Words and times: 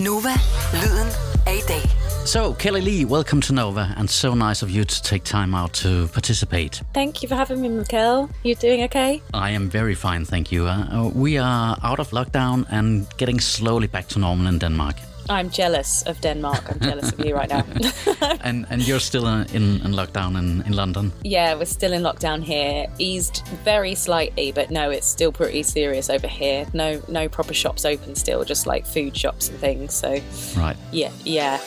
Nova, 0.00 0.32
lyden 0.72 1.08
af 1.46 1.52
i 1.52 1.60
dag. 1.68 1.82
So, 2.26 2.52
Kelli-Leigh, 2.54 3.06
welcome 3.06 3.40
to 3.42 3.52
Nova, 3.52 3.94
and 3.96 4.10
so 4.10 4.34
nice 4.34 4.62
of 4.64 4.70
you 4.70 4.84
to 4.84 5.02
take 5.02 5.24
time 5.24 5.54
out 5.54 5.72
to 5.72 6.08
participate. 6.12 6.82
Thank 6.94 7.22
you 7.22 7.28
for 7.28 7.36
having 7.36 7.60
me, 7.60 7.68
Mikkel. 7.68 8.28
You 8.44 8.54
doing 8.54 8.84
okay? 8.84 9.20
I 9.34 9.50
am 9.50 9.70
very 9.70 9.94
fine, 9.94 10.24
thank 10.24 10.50
you. 10.50 10.66
Uh, 10.66 11.10
we 11.14 11.38
are 11.38 11.76
out 11.84 12.00
of 12.00 12.10
lockdown 12.10 12.66
and 12.70 13.06
getting 13.18 13.40
slowly 13.40 13.86
back 13.86 14.08
to 14.08 14.18
normal 14.18 14.46
in 14.48 14.58
Denmark. 14.58 14.96
I'm 15.28 15.50
jealous 15.50 16.02
of 16.02 16.20
Denmark. 16.20 16.64
I'm 16.70 16.80
jealous 16.80 17.12
of 17.12 17.24
you 17.24 17.34
right 17.34 17.48
now. 17.48 17.64
and 18.40 18.66
and 18.70 18.86
you're 18.86 19.00
still 19.00 19.26
in, 19.26 19.80
in 19.84 19.92
lockdown 19.94 20.36
in, 20.38 20.62
in 20.66 20.72
London? 20.76 21.12
Yeah, 21.22 21.54
we're 21.54 21.64
still 21.66 21.92
in 21.92 22.02
lockdown 22.02 22.42
here. 22.42 22.86
Eased 22.98 23.42
very 23.64 23.94
slightly, 23.94 24.52
but 24.52 24.70
no, 24.70 24.90
it's 24.90 25.06
still 25.06 25.32
pretty 25.32 25.62
serious 25.62 26.10
over 26.10 26.28
here. 26.28 26.66
No 26.72 27.00
no 27.08 27.28
proper 27.28 27.54
shops 27.54 27.84
open 27.84 28.14
still, 28.14 28.44
just 28.44 28.66
like 28.66 28.86
food 28.86 29.16
shops 29.16 29.48
and 29.48 29.58
things. 29.58 29.94
So 29.94 30.20
Right. 30.56 30.76
yeah, 30.92 31.10
yeah. 31.24 31.58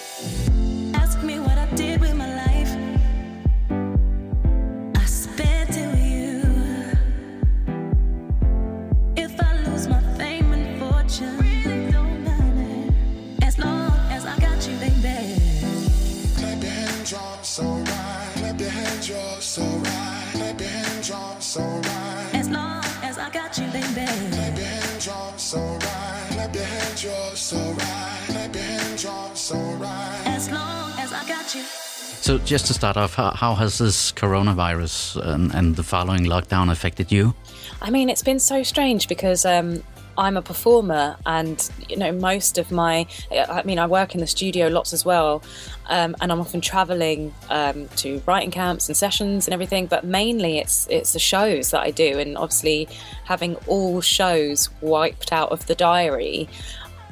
Hands, 19.07 19.09
you're 19.09 19.41
so 19.41 19.61
right. 19.61 20.29
Clap 20.33 20.59
your 20.59 20.69
hands, 20.69 21.09
you're 21.09 21.41
so 21.41 21.61
right. 21.61 22.29
As 22.33 22.49
long 22.49 22.83
as 23.03 23.17
I 23.17 23.29
got 23.29 23.57
you, 23.57 23.65
baby. 23.67 24.05
Clap 24.31 24.57
your 24.57 24.65
hands, 24.65 25.05
you're 25.05 25.37
so 25.37 25.59
right. 25.59 26.27
Clap 26.31 26.55
your 26.55 26.63
hands, 26.63 27.03
you're 27.03 27.35
so 27.35 27.57
right. 27.57 28.23
Clap 28.27 28.55
your 28.55 28.63
hands, 28.63 29.03
you're 29.03 29.35
so 29.35 29.55
right. 29.55 30.23
As 30.25 30.49
long 30.49 30.91
as 30.99 31.13
I 31.13 31.27
got 31.27 31.55
you. 31.55 31.63
So, 31.63 32.37
just 32.39 32.65
to 32.67 32.73
start 32.73 32.97
off, 32.97 33.15
how, 33.15 33.31
how 33.31 33.55
has 33.55 33.77
this 33.77 34.11
coronavirus 34.11 35.23
and, 35.25 35.53
and 35.53 35.75
the 35.75 35.83
following 35.83 36.25
lockdown 36.25 36.71
affected 36.71 37.11
you? 37.11 37.33
I 37.81 37.89
mean, 37.89 38.09
it's 38.09 38.23
been 38.23 38.39
so 38.39 38.63
strange 38.63 39.07
because 39.07 39.45
um, 39.45 39.83
I'm 40.17 40.35
a 40.35 40.41
performer, 40.41 41.15
and 41.25 41.69
you 41.87 41.95
know, 41.95 42.11
most 42.11 42.57
of 42.57 42.71
my, 42.71 43.05
I 43.31 43.61
mean, 43.63 43.79
I 43.79 43.85
work 43.85 44.15
in 44.15 44.21
the 44.21 44.27
studio 44.27 44.67
lots 44.67 44.91
as 44.93 45.05
well, 45.05 45.43
um, 45.87 46.15
and 46.19 46.31
I'm 46.31 46.39
often 46.39 46.59
traveling 46.59 47.33
um, 47.49 47.87
to 47.97 48.21
writing 48.25 48.51
camps 48.51 48.89
and 48.89 48.97
sessions 48.97 49.47
and 49.47 49.53
everything. 49.53 49.85
But 49.85 50.03
mainly, 50.03 50.57
it's 50.57 50.87
it's 50.89 51.13
the 51.13 51.19
shows 51.19 51.71
that 51.71 51.81
I 51.81 51.91
do, 51.91 52.17
and 52.17 52.37
obviously, 52.37 52.87
having 53.25 53.55
all 53.67 54.01
shows 54.01 54.69
wiped 54.81 55.31
out 55.31 55.51
of 55.51 55.67
the 55.67 55.75
diary. 55.75 56.49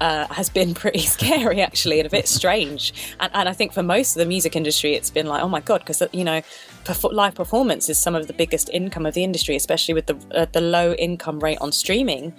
Uh, 0.02 0.28
has 0.28 0.50
been 0.50 0.74
pretty 0.74 1.00
scary 1.16 1.62
actually 1.62 2.00
and 2.00 2.08
a 2.08 2.10
bit 2.10 2.28
strange. 2.28 2.94
And, 3.20 3.32
and 3.34 3.50
I 3.50 3.54
think 3.54 3.72
for 3.72 3.82
most 3.82 4.16
of 4.16 4.20
the 4.20 4.26
music 4.26 4.56
industry 4.56 4.94
it's 4.94 5.10
been 5.10 5.26
like 5.26 5.42
oh 5.42 5.48
my 5.48 5.62
god 5.62 5.80
because 5.80 6.04
you 6.12 6.26
know 6.26 6.42
perf- 6.84 7.14
live 7.14 7.34
performance 7.34 7.88
is 7.88 7.98
some 7.98 8.14
of 8.14 8.28
the 8.28 8.34
biggest 8.34 8.70
income 8.70 9.06
of 9.06 9.14
the 9.14 9.24
industry 9.24 9.56
especially 9.56 9.94
with 9.94 10.08
the 10.08 10.18
uh, 10.36 10.46
the 10.52 10.60
low 10.60 10.94
income 10.94 11.40
rate 11.40 11.58
on 11.62 11.72
streaming. 11.72 12.34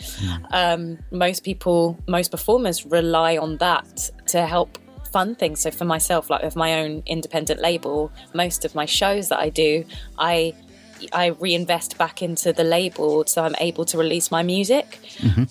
Um, 0.52 0.98
most 1.10 1.44
people 1.44 1.98
most 2.06 2.30
performers 2.30 2.84
rely 2.84 3.38
on 3.38 3.56
that 3.58 4.10
to 4.26 4.46
help 4.46 4.78
fund 5.10 5.38
things. 5.38 5.60
So 5.60 5.70
for 5.70 5.86
myself 5.86 6.28
like 6.28 6.42
with 6.42 6.56
my 6.56 6.80
own 6.80 7.02
independent 7.06 7.60
label 7.60 8.12
most 8.34 8.66
of 8.66 8.74
my 8.74 8.84
shows 8.84 9.30
that 9.30 9.38
I 9.38 9.48
do 9.48 9.84
I 10.18 10.52
I 11.12 11.26
reinvest 11.28 11.98
back 11.98 12.22
into 12.22 12.52
the 12.52 12.64
label 12.64 13.24
so 13.26 13.44
I'm 13.44 13.54
able 13.60 13.84
to 13.86 13.98
release 13.98 14.30
my 14.30 14.42
music. 14.42 14.98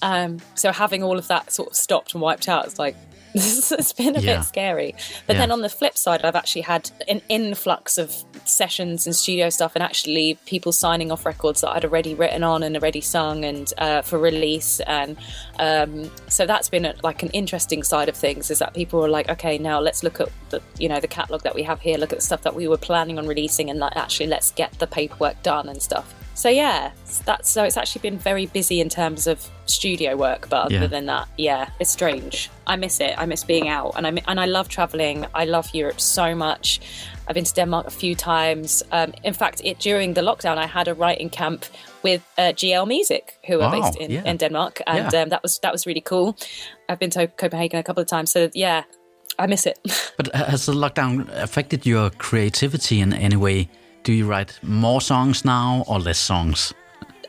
Um, 0.02 0.40
so 0.56 0.72
having 0.72 1.04
all 1.04 1.18
of 1.18 1.28
that 1.28 1.52
sort 1.52 1.70
of 1.70 1.76
stopped 1.76 2.14
and 2.14 2.22
wiped 2.22 2.48
out, 2.48 2.66
it's 2.66 2.80
like 2.80 2.96
it's 3.72 3.92
been 3.92 4.16
a 4.16 4.22
Yeah. 4.22 4.38
bit 4.38 4.46
scary. 4.46 4.96
But 5.28 5.34
Yeah. 5.36 5.42
then 5.42 5.52
on 5.52 5.62
the 5.62 5.68
flip 5.70 5.98
side, 5.98 6.24
I've 6.24 6.36
actually 6.38 6.62
had 6.62 6.90
an 7.10 7.22
influx 7.28 7.98
of 7.98 8.16
sessions 8.46 9.06
and 9.06 9.14
studio 9.14 9.50
stuff, 9.50 9.74
and 9.76 9.84
actually 9.84 10.38
people 10.46 10.72
signing 10.72 11.12
off 11.12 11.26
records 11.26 11.60
that 11.62 11.72
I'd 11.72 11.84
already 11.84 12.14
written 12.16 12.44
on 12.44 12.64
and 12.64 12.78
already 12.78 13.02
sung 13.02 13.44
and 13.44 13.72
uh, 13.78 14.04
for 14.04 14.18
release. 14.20 14.80
And 14.88 15.18
um, 15.60 16.10
so 16.30 16.46
that's 16.46 16.70
been 16.70 16.86
a, 16.86 16.94
like 17.04 17.24
an 17.24 17.30
interesting 17.32 17.84
side 17.84 18.08
of 18.08 18.16
things 18.16 18.50
is 18.50 18.60
that 18.60 18.74
people 18.74 19.04
are 19.04 19.10
like, 19.10 19.28
okay, 19.30 19.58
now 19.58 19.82
let's 19.82 20.02
look 20.02 20.22
at 20.22 20.30
the 20.50 20.62
you 20.80 20.88
know 20.88 21.02
the 21.02 21.08
catalog 21.08 21.42
that 21.44 21.56
we 21.56 21.64
have 21.64 21.82
here, 21.82 21.98
look 21.98 22.14
at 22.14 22.20
the 22.20 22.26
stuff 22.26 22.44
that 22.44 22.56
we 22.56 22.68
were 22.70 22.78
planning 22.78 23.20
on 23.20 23.28
releasing, 23.28 23.70
and 23.70 23.80
like 23.80 23.98
actually 23.98 24.28
let's 24.28 24.52
get 24.52 24.72
the 24.80 24.88
paperwork 24.88 25.42
done 25.44 25.68
and 25.68 25.82
stuff. 25.82 26.14
So 26.36 26.50
yeah, 26.50 26.92
that's 27.26 27.50
so 27.50 27.64
it's 27.64 27.78
actually 27.78 28.02
been 28.10 28.20
very 28.20 28.46
busy 28.48 28.82
in 28.82 28.90
terms 28.90 29.26
of 29.28 29.40
studio 29.66 30.16
work, 30.18 30.48
but 30.50 30.66
other 30.66 30.76
Yeah. 30.76 30.88
than 30.88 31.06
that, 31.06 31.28
yeah, 31.38 31.70
it's 31.80 31.92
strange. 31.92 32.50
I 32.68 32.76
miss 32.76 33.00
it. 33.00 33.14
I 33.18 33.26
miss 33.26 33.44
being 33.46 33.70
out, 33.70 33.94
and 33.98 34.06
I 34.08 34.22
and 34.28 34.40
I 34.40 34.46
love 34.46 34.68
traveling. 34.68 35.26
I 35.34 35.46
love 35.46 35.70
Europe 35.74 36.00
so 36.02 36.36
much. 36.36 36.80
I've 37.28 37.34
been 37.36 37.46
to 37.46 37.54
Denmark 37.56 37.88
a 37.88 37.92
few 37.92 38.16
times. 38.16 38.84
Um, 38.92 39.14
in 39.24 39.34
fact, 39.34 39.62
it 39.64 39.80
during 39.80 40.14
the 40.16 40.22
lockdown, 40.22 40.58
I 40.58 40.68
had 40.68 40.88
a 40.88 40.94
writing 40.94 41.30
camp 41.30 41.66
with 42.04 42.22
uh, 42.38 42.52
GL 42.54 42.86
Music, 42.88 43.24
who 43.48 43.54
are 43.62 43.72
Wow, 43.72 43.82
based 43.82 43.98
in, 44.02 44.12
yeah. 44.12 44.30
in 44.32 44.38
Denmark, 44.38 44.82
and 44.88 45.14
Yeah. 45.14 45.22
um, 45.24 45.30
that 45.30 45.42
was 45.44 45.60
that 45.60 45.72
was 45.72 45.86
really 45.88 46.02
cool. 46.04 46.36
I've 46.90 47.00
been 47.00 47.12
to 47.12 47.28
Copenhagen 47.28 47.80
a 47.80 47.84
couple 47.84 48.02
of 48.02 48.08
times, 48.10 48.32
so 48.32 48.50
yeah, 48.54 48.84
I 49.40 49.48
miss 49.48 49.66
it. 49.66 49.78
But 50.18 50.36
has 50.36 50.66
the 50.66 50.74
lockdown 50.74 51.30
affected 51.44 51.86
your 51.86 52.10
creativity 52.18 53.00
in 53.02 53.14
any 53.14 53.38
way? 53.38 53.68
Do 54.06 54.14
you 54.14 54.26
write 54.26 54.58
more 54.64 55.02
songs 55.02 55.44
now 55.44 55.84
or 55.88 56.00
less 56.00 56.20
songs? 56.20 56.74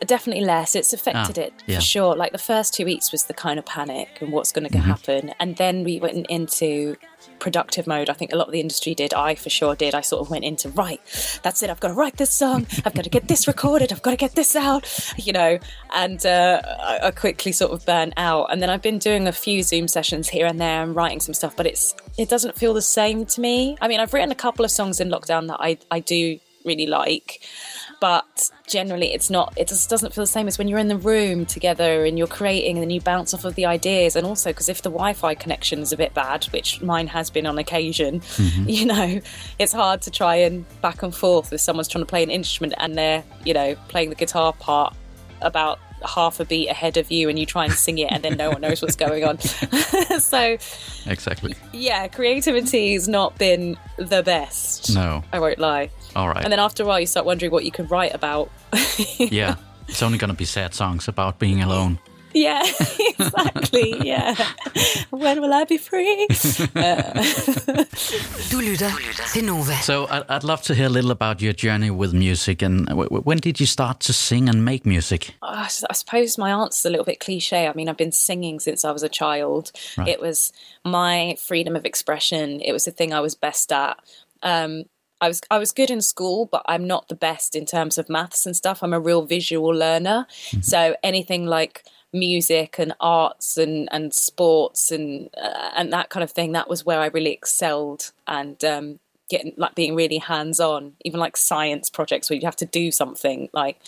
definitely 0.07 0.45
less. 0.45 0.75
It's 0.75 0.93
affected 0.93 1.39
Ah, 1.39 1.43
it 1.47 1.55
yeah. 1.67 1.77
for 1.77 1.83
sure. 1.83 2.15
Like 2.15 2.33
the 2.33 2.39
first 2.53 2.75
two 2.75 2.85
weeks 2.85 3.11
was 3.13 3.25
the 3.25 3.33
kind 3.33 3.59
of 3.59 3.65
panic 3.65 4.19
and 4.21 4.31
what's 4.31 4.53
going 4.53 4.69
to 4.69 4.71
Mm-hmm. 4.77 4.87
happen, 4.91 5.33
and 5.41 5.57
then 5.57 5.85
we 5.85 5.99
went 5.99 6.27
into 6.29 6.97
productive 7.39 7.87
mode. 7.87 8.11
I 8.11 8.13
think 8.13 8.31
a 8.31 8.37
lot 8.37 8.47
of 8.47 8.53
the 8.53 8.61
industry 8.61 8.95
did. 8.95 9.15
I 9.15 9.37
for 9.37 9.49
sure 9.49 9.75
did. 9.75 9.95
I 9.95 10.03
sort 10.03 10.21
of 10.21 10.29
went 10.31 10.45
into 10.45 10.69
right. 10.69 11.01
That's 11.43 11.63
it. 11.63 11.71
I've 11.71 11.81
got 11.81 11.89
to 11.89 11.95
write 11.95 12.19
this 12.19 12.31
song. 12.31 12.67
I've 12.85 12.93
got 12.95 13.05
to 13.05 13.11
get 13.11 13.27
this 13.27 13.49
recorded. 13.49 13.91
I've 13.91 14.03
got 14.03 14.11
to 14.11 14.17
get 14.19 14.35
this 14.35 14.55
out. 14.55 14.85
You 15.17 15.33
know, 15.33 15.59
and 15.95 16.25
uh, 16.27 16.61
I, 16.79 17.07
I 17.07 17.11
quickly 17.11 17.53
sort 17.53 17.73
of 17.73 17.87
burnt 17.87 18.13
out. 18.19 18.53
And 18.53 18.61
then 18.61 18.69
I've 18.69 18.83
been 18.83 18.99
doing 18.99 19.27
a 19.27 19.33
few 19.33 19.63
Zoom 19.63 19.89
sessions 19.89 20.29
here 20.29 20.45
and 20.47 20.61
there 20.61 20.83
and 20.83 20.95
writing 20.95 21.21
some 21.21 21.33
stuff, 21.33 21.57
but 21.57 21.65
it's 21.67 21.95
it 22.19 22.29
doesn't 22.29 22.55
feel 22.59 22.75
the 22.75 22.83
same 22.83 23.25
to 23.25 23.41
me. 23.41 23.79
I 23.81 23.89
mean, 23.89 23.99
I've 24.01 24.13
written 24.13 24.31
a 24.31 24.35
couple 24.37 24.63
of 24.65 24.71
songs 24.71 25.01
in 25.01 25.09
lockdown 25.09 25.49
that 25.49 25.57
I 25.59 25.79
I 25.91 26.01
do 26.01 26.39
really 26.67 26.87
like 26.87 27.43
but 28.01 28.51
generally 28.67 29.13
it's 29.13 29.31
not 29.31 29.53
it 29.57 29.69
just 29.69 29.89
doesn't 29.89 30.13
feel 30.13 30.23
the 30.23 30.29
same 30.29 30.49
as 30.49 30.59
when 30.59 30.69
you're 30.69 30.79
in 30.79 30.89
the 30.89 30.97
room 30.97 31.47
together 31.47 32.05
and 32.05 32.19
you're 32.19 32.27
creating 32.27 32.77
and 32.77 32.83
then 32.83 32.91
you 32.91 33.01
bounce 33.01 33.33
off 33.33 33.45
of 33.45 33.55
the 33.55 33.65
ideas. 33.65 34.17
And 34.17 34.27
also 34.27 34.51
because 34.51 34.69
if 34.69 34.83
the 34.83 34.91
wi-fi 34.91 35.35
connection 35.35 35.81
is 35.81 35.93
a 35.93 35.97
bit 35.97 36.13
bad 36.15 36.45
which 36.47 36.83
mine 36.83 37.07
has 37.09 37.31
been 37.31 37.47
on 37.47 37.59
occasion 37.59 38.21
mm-hmm. 38.21 38.65
you 38.69 38.87
know 38.87 39.21
it's 39.59 39.73
hard 39.73 40.03
to 40.03 40.11
try 40.11 40.37
and 40.37 40.65
back 40.81 41.03
and 41.03 41.15
forth 41.15 41.53
if 41.53 41.61
someone's 41.61 41.89
trying 41.89 42.03
to 42.03 42.09
play 42.09 42.23
an 42.23 42.31
instrument 42.31 42.75
and 42.79 42.97
they're 42.97 43.25
you 43.45 43.55
know 43.55 43.75
playing 43.89 44.11
the 44.11 44.17
guitar 44.17 44.53
part 44.53 44.95
about 45.41 45.79
half 46.07 46.41
a 46.41 46.45
beat 46.45 46.69
ahead 46.69 46.97
of 46.97 47.11
you 47.11 47.29
and 47.29 47.39
you 47.39 47.47
try 47.47 47.65
and 47.65 47.73
sing 47.73 47.99
it 47.99 48.11
and 48.13 48.23
then 48.23 48.37
no 48.37 48.51
one 48.51 48.61
knows 48.61 48.83
what's 48.83 48.97
going 48.97 49.25
on. 49.25 49.39
So 50.19 50.57
Exactly. 51.07 51.55
yeah 51.73 52.09
creativity 52.09 52.95
has 52.95 53.07
not 53.07 53.37
been 53.39 53.77
the 53.97 54.23
best. 54.23 54.95
No. 54.95 55.23
i 55.33 55.39
won't 55.39 55.59
lie 55.59 55.91
All 56.17 56.29
right. 56.29 56.43
and 56.45 56.51
then 56.53 56.59
after 56.61 56.83
a 56.83 56.87
while, 56.87 57.01
you 57.01 57.07
start 57.07 57.27
wondering 57.27 57.53
what 57.53 57.65
you 57.65 57.71
can 57.71 57.87
write 57.89 58.15
about. 58.15 58.49
yeah. 59.19 59.55
It's 59.89 60.03
only 60.03 60.19
going 60.19 60.31
to 60.33 60.37
be 60.37 60.47
sad 60.47 60.75
songs 60.75 61.09
about 61.09 61.39
being 61.39 61.63
alone. 61.63 61.99
yeah, 62.35 62.63
exactly. 63.19 63.95
Yeah. 64.05 64.35
when 65.11 65.41
will 65.41 65.55
I 65.55 65.65
be 65.65 65.79
free? 65.79 66.27
Du 68.51 68.61
lytter 68.61 68.91
til 69.33 69.45
Nova. 69.45 69.73
So 69.83 70.07
I- 70.11 70.25
I'd 70.29 70.45
love 70.45 70.63
to 70.63 70.75
hear 70.75 70.87
a 70.87 70.93
little 70.93 71.11
about 71.11 71.41
your 71.43 71.53
journey 71.53 71.91
with 71.91 72.13
music 72.13 72.63
and 72.63 72.87
w- 72.89 73.09
w- 73.09 73.23
when 73.23 73.39
did 73.39 73.59
you 73.61 73.67
start 73.67 74.01
to 74.01 74.13
sing 74.13 74.49
and 74.49 74.65
make 74.65 74.85
music? 74.87 75.35
Ah, 75.43 75.69
I 75.91 75.95
suppose 75.95 76.39
my 76.39 76.51
answer's 76.51 76.85
a 76.87 76.91
little 76.91 77.05
bit 77.05 77.21
cliche. 77.21 77.67
I 77.69 77.73
mean, 77.75 77.89
I've 77.89 77.97
been 77.97 78.13
singing 78.13 78.61
since 78.61 78.85
I 78.89 78.93
was 78.93 79.03
a 79.03 79.09
child. 79.09 79.71
Right. 79.99 80.09
It 80.09 80.21
was 80.21 80.53
my 80.85 81.37
freedom 81.41 81.77
of 81.77 81.85
expression. 81.85 82.61
It 82.61 82.73
was 82.73 82.85
the 82.85 82.93
thing 82.93 83.13
I 83.13 83.21
was 83.21 83.35
best 83.35 83.73
at. 83.73 83.97
Um, 84.43 84.85
I 85.21 85.29
was 85.29 85.41
I 85.51 85.59
was 85.59 85.73
good 85.73 85.91
in 85.91 86.03
school, 86.03 86.47
but 86.47 86.63
I'm 86.67 86.87
not 86.87 87.09
the 87.09 87.15
best 87.15 87.55
in 87.57 87.67
terms 87.67 87.99
of 87.99 88.09
maths 88.09 88.47
and 88.47 88.55
stuff. 88.55 88.83
I'm 88.83 88.93
a 88.93 89.01
real 89.01 89.23
visual 89.23 89.71
learner, 89.71 90.27
so 90.61 90.97
anything 91.03 91.47
like 91.47 91.85
music 92.13 92.79
and 92.79 92.95
arts 93.01 93.57
and 93.57 93.89
and 93.93 94.13
sports 94.15 94.91
and 94.91 95.31
uh, 95.37 95.71
and 95.77 95.93
that 95.93 96.11
kind 96.11 96.25
of 96.25 96.31
thing 96.31 96.53
that 96.53 96.69
was 96.69 96.85
where 96.85 97.01
I 97.01 97.07
really 97.07 97.33
excelled 97.33 98.13
and 98.27 98.63
um, 98.65 98.99
getting 99.29 99.55
like 99.57 99.75
being 99.75 99.95
really 99.95 100.19
hands 100.19 100.61
on, 100.61 100.93
even 101.05 101.21
like 101.21 101.37
science 101.37 101.91
projects 101.91 102.29
where 102.29 102.39
you 102.39 102.47
have 102.47 102.57
to 102.57 102.67
do 102.67 102.91
something 102.91 103.49
like. 103.53 103.79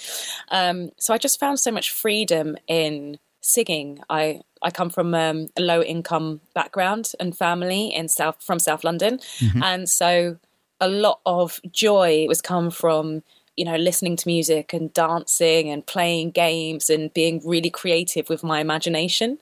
Um, 0.50 0.90
so 0.98 1.14
I 1.14 1.18
just 1.18 1.38
found 1.38 1.60
so 1.60 1.70
much 1.70 1.90
freedom 1.90 2.56
in 2.66 3.18
singing. 3.40 4.00
I 4.08 4.40
I 4.62 4.70
come 4.70 4.90
from 4.90 5.14
um, 5.14 5.48
a 5.56 5.60
low 5.60 5.82
income 5.82 6.40
background 6.54 7.12
and 7.20 7.36
family 7.36 7.92
in 7.94 8.08
South 8.08 8.42
from 8.42 8.58
South 8.58 8.82
London, 8.82 9.20
and 9.62 9.88
so 9.88 10.38
a 10.80 10.88
lot 10.88 11.20
of 11.26 11.60
joy 11.70 12.26
was 12.28 12.40
come 12.40 12.70
from 12.70 13.22
you 13.56 13.64
know 13.64 13.76
listening 13.76 14.16
to 14.16 14.28
music 14.28 14.72
and 14.72 14.92
dancing 14.92 15.68
and 15.70 15.86
playing 15.86 16.30
games 16.30 16.88
and 16.88 17.12
being 17.14 17.40
really 17.44 17.70
creative 17.70 18.28
with 18.28 18.44
my 18.44 18.60
imagination 18.60 19.38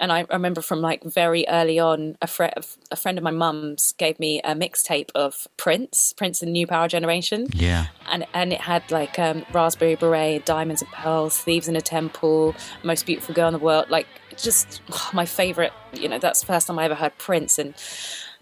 and 0.00 0.12
I 0.12 0.26
remember 0.30 0.60
from 0.60 0.80
like 0.80 1.02
very 1.02 1.44
early 1.48 1.78
on, 1.78 2.16
a, 2.22 2.26
fri 2.26 2.50
a 2.90 2.96
friend 2.96 3.18
of 3.18 3.24
my 3.24 3.30
mum's 3.30 3.92
gave 3.98 4.18
me 4.20 4.40
a 4.42 4.54
mixtape 4.54 5.10
of 5.14 5.48
Prince, 5.56 6.12
Prince 6.12 6.40
and 6.40 6.52
New 6.52 6.66
Power 6.66 6.86
Generation. 6.88 7.48
Yeah. 7.52 7.86
And 8.08 8.26
and 8.32 8.52
it 8.52 8.60
had 8.60 8.88
like 8.90 9.18
um, 9.18 9.44
Raspberry 9.52 9.96
Beret, 9.96 10.46
Diamonds 10.46 10.82
and 10.82 10.90
Pearls, 10.92 11.38
Thieves 11.38 11.66
in 11.66 11.74
a 11.74 11.80
Temple, 11.80 12.54
Most 12.84 13.06
Beautiful 13.06 13.34
Girl 13.34 13.48
in 13.48 13.54
the 13.54 13.58
World. 13.58 13.90
Like 13.90 14.06
just 14.36 14.82
oh, 14.92 15.10
my 15.14 15.26
favorite. 15.26 15.72
You 15.92 16.08
know, 16.08 16.18
that's 16.18 16.40
the 16.40 16.46
first 16.46 16.68
time 16.68 16.78
I 16.78 16.84
ever 16.84 16.94
heard 16.94 17.18
Prince, 17.18 17.58
and 17.58 17.74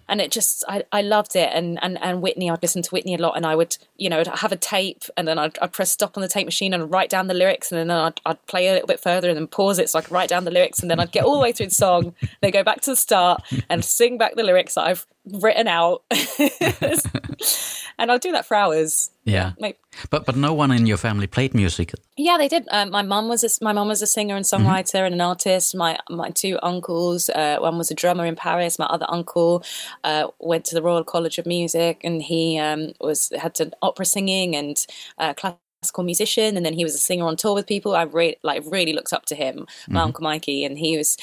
and 0.09 0.21
it 0.21 0.31
just 0.31 0.65
I, 0.69 0.85
I 0.93 1.03
loved 1.03 1.37
it. 1.37 1.51
And, 1.53 1.79
and 1.83 1.99
and 2.03 2.23
Whitney 2.23 2.51
I'd 2.51 2.63
listen 2.63 2.83
to 2.83 2.91
Whitney 2.91 3.15
a 3.15 3.19
lot 3.19 3.37
and 3.37 3.47
I 3.47 3.55
would 3.55 3.77
you 3.97 4.09
know 4.09 4.21
I'd 4.21 4.27
have 4.27 4.53
a 4.53 4.57
tape 4.57 5.05
and 5.17 5.27
then 5.27 5.39
I'd, 5.39 5.59
I'd 5.61 5.73
press 5.73 5.91
stop 5.91 6.17
on 6.17 6.23
the 6.23 6.29
tape 6.29 6.47
machine 6.47 6.75
and 6.75 6.91
write 6.91 7.11
down 7.11 7.27
the 7.27 7.35
lyrics 7.35 7.73
and 7.73 7.79
then 7.79 7.91
I'd, 7.91 8.21
I'd 8.25 8.45
play 8.47 8.69
a 8.69 8.73
little 8.73 8.87
bit 8.87 9.01
further 9.01 9.29
and 9.29 9.37
then 9.37 9.47
pause 9.47 9.79
it 9.79 9.91
so 9.91 9.99
I 9.99 10.03
could 10.03 10.13
write 10.13 10.29
down 10.29 10.45
the 10.45 10.51
lyrics 10.51 10.81
and 10.81 10.91
then 10.91 11.01
I'd 11.01 11.13
get 11.13 11.25
all 11.25 11.35
the 11.35 11.41
way 11.41 11.53
through 11.53 11.67
the 11.67 11.75
song 11.75 12.15
then 12.41 12.51
go 12.51 12.63
back 12.63 12.81
to 12.83 12.91
the 12.91 12.97
start 12.97 13.43
and 13.69 13.85
sing 13.85 14.19
back 14.19 14.37
the 14.37 14.43
lyrics 14.43 14.75
that 14.75 14.87
I've 14.87 15.07
written 15.33 15.67
out 15.69 16.03
and 17.99 18.11
I'll 18.11 18.19
do 18.19 18.33
that 18.33 18.47
for 18.47 18.55
hours 18.57 19.11
Yeah. 19.25 19.53
Like, 19.59 19.79
But 20.11 20.25
but 20.27 20.37
no 20.37 20.55
one 20.55 20.71
in 20.71 20.87
your 20.87 20.97
family 20.99 21.27
played 21.27 21.55
music. 21.55 21.93
yeah, 22.17 22.37
they 22.39 22.49
did. 22.49 22.69
Um, 22.71 22.91
my 22.91 23.03
mum 23.03 23.29
was 23.29 23.43
a, 23.45 23.65
my 23.65 23.73
mum 23.73 23.89
was 23.89 24.03
a 24.03 24.07
singer 24.07 24.37
and 24.37 24.45
songwriter 24.45 25.05
and 25.05 25.15
an 25.15 25.21
artist. 25.21 25.75
My 25.75 25.99
my 26.09 26.31
two 26.31 26.59
uncles, 26.63 27.29
uh, 27.31 27.57
one 27.59 27.79
was 27.79 27.91
a 27.91 27.95
drummer 27.95 28.25
in 28.27 28.37
Paris. 28.37 28.79
My 28.79 28.87
other 28.87 29.07
uncle 29.09 29.65
uh, 30.05 30.29
went 30.39 30.65
to 30.67 30.75
the 30.75 30.83
Royal 30.83 31.05
College 31.05 31.39
of 31.39 31.47
Music, 31.47 32.01
and 32.05 32.23
he 32.23 32.59
um, 32.59 32.93
was 33.01 33.33
had 33.37 33.55
to 33.57 33.71
opera 33.83 34.05
singing 34.07 34.55
and 34.55 34.77
uh, 35.19 35.35
classical 35.35 36.05
musician. 36.05 36.57
And 36.57 36.65
then 36.65 36.75
he 36.75 36.85
was 36.85 36.95
a 36.95 36.99
singer 36.99 37.25
on 37.27 37.37
tour 37.37 37.55
with 37.55 37.67
people. 37.67 37.95
I 37.97 38.03
re- 38.03 38.37
like 38.43 38.63
really 38.67 38.93
looked 38.93 39.13
up 39.13 39.27
to 39.27 39.35
him, 39.35 39.67
my 39.89 40.03
uncle 40.03 40.23
Mikey, 40.23 40.65
and 40.65 40.79
he 40.79 40.97
was. 40.97 41.17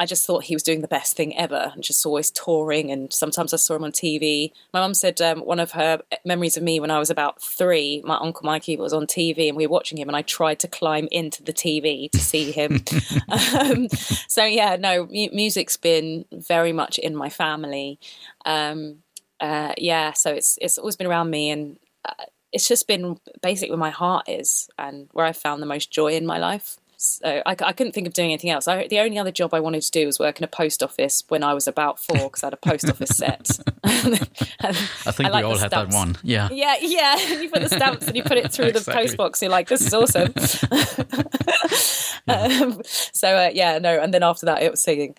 I 0.00 0.06
just 0.06 0.26
thought 0.26 0.44
he 0.44 0.54
was 0.54 0.62
doing 0.62 0.80
the 0.80 0.88
best 0.88 1.14
thing 1.14 1.36
ever, 1.36 1.72
and 1.74 1.84
just 1.84 2.06
always 2.06 2.30
touring. 2.30 2.90
And 2.90 3.12
sometimes 3.12 3.52
I 3.52 3.58
saw 3.58 3.76
him 3.76 3.84
on 3.84 3.92
TV. 3.92 4.50
My 4.72 4.80
mum 4.80 4.94
said 4.94 5.20
um, 5.20 5.40
one 5.40 5.60
of 5.60 5.72
her 5.72 6.00
memories 6.24 6.56
of 6.56 6.62
me 6.62 6.80
when 6.80 6.90
I 6.90 6.98
was 6.98 7.10
about 7.10 7.42
three, 7.42 8.00
my 8.02 8.16
uncle 8.16 8.46
Mikey 8.46 8.78
was 8.78 8.94
on 8.94 9.06
TV, 9.06 9.48
and 9.48 9.58
we 9.58 9.66
were 9.66 9.72
watching 9.72 9.98
him, 9.98 10.08
and 10.08 10.16
I 10.16 10.22
tried 10.22 10.58
to 10.60 10.68
climb 10.68 11.06
into 11.12 11.42
the 11.42 11.52
TV 11.52 12.10
to 12.12 12.18
see 12.18 12.50
him. 12.50 12.82
um, 13.28 13.88
so 14.26 14.42
yeah, 14.42 14.76
no, 14.76 15.04
mu- 15.04 15.34
music's 15.34 15.76
been 15.76 16.24
very 16.32 16.72
much 16.72 16.98
in 16.98 17.14
my 17.14 17.28
family. 17.28 18.00
Um, 18.46 19.02
uh, 19.38 19.74
yeah, 19.76 20.14
so 20.14 20.32
it's 20.32 20.58
it's 20.62 20.78
always 20.78 20.96
been 20.96 21.08
around 21.08 21.28
me, 21.28 21.50
and 21.50 21.78
uh, 22.06 22.24
it's 22.52 22.66
just 22.66 22.88
been 22.88 23.20
basically 23.42 23.72
where 23.72 23.78
my 23.78 23.90
heart 23.90 24.30
is 24.30 24.70
and 24.78 25.10
where 25.12 25.26
I 25.26 25.32
found 25.32 25.60
the 25.60 25.66
most 25.66 25.90
joy 25.90 26.14
in 26.14 26.24
my 26.24 26.38
life. 26.38 26.78
So 27.02 27.24
I, 27.46 27.52
I 27.62 27.72
couldn't 27.72 27.92
think 27.92 28.06
of 28.06 28.12
doing 28.12 28.28
anything 28.28 28.50
else. 28.50 28.68
I, 28.68 28.86
the 28.86 28.98
only 28.98 29.18
other 29.18 29.30
job 29.30 29.54
I 29.54 29.60
wanted 29.60 29.80
to 29.80 29.90
do 29.90 30.04
was 30.04 30.18
work 30.18 30.36
in 30.36 30.44
a 30.44 30.48
post 30.48 30.82
office 30.82 31.24
when 31.28 31.42
I 31.42 31.54
was 31.54 31.66
about 31.66 31.98
four 31.98 32.18
because 32.28 32.42
I 32.42 32.48
had 32.48 32.52
a 32.52 32.58
post 32.58 32.90
office 32.90 33.16
set. 33.16 33.48
I 33.84 35.10
think 35.10 35.30
I 35.30 35.38
we 35.38 35.42
all 35.44 35.56
had 35.56 35.70
that 35.70 35.88
one. 35.88 36.16
Yeah. 36.22 36.50
Yeah, 36.52 36.74
yeah. 36.82 37.16
you 37.40 37.48
put 37.48 37.62
the 37.62 37.70
stamps 37.70 38.06
and 38.06 38.14
you 38.16 38.22
put 38.22 38.36
it 38.36 38.52
through 38.52 38.72
the 38.72 38.78
Exactly. 38.80 39.02
post 39.06 39.16
box. 39.16 39.40
You're 39.40 39.50
like, 39.50 39.68
this 39.68 39.80
is 39.80 39.94
awesome. 39.94 40.34
um, 42.28 42.82
so 42.84 43.34
uh, 43.36 43.50
yeah, 43.52 43.78
no. 43.78 43.98
And 43.98 44.12
then 44.12 44.22
after 44.22 44.46
that, 44.46 44.62
it 44.62 44.70
was 44.70 44.82
singing. 44.82 45.14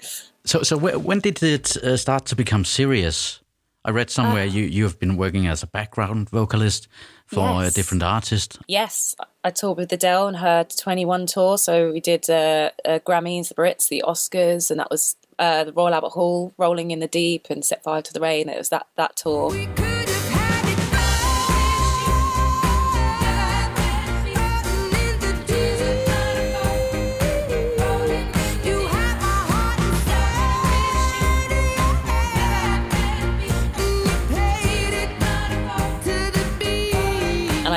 So 0.46 0.62
so 0.64 0.78
wh- 0.78 1.04
when 1.04 1.20
did 1.20 1.42
it 1.42 1.78
uh, 1.78 1.98
start 1.98 2.26
to 2.28 2.36
become 2.36 2.64
serious? 2.66 3.40
I 3.84 3.90
read 3.90 4.10
somewhere 4.12 4.44
Uh. 4.44 4.54
you 4.54 4.64
you 4.66 4.84
have 4.84 5.00
been 5.00 5.18
working 5.18 5.48
as 5.48 5.64
a 5.64 5.68
background 5.68 6.30
vocalist 6.30 6.88
for 7.32 7.64
a 7.64 7.72
different 7.72 8.04
artist. 8.04 8.60
Yes, 8.68 9.16
I 9.44 9.52
toured 9.52 9.78
with 9.78 9.92
Adele 9.92 10.28
on 10.28 10.34
her 10.36 10.64
21 10.64 11.26
tour. 11.28 11.58
So 11.58 11.92
we 11.92 12.00
did 12.00 12.30
uh, 12.30 12.72
uh, 12.86 13.00
Grammys, 13.00 13.50
the 13.50 13.56
Brits, 13.56 13.88
the 13.88 14.04
Oscars, 14.06 14.70
and 14.70 14.80
that 14.80 14.90
was 14.92 15.16
uh, 15.40 15.64
the 15.64 15.74
Royal 15.74 15.94
Albert 15.94 16.10
Hall, 16.10 16.54
Rolling 16.58 16.92
in 16.92 17.00
the 17.00 17.08
Deep, 17.08 17.48
and 17.50 17.64
Set 17.66 17.84
Fire 17.84 18.02
to 18.02 18.14
the 18.14 18.20
Rain. 18.20 18.50
It 18.50 18.58
was 18.58 18.70
that 18.70 18.88
that 18.96 19.16
tour. 19.16 19.52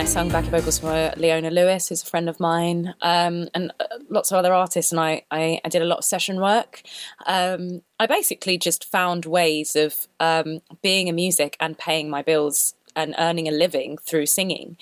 I 0.04 0.06
sung 0.06 0.28
backing 0.28 0.50
vocals 0.50 0.80
for 0.80 1.14
Leona 1.16 1.50
Lewis, 1.50 1.88
who's 1.88 2.02
a 2.02 2.06
friend 2.06 2.28
of 2.28 2.38
mine, 2.38 2.94
um, 3.00 3.48
and 3.54 3.72
uh, 3.80 3.86
lots 4.10 4.30
of 4.30 4.36
other 4.36 4.52
artists. 4.52 4.92
And 4.92 5.00
I, 5.00 5.22
I, 5.30 5.62
I 5.64 5.70
did 5.70 5.80
a 5.80 5.86
lot 5.86 5.96
of 5.96 6.04
session 6.04 6.42
work. 6.42 6.82
Um, 7.24 7.80
I 7.98 8.04
basically 8.04 8.58
just 8.58 8.84
found 8.84 9.24
ways 9.24 9.74
of 9.74 10.06
um, 10.20 10.60
being 10.82 11.08
in 11.08 11.14
music 11.14 11.56
and 11.58 11.78
paying 11.78 12.10
my 12.10 12.20
bills 12.20 12.74
and 12.94 13.14
earning 13.18 13.48
a 13.48 13.50
living 13.50 13.96
through 13.96 14.26
singing. 14.26 14.76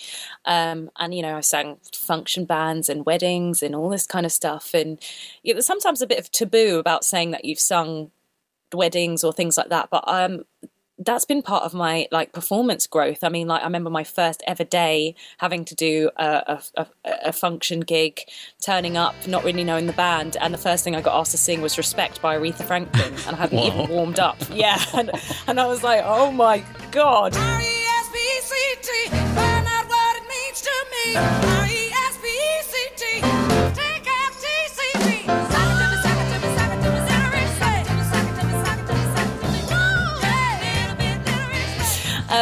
Um, 0.45 0.91
and 0.99 1.15
you 1.15 1.23
know, 1.23 1.37
I 1.37 1.41
sang 1.41 1.79
function 1.95 2.45
bands 2.45 2.89
and 2.89 3.07
weddings 3.07 3.63
and 3.63 3.77
all 3.77 3.91
this 3.91 4.09
kind 4.09 4.27
of 4.27 4.33
stuff. 4.33 4.75
And 4.75 4.99
you 5.45 5.53
know, 5.53 5.59
there's 5.59 5.67
sometimes 5.67 6.03
a 6.03 6.09
bit 6.09 6.19
of 6.19 6.33
taboo 6.33 6.81
about 6.81 7.05
saying 7.05 7.31
that 7.31 7.45
you've 7.45 7.61
sung 7.61 8.11
weddings 8.75 9.23
or 9.23 9.33
things 9.33 9.57
like 9.57 9.69
that. 9.69 9.89
But 9.89 10.03
um, 10.09 10.47
that's 10.99 11.25
been 11.25 11.43
part 11.43 11.65
of 11.65 11.75
my 11.75 12.07
like 12.13 12.33
performance 12.33 12.87
growth. 12.87 13.25
I 13.25 13.29
mean, 13.29 13.49
like 13.49 13.63
I 13.63 13.65
remember 13.65 13.91
my 13.91 14.05
first 14.05 14.43
ever 14.47 14.63
day 14.65 15.15
having 15.39 15.65
to 15.65 15.75
do 15.75 16.11
a, 16.17 16.25
a, 16.25 16.63
a, 16.77 16.87
a 17.27 17.33
function 17.33 17.81
gig, 17.81 18.21
turning 18.61 18.97
up, 18.97 19.15
not 19.27 19.43
really 19.45 19.65
knowing 19.65 19.87
the 19.87 19.93
band, 19.95 20.37
and 20.41 20.53
the 20.55 20.59
first 20.59 20.85
thing 20.85 20.95
I 20.95 21.01
got 21.01 21.19
asked 21.19 21.33
to 21.33 21.39
sing 21.39 21.61
was 21.63 21.77
"Respect" 21.79 22.21
by 22.23 22.37
Aretha 22.39 22.65
Franklin, 22.65 23.13
and 23.27 23.37
I 23.37 23.39
hadn't 23.39 23.59
Wow. 23.59 23.67
even 23.67 23.89
warmed 23.89 24.19
up. 24.21 24.37
Yeah, 24.53 24.79
and, 24.95 25.11
and 25.47 25.59
I 25.61 25.67
was 25.67 25.83
like, 25.83 26.03
oh 26.05 26.31
my 26.31 26.63
god. 26.91 27.35
R-E-S-P-E-C-T, 27.35 29.09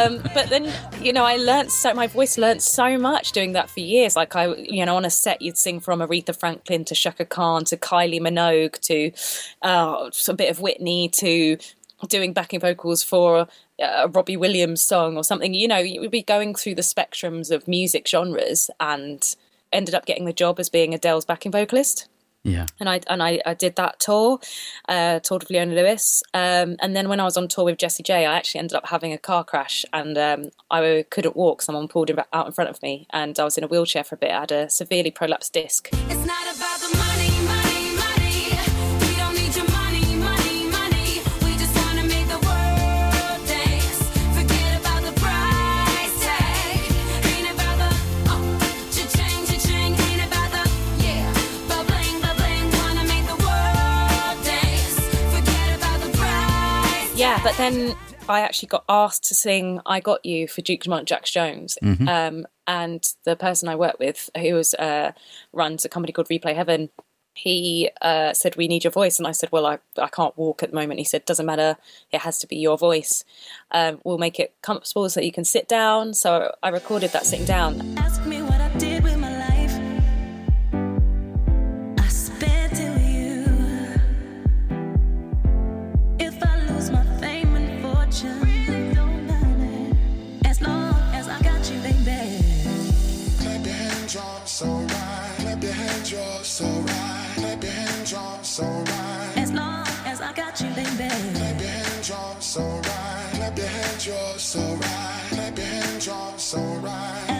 Um, 0.01 0.21
but 0.33 0.49
then, 0.49 0.71
you 1.01 1.13
know, 1.13 1.23
I 1.23 1.37
learnt 1.37 1.71
so 1.71 1.93
my 1.93 2.07
voice 2.07 2.37
learnt 2.37 2.61
so 2.61 2.97
much 2.97 3.31
doing 3.33 3.53
that 3.53 3.69
for 3.69 3.81
years. 3.81 4.15
Like 4.15 4.35
I, 4.35 4.53
you 4.55 4.85
know, 4.85 4.95
on 4.95 5.05
a 5.05 5.09
set 5.09 5.41
you'd 5.41 5.57
sing 5.57 5.79
from 5.79 5.99
Aretha 5.99 6.35
Franklin 6.35 6.85
to 6.85 6.95
Chaka 6.95 7.25
Khan 7.25 7.65
to 7.65 7.77
Kylie 7.77 8.19
Minogue 8.21 8.79
to 8.81 9.11
uh, 9.61 10.09
a 10.27 10.33
bit 10.33 10.49
of 10.49 10.59
Whitney 10.59 11.09
to 11.09 11.57
doing 12.07 12.33
backing 12.33 12.59
vocals 12.59 13.03
for 13.03 13.47
a 13.79 14.07
Robbie 14.07 14.37
Williams 14.37 14.83
song 14.83 15.17
or 15.17 15.23
something. 15.23 15.53
You 15.53 15.67
know, 15.67 15.77
you 15.77 16.01
would 16.01 16.11
be 16.11 16.23
going 16.23 16.55
through 16.55 16.75
the 16.75 16.81
spectrums 16.81 17.51
of 17.51 17.67
music 17.67 18.07
genres 18.07 18.71
and 18.79 19.35
ended 19.71 19.93
up 19.93 20.05
getting 20.05 20.25
the 20.25 20.33
job 20.33 20.59
as 20.59 20.69
being 20.69 20.93
Adele's 20.93 21.25
backing 21.25 21.51
vocalist 21.51 22.07
Yeah. 22.43 22.65
and 22.79 22.89
I 22.89 23.01
and 23.07 23.21
I, 23.21 23.39
I 23.45 23.53
did 23.53 23.75
that 23.75 23.99
tour, 23.99 24.39
uh, 24.89 25.19
toured 25.19 25.43
with 25.43 25.51
Leona 25.51 25.75
Lewis, 25.75 26.23
um, 26.33 26.75
and 26.81 26.95
then 26.95 27.07
when 27.07 27.19
I 27.19 27.23
was 27.23 27.37
on 27.37 27.47
tour 27.47 27.65
with 27.65 27.77
Jessie 27.77 28.03
J, 28.03 28.25
I 28.25 28.35
actually 28.35 28.59
ended 28.59 28.75
up 28.75 28.87
having 28.87 29.13
a 29.13 29.17
car 29.17 29.43
crash, 29.43 29.85
and 29.93 30.17
um, 30.17 30.49
I 30.69 31.05
couldn't 31.09 31.35
walk. 31.35 31.61
Someone 31.61 31.87
pulled 31.87 32.09
him 32.09 32.19
out 32.33 32.47
in 32.47 32.53
front 32.53 32.69
of 32.69 32.81
me, 32.81 33.07
and 33.11 33.37
I 33.39 33.43
was 33.43 33.57
in 33.57 33.63
a 33.63 33.67
wheelchair 33.67 34.03
for 34.03 34.15
a 34.15 34.17
bit. 34.17 34.31
I 34.31 34.39
had 34.41 34.51
a 34.51 34.69
severely 34.69 35.11
prolapsed 35.11 35.51
disc. 35.51 35.89
But 57.43 57.55
then 57.57 57.95
I 58.29 58.41
actually 58.41 58.67
got 58.67 58.83
asked 58.87 59.23
to 59.25 59.35
sing 59.35 59.79
"I 59.85 59.99
Got 59.99 60.25
You" 60.25 60.47
for 60.47 60.61
Duke 60.61 60.81
Dumont 60.81 61.07
Jax 61.07 61.31
Jones, 61.31 61.77
um, 62.07 62.45
and 62.67 63.03
the 63.25 63.35
person 63.35 63.67
I 63.67 63.75
work 63.75 63.97
with, 63.99 64.29
who 64.37 64.53
was 64.53 64.73
uh, 64.75 65.11
runs 65.51 65.83
a 65.83 65.89
company 65.89 66.13
called 66.13 66.29
Replay 66.29 66.55
Heaven, 66.55 66.89
he 67.33 67.89
uh, 68.01 68.33
said, 68.33 68.55
"We 68.55 68.67
need 68.67 68.83
your 68.83 68.91
voice," 68.91 69.17
and 69.17 69.27
I 69.27 69.31
said, 69.31 69.51
"Well, 69.51 69.65
I 69.65 69.79
I 69.97 70.07
can't 70.07 70.37
walk 70.37 70.63
at 70.63 70.69
the 70.69 70.75
moment." 70.75 70.99
He 70.99 71.03
said, 71.05 71.25
"Doesn't 71.25 71.45
matter, 71.45 71.77
it 72.11 72.21
has 72.21 72.37
to 72.39 72.47
be 72.47 72.57
your 72.57 72.77
voice. 72.77 73.23
Um, 73.71 73.99
we'll 74.03 74.17
make 74.17 74.39
it 74.39 74.53
comfortable 74.61 75.09
so 75.09 75.19
that 75.19 75.25
you 75.25 75.31
can 75.31 75.45
sit 75.45 75.67
down." 75.67 76.13
So 76.13 76.53
I 76.61 76.69
recorded 76.69 77.11
that 77.11 77.25
sitting 77.25 77.45
down, 77.45 77.97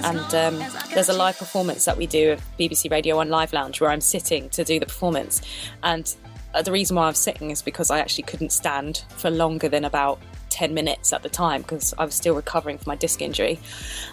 And 0.04 0.34
um, 0.34 0.64
there's 0.94 1.10
a 1.10 1.14
live 1.14 1.38
performance 1.38 1.86
that 1.86 1.98
we 1.98 2.08
do 2.08 2.32
of 2.32 2.42
BBC 2.58 2.90
Radio 2.90 3.18
1 3.18 3.30
Live 3.30 3.54
Lounge 3.54 3.82
where 3.82 3.90
I'm 3.90 4.02
sitting 4.02 4.50
to 4.52 4.64
do 4.64 4.80
the 4.80 4.86
performance. 4.86 5.42
And 5.84 6.14
uh, 6.54 6.62
the 6.62 6.72
reason 6.72 6.96
why 6.96 7.08
I'm 7.08 7.14
sitting 7.14 7.52
is 7.52 7.62
because 7.62 7.92
I 7.92 8.00
actually 8.00 8.24
couldn't 8.24 8.52
stand 8.52 9.04
for 9.10 9.30
longer 9.30 9.68
than 9.68 9.84
about 9.84 10.20
10 10.50 10.74
minutes 10.74 11.12
at 11.12 11.24
the 11.24 11.30
time 11.30 11.64
because 11.64 11.94
I 11.98 12.06
was 12.06 12.16
still 12.16 12.36
recovering 12.36 12.78
from 12.78 12.92
my 12.92 12.96
disc 12.96 13.22
injury. 13.22 13.60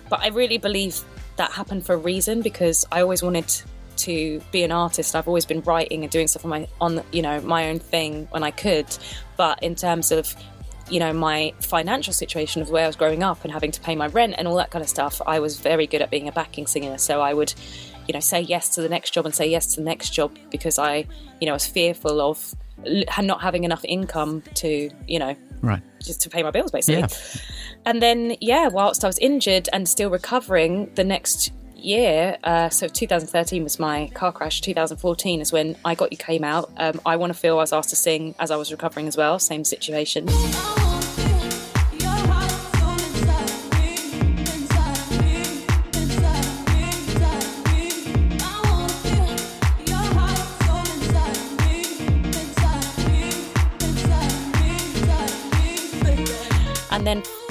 But 0.09 0.21
I 0.21 0.29
really 0.29 0.59
believe 0.59 1.01
that 1.37 1.53
happened 1.53 1.87
for 1.87 1.95
a 1.95 1.99
reason 1.99 2.43
because 2.43 2.85
I 2.91 3.01
always 3.01 3.23
wanted 3.23 3.53
to 3.99 4.41
be 4.53 4.63
an 4.63 4.73
artist. 4.73 5.15
I've 5.15 5.29
always 5.29 5.45
been 5.45 5.61
writing 5.63 6.03
and 6.03 6.11
doing 6.11 6.27
stuff 6.27 6.45
on 6.45 6.51
my 6.51 6.69
on 6.81 7.03
you 7.13 7.23
know 7.23 7.41
my 7.41 7.69
own 7.69 7.79
thing 7.79 8.27
when 8.31 8.43
I 8.43 8.51
could. 8.51 8.87
But 9.37 9.63
in 9.63 9.75
terms 9.75 10.11
of 10.13 10.35
you 10.91 11.01
know 11.01 11.13
my 11.13 11.53
financial 11.61 12.13
situation 12.13 12.63
of 12.63 12.71
where 12.71 12.85
I 12.85 12.87
was 12.87 12.97
growing 12.97 13.23
up 13.23 13.45
and 13.45 13.53
having 13.53 13.71
to 13.73 13.81
pay 13.81 13.95
my 13.95 14.07
rent 14.09 14.35
and 14.39 14.49
all 14.49 14.57
that 14.57 14.71
kind 14.71 14.83
of 14.83 14.89
stuff, 14.89 15.21
I 15.27 15.39
was 15.41 15.59
very 15.61 15.87
good 15.87 16.03
at 16.03 16.11
being 16.11 16.29
a 16.29 16.33
backing 16.33 16.67
singer. 16.67 16.99
So 16.99 17.21
I 17.21 17.35
would 17.35 17.53
you 18.07 18.15
know 18.15 18.21
say 18.21 18.41
yes 18.41 18.71
to 18.75 18.83
the 18.83 18.89
next 18.89 19.11
job 19.13 19.27
and 19.27 19.35
say 19.35 19.47
yes 19.49 19.67
to 19.75 19.77
the 19.81 19.85
next 19.85 20.11
job 20.11 20.37
because 20.51 20.79
I 20.79 21.07
you 21.41 21.47
know 21.47 21.53
was 21.53 21.67
fearful 21.67 22.21
of 22.21 22.55
not 23.21 23.41
having 23.43 23.65
enough 23.65 23.85
income 23.85 24.43
to 24.55 24.91
you 25.07 25.19
know 25.19 25.37
Right. 25.61 25.83
just 26.01 26.21
to 26.23 26.31
pay 26.31 26.45
my 26.45 26.53
bills 26.53 26.71
basically. 26.71 27.01
Yeah. 27.01 27.41
And 27.85 28.01
then 28.01 28.37
yeah, 28.41 28.69
whilst 28.69 29.03
I 29.05 29.09
was 29.09 29.19
injured 29.19 29.69
and 29.73 29.89
still 29.89 30.09
recovering, 30.09 30.93
the 30.95 31.03
next 31.03 31.53
year, 31.75 32.39
uh, 32.45 32.69
so 32.69 32.87
2013 32.87 33.65
was 33.65 33.79
my 33.81 34.09
car 34.15 34.31
crash. 34.33 34.61
2014 34.61 35.41
is 35.41 35.53
when 35.53 35.77
I 35.85 35.95
Got 35.97 36.13
You 36.13 36.19
came 36.19 36.45
out. 36.45 36.71
Um, 36.77 37.01
I 37.05 37.17
Want 37.17 37.33
to 37.33 37.39
Feel 37.39 37.55
I 37.55 37.63
was 37.63 37.73
asked 37.73 37.91
to 37.91 37.97
sing 37.97 38.35
as 38.39 38.51
I 38.53 38.57
was 38.57 38.71
recovering 38.71 39.09
as 39.09 39.17
well. 39.17 39.39
Same 39.41 39.65
situation. 39.65 40.29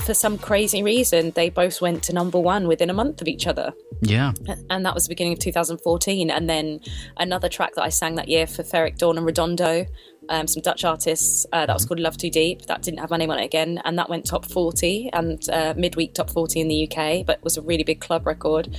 For 0.07 0.13
some 0.13 0.37
crazy 0.37 0.81
reason, 0.81 1.31
they 1.31 1.49
both 1.49 1.81
went 1.81 2.01
to 2.03 2.13
number 2.13 2.39
one 2.39 2.65
within 2.65 2.89
a 2.89 2.93
month 2.93 3.19
of 3.19 3.27
each 3.27 3.45
other. 3.45 3.73
Yeah. 3.99 4.31
and 4.69 4.85
that 4.85 4.93
was 4.93 5.03
the 5.03 5.09
beginning 5.09 5.33
of 5.33 5.39
2014. 5.39 6.31
And 6.31 6.49
then 6.49 6.79
another 7.17 7.49
track 7.49 7.75
that 7.75 7.81
I 7.81 7.89
sang 7.89 8.15
that 8.15 8.29
year 8.29 8.47
for 8.47 8.63
Ferreck 8.63 8.97
Dawn 8.97 9.17
and 9.17 9.25
Redondo, 9.25 9.85
um, 10.29 10.47
some 10.47 10.61
Dutch 10.61 10.85
artists, 10.85 11.45
uh, 11.51 11.65
that 11.65 11.73
was 11.73 11.85
called 11.85 11.99
Love 11.99 12.15
Too 12.15 12.29
Deep. 12.29 12.67
That 12.67 12.83
didn't 12.83 13.01
have 13.01 13.09
my 13.09 13.17
name 13.17 13.31
on 13.31 13.39
it 13.39 13.43
again, 13.43 13.81
and 13.83 13.99
that 13.99 14.09
went 14.09 14.25
top 14.25 14.45
40 14.45 15.09
and 15.11 15.41
uh, 15.49 15.73
midweek 15.75 16.13
top 16.13 16.29
40 16.29 16.61
in 16.61 16.69
the 16.69 16.89
UK, 16.89 17.25
but 17.25 17.43
was 17.43 17.57
a 17.57 17.61
really 17.61 17.83
big 17.83 17.99
club 17.99 18.25
record. 18.25 18.77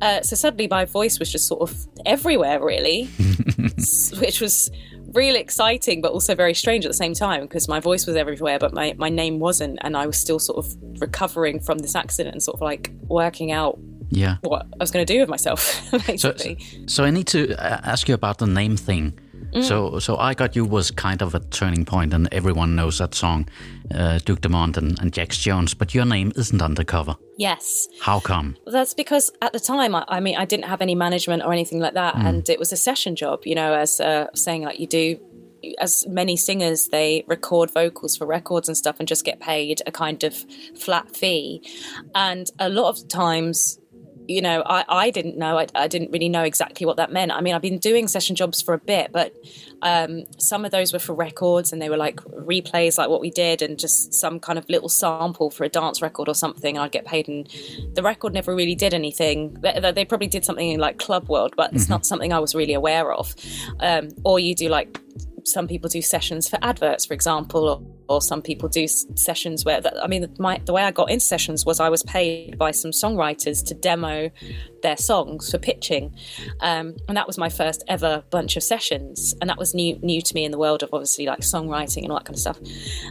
Uh, 0.00 0.20
so 0.22 0.34
suddenly 0.34 0.66
my 0.68 0.84
voice 0.84 1.20
was 1.20 1.30
just 1.30 1.46
sort 1.46 1.62
of 1.62 1.76
everywhere, 2.04 2.60
really, 2.60 3.04
which 4.18 4.40
was 4.40 4.68
really 5.16 5.40
exciting, 5.40 6.00
but 6.00 6.12
also 6.12 6.34
very 6.34 6.54
strange 6.54 6.84
at 6.84 6.90
the 6.90 6.94
same 6.96 7.14
time 7.14 7.42
because 7.42 7.66
my 7.68 7.80
voice 7.80 8.06
was 8.06 8.14
everywhere, 8.16 8.58
but 8.58 8.72
my, 8.72 8.94
my 8.98 9.08
name 9.08 9.38
wasn't, 9.40 9.78
and 9.82 9.96
I 9.96 10.06
was 10.06 10.16
still 10.18 10.38
sort 10.38 10.58
of 10.64 10.72
recovering 11.00 11.58
from 11.60 11.78
this 11.78 11.94
accident 11.96 12.34
and 12.34 12.42
sort 12.42 12.56
of 12.56 12.60
like 12.60 12.92
working 13.08 13.50
out 13.52 13.78
Yeah. 14.10 14.36
what 14.42 14.66
I 14.74 14.76
was 14.78 14.90
going 14.90 15.04
to 15.06 15.12
do 15.12 15.18
with 15.20 15.28
myself, 15.28 15.60
So, 15.90 15.98
basically. 16.32 16.58
so 16.86 17.04
I 17.04 17.10
need 17.10 17.26
to 17.28 17.54
uh, 17.56 17.80
ask 17.84 18.08
you 18.08 18.14
about 18.14 18.38
the 18.38 18.46
name 18.46 18.76
thing. 18.76 19.18
Mm. 19.56 19.64
So, 19.64 19.98
so 19.98 20.16
I 20.18 20.34
got 20.34 20.54
you 20.54 20.64
was 20.64 20.90
kind 20.90 21.22
of 21.22 21.34
a 21.34 21.40
turning 21.40 21.84
point, 21.84 22.12
and 22.12 22.28
everyone 22.32 22.76
knows 22.76 22.98
that 22.98 23.14
song, 23.14 23.48
uh, 23.94 24.18
Duke 24.18 24.40
Dumont 24.42 24.76
and, 24.76 24.98
and 25.00 25.12
Jax 25.12 25.38
Jones. 25.38 25.72
But 25.74 25.94
your 25.94 26.04
name 26.04 26.32
isn't 26.36 26.60
on 26.60 26.74
the 26.74 26.84
cover. 26.84 27.16
yes. 27.38 27.88
How 28.00 28.20
come? 28.20 28.56
Well, 28.64 28.72
that's 28.72 28.94
because 28.94 29.30
at 29.40 29.52
the 29.52 29.60
time, 29.60 29.94
I, 29.94 30.04
I 30.08 30.20
mean, 30.20 30.36
I 30.36 30.44
didn't 30.44 30.66
have 30.66 30.82
any 30.82 30.94
management 30.94 31.42
or 31.42 31.52
anything 31.52 31.80
like 31.80 31.94
that, 31.94 32.16
and 32.16 32.48
it 32.48 32.58
was 32.58 32.72
a 32.72 32.76
session 32.76 33.16
job. 33.16 33.46
You 33.46 33.54
know, 33.54 33.74
as 33.74 34.00
uh, 34.00 34.28
saying 34.34 34.62
like 34.62 34.78
you 34.78 34.86
do, 34.86 35.18
as 35.78 36.06
many 36.06 36.36
singers, 36.36 36.88
they 36.88 37.24
record 37.26 37.70
vocals 37.72 38.16
for 38.16 38.26
records 38.26 38.68
and 38.68 38.76
stuff, 38.76 38.96
and 38.98 39.08
just 39.08 39.24
get 39.24 39.40
paid 39.40 39.80
a 39.86 39.92
kind 39.92 40.22
of 40.22 40.34
flat 40.78 41.16
fee. 41.16 41.62
And 42.14 42.46
a 42.58 42.68
lot 42.68 42.90
of 42.90 43.08
times, 43.08 43.78
you 44.28 44.42
know, 44.42 44.62
I, 44.66 44.84
I 44.88 45.10
didn't 45.10 45.36
know. 45.36 45.58
I, 45.58 45.66
I 45.74 45.88
didn't 45.88 46.10
really 46.10 46.28
know 46.28 46.42
exactly 46.42 46.86
what 46.86 46.96
that 46.96 47.12
meant. 47.12 47.32
I 47.32 47.40
mean, 47.40 47.54
I've 47.54 47.62
been 47.62 47.78
doing 47.78 48.08
session 48.08 48.36
jobs 48.36 48.60
for 48.60 48.74
a 48.74 48.78
bit, 48.78 49.12
but 49.12 49.34
um, 49.82 50.24
some 50.38 50.64
of 50.64 50.70
those 50.70 50.92
were 50.92 50.98
for 50.98 51.14
records 51.14 51.72
and 51.72 51.80
they 51.80 51.88
were 51.88 51.96
like 51.96 52.16
replays, 52.16 52.98
like 52.98 53.08
what 53.08 53.20
we 53.20 53.30
did, 53.30 53.62
and 53.62 53.78
just 53.78 54.14
some 54.14 54.40
kind 54.40 54.58
of 54.58 54.68
little 54.68 54.88
sample 54.88 55.50
for 55.50 55.64
a 55.64 55.68
dance 55.68 56.02
record 56.02 56.28
or 56.28 56.34
something. 56.34 56.76
And 56.76 56.84
I'd 56.84 56.92
get 56.92 57.04
paid, 57.04 57.28
and 57.28 57.48
the 57.94 58.02
record 58.02 58.34
never 58.34 58.54
really 58.54 58.74
did 58.74 58.94
anything. 58.94 59.54
They, 59.60 59.92
they 59.94 60.04
probably 60.04 60.28
did 60.28 60.44
something 60.44 60.70
in 60.70 60.80
like 60.80 60.98
Club 60.98 61.28
World, 61.28 61.54
but 61.56 61.72
it's 61.72 61.88
not 61.88 62.06
something 62.06 62.32
I 62.32 62.38
was 62.38 62.54
really 62.54 62.74
aware 62.74 63.12
of. 63.12 63.34
Um, 63.80 64.08
or 64.24 64.38
you 64.38 64.54
do 64.54 64.68
like 64.68 65.00
some 65.46 65.68
people 65.68 65.88
do 65.88 66.02
sessions 66.02 66.48
for 66.48 66.58
adverts, 66.62 67.06
for 67.06 67.14
example, 67.14 67.68
or, 67.68 68.16
or 68.16 68.20
some 68.20 68.42
people 68.42 68.68
do 68.68 68.86
sessions 68.88 69.64
where, 69.64 69.80
that, 69.80 69.94
I 70.02 70.06
mean, 70.06 70.34
my, 70.38 70.60
the 70.64 70.72
way 70.72 70.82
I 70.82 70.90
got 70.90 71.10
into 71.10 71.24
sessions 71.24 71.64
was 71.64 71.80
I 71.80 71.88
was 71.88 72.02
paid 72.02 72.58
by 72.58 72.72
some 72.72 72.90
songwriters 72.90 73.64
to 73.66 73.74
demo 73.74 74.30
their 74.82 74.96
songs 74.96 75.50
for 75.50 75.58
pitching, 75.58 76.14
um, 76.60 76.96
and 77.08 77.16
that 77.16 77.26
was 77.26 77.38
my 77.38 77.48
first 77.48 77.84
ever 77.88 78.24
bunch 78.30 78.56
of 78.56 78.62
sessions, 78.62 79.34
and 79.40 79.48
that 79.48 79.58
was 79.58 79.74
new 79.74 79.98
new 80.02 80.20
to 80.20 80.34
me 80.34 80.44
in 80.44 80.50
the 80.50 80.58
world 80.58 80.82
of 80.82 80.90
obviously 80.92 81.26
like 81.26 81.40
songwriting 81.40 82.02
and 82.02 82.10
all 82.10 82.18
that 82.18 82.24
kind 82.24 82.36
of 82.36 82.40
stuff. 82.40 82.58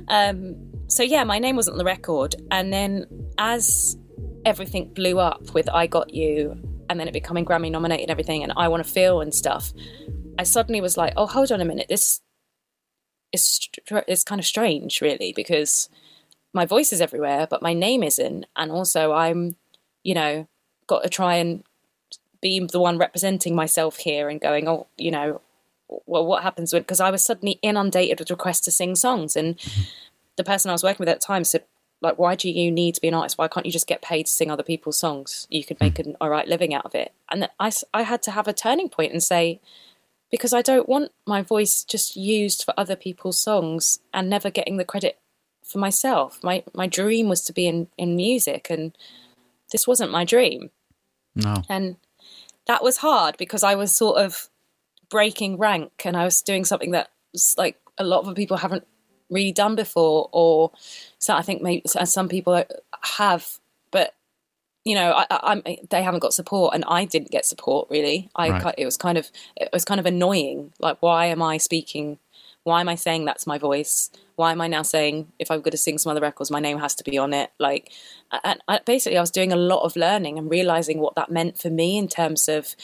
Um, 0.10 0.56
so 0.88 1.04
yeah, 1.04 1.24
my 1.24 1.40
name 1.40 1.56
wasn't 1.56 1.76
on 1.76 1.78
the 1.78 1.86
record, 1.86 2.36
and 2.52 2.72
then 2.72 3.06
as 3.38 3.98
everything 4.46 4.94
blew 4.94 5.20
up 5.20 5.54
with 5.54 5.70
I 5.70 5.88
Got 5.88 6.14
You, 6.14 6.56
and 6.90 7.00
then 7.00 7.08
it 7.08 7.14
becoming 7.14 7.46
Grammy 7.46 7.72
nominated 7.72 8.04
and 8.04 8.12
everything, 8.12 8.44
and 8.44 8.54
I 8.56 8.68
Want 8.68 8.86
to 8.86 8.90
Feel 8.90 9.22
and 9.22 9.34
stuff. 9.34 9.74
I 10.38 10.44
suddenly 10.44 10.82
was 10.82 10.98
like, 10.98 11.14
oh, 11.16 11.28
hold 11.28 11.52
on 11.52 11.62
a 11.62 11.66
minute. 11.66 11.88
This 11.88 12.20
is 13.36 13.46
str- 13.46 14.00
is 14.08 14.24
kind 14.24 14.40
of 14.40 14.46
strange, 14.46 15.02
really, 15.02 15.34
because 15.36 15.90
my 16.54 16.66
voice 16.66 16.92
is 16.92 17.02
everywhere, 17.02 17.48
but 17.50 17.62
my 17.62 17.74
name 17.74 18.02
isn't, 18.02 18.46
and 18.56 18.72
also 18.72 19.14
I'm, 19.14 19.56
you 20.04 20.16
know, 20.16 20.48
got 20.88 21.04
to 21.04 21.10
try 21.10 21.36
and 21.36 21.64
be 22.42 22.60
the 22.60 22.80
one 22.80 22.98
representing 22.98 23.56
myself 23.56 23.98
here 23.98 24.30
and 24.30 24.42
going, 24.42 24.68
oh, 24.68 24.88
you 24.98 25.12
know, 25.12 25.42
well, 26.06 26.26
what 26.26 26.44
happens 26.44 26.74
when? 26.74 26.82
Because 26.82 27.00
I 27.00 27.12
was 27.12 27.24
suddenly 27.24 27.60
inundated 27.62 28.20
with 28.20 28.32
requests 28.32 28.62
to 28.62 28.72
sing 28.72 28.96
songs, 28.96 29.36
and 29.36 29.60
the 30.38 30.44
person 30.44 30.70
I 30.70 30.74
was 30.74 30.84
working 30.84 31.04
with 31.04 31.10
at 31.10 31.22
the 31.22 31.26
time 31.26 31.44
said, 31.44 31.64
like, 32.02 32.20
why 32.20 32.36
do 32.36 32.50
you 32.50 32.72
need 32.72 32.96
to 32.96 33.02
be 33.02 33.08
an 33.08 33.14
artist? 33.14 33.38
Why 33.38 33.48
can't 33.48 33.66
you 33.66 33.72
just 33.72 33.88
get 33.88 34.02
paid 34.02 34.26
to 34.26 34.32
sing 34.32 34.52
other 34.52 34.64
people's 34.64 35.00
songs? 35.00 35.48
You 35.50 35.64
could 35.64 35.80
make 35.80 35.98
hmm. 35.98 36.10
an 36.10 36.18
all 36.22 36.30
right 36.30 36.48
living 36.48 36.74
out 36.74 36.86
of 36.86 36.96
it. 36.96 37.14
And 37.32 37.50
I, 37.60 37.72
I 37.94 38.04
had 38.04 38.22
to 38.24 38.32
have 38.32 38.48
a 38.48 38.54
turning 38.54 38.90
point 38.90 39.12
and 39.12 39.24
say, 39.24 39.60
because 40.36 40.54
I 40.54 40.62
don't 40.62 40.90
want 40.90 41.12
my 41.26 41.42
voice 41.42 41.84
just 41.84 42.18
used 42.18 42.64
for 42.64 42.74
other 42.76 42.98
people's 42.98 43.40
songs 43.40 44.00
and 44.14 44.30
never 44.30 44.50
getting 44.50 44.76
the 44.76 44.84
credit 44.84 45.18
for 45.64 45.78
myself. 45.78 46.44
My 46.44 46.64
my 46.74 46.88
dream 46.88 47.30
was 47.30 47.42
to 47.46 47.54
be 47.54 47.68
in, 47.68 47.88
in 47.98 48.16
music 48.18 48.68
and 48.70 48.96
this 49.72 49.88
wasn't 49.88 50.12
my 50.12 50.26
dream. 50.26 50.72
No. 51.36 51.64
And 51.70 51.96
that 52.68 52.84
was 52.84 52.98
hard 52.98 53.38
because 53.38 53.64
I 53.64 53.76
was 53.76 53.96
sort 53.96 54.18
of 54.18 54.50
breaking 55.10 55.58
rank 55.58 56.02
and 56.04 56.18
I 56.18 56.26
was 56.26 56.42
doing 56.42 56.66
something 56.66 56.92
that 56.92 57.10
like 57.58 57.80
a 57.98 58.04
lot 58.04 58.26
of 58.26 58.36
people 58.36 58.58
haven't 58.58 58.86
really 59.30 59.54
done 59.54 59.76
before 59.76 60.30
or 60.34 60.72
so 61.18 61.34
I 61.34 61.42
think 61.44 61.62
maybe 61.62 61.84
some 61.86 62.28
people 62.30 62.54
uh, 62.54 62.64
have 63.02 63.58
but 63.92 64.14
you 64.86 64.96
know 64.96 65.12
I, 65.12 65.26
I, 65.30 65.78
they 65.90 66.04
haven't 66.04 66.22
got 66.22 66.34
support 66.34 66.74
and 66.74 66.86
I 66.88 67.06
didn't 67.06 67.32
get 67.32 67.46
support 67.46 67.90
really. 67.90 68.30
I 68.36 68.50
Right. 68.50 68.76
it 68.78 68.86
was 68.86 68.96
kind 68.96 69.18
of 69.18 69.30
it 69.58 69.70
was 69.74 69.84
kind 69.84 70.00
of 70.00 70.06
annoying. 70.06 70.72
Like 70.80 70.98
why 71.02 71.26
am 71.26 71.42
I 71.42 71.58
speaking 71.58 72.20
why 72.64 72.82
am 72.82 72.90
I 72.90 72.96
saying 72.96 73.26
that's 73.26 73.46
my 73.46 73.60
voice? 73.60 74.10
Why 74.38 74.52
am 74.52 74.60
I 74.60 74.68
now 74.68 74.82
saying 74.82 75.32
if 75.38 75.52
I'm 75.52 75.62
going 75.62 75.72
to 75.72 75.78
sing 75.78 76.00
some 76.00 76.10
other 76.10 76.22
records 76.22 76.50
my 76.50 76.60
name 76.60 76.80
has 76.80 76.96
to 76.96 77.04
be 77.04 77.18
on 77.18 77.32
it? 77.32 77.52
Like 77.60 77.92
and 78.44 78.60
I, 78.68 78.80
basically 78.86 79.18
I 79.18 79.22
was 79.22 79.32
doing 79.32 79.54
a 79.54 79.58
lot 79.58 79.84
of 79.84 79.96
learning 79.96 80.38
and 80.38 80.50
realizing 80.50 81.00
what 81.00 81.16
that 81.16 81.32
meant 81.32 81.60
for 81.60 81.70
me 81.70 81.98
in 81.98 82.08
terms 82.08 82.48
of 82.48 82.76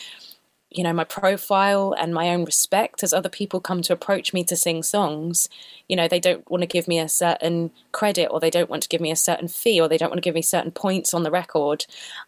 you 0.71 0.83
know 0.83 0.93
my 0.93 1.03
profile 1.03 1.93
and 1.99 2.13
my 2.13 2.29
own 2.29 2.45
respect 2.45 3.03
as 3.03 3.13
other 3.13 3.29
people 3.29 3.59
come 3.59 3.81
to 3.81 3.93
approach 3.93 4.33
me 4.33 4.43
to 4.45 4.55
sing 4.55 4.81
songs. 4.81 5.49
You 5.89 5.97
know 5.97 6.07
they 6.07 6.19
don't 6.19 6.49
want 6.49 6.61
to 6.61 6.67
give 6.67 6.87
me 6.87 6.97
a 6.97 7.09
certain 7.09 7.71
credit 7.91 8.27
or 8.27 8.39
they 8.39 8.49
don't 8.49 8.69
want 8.69 8.81
to 8.83 8.89
give 8.89 9.01
me 9.01 9.11
a 9.11 9.15
certain 9.15 9.49
fee 9.49 9.81
or 9.81 9.89
they 9.89 9.97
don't 9.97 10.09
want 10.09 10.17
to 10.17 10.27
give 10.27 10.33
me 10.35 10.41
certain 10.41 10.71
points 10.71 11.13
on 11.13 11.23
the 11.23 11.31
record 11.31 11.85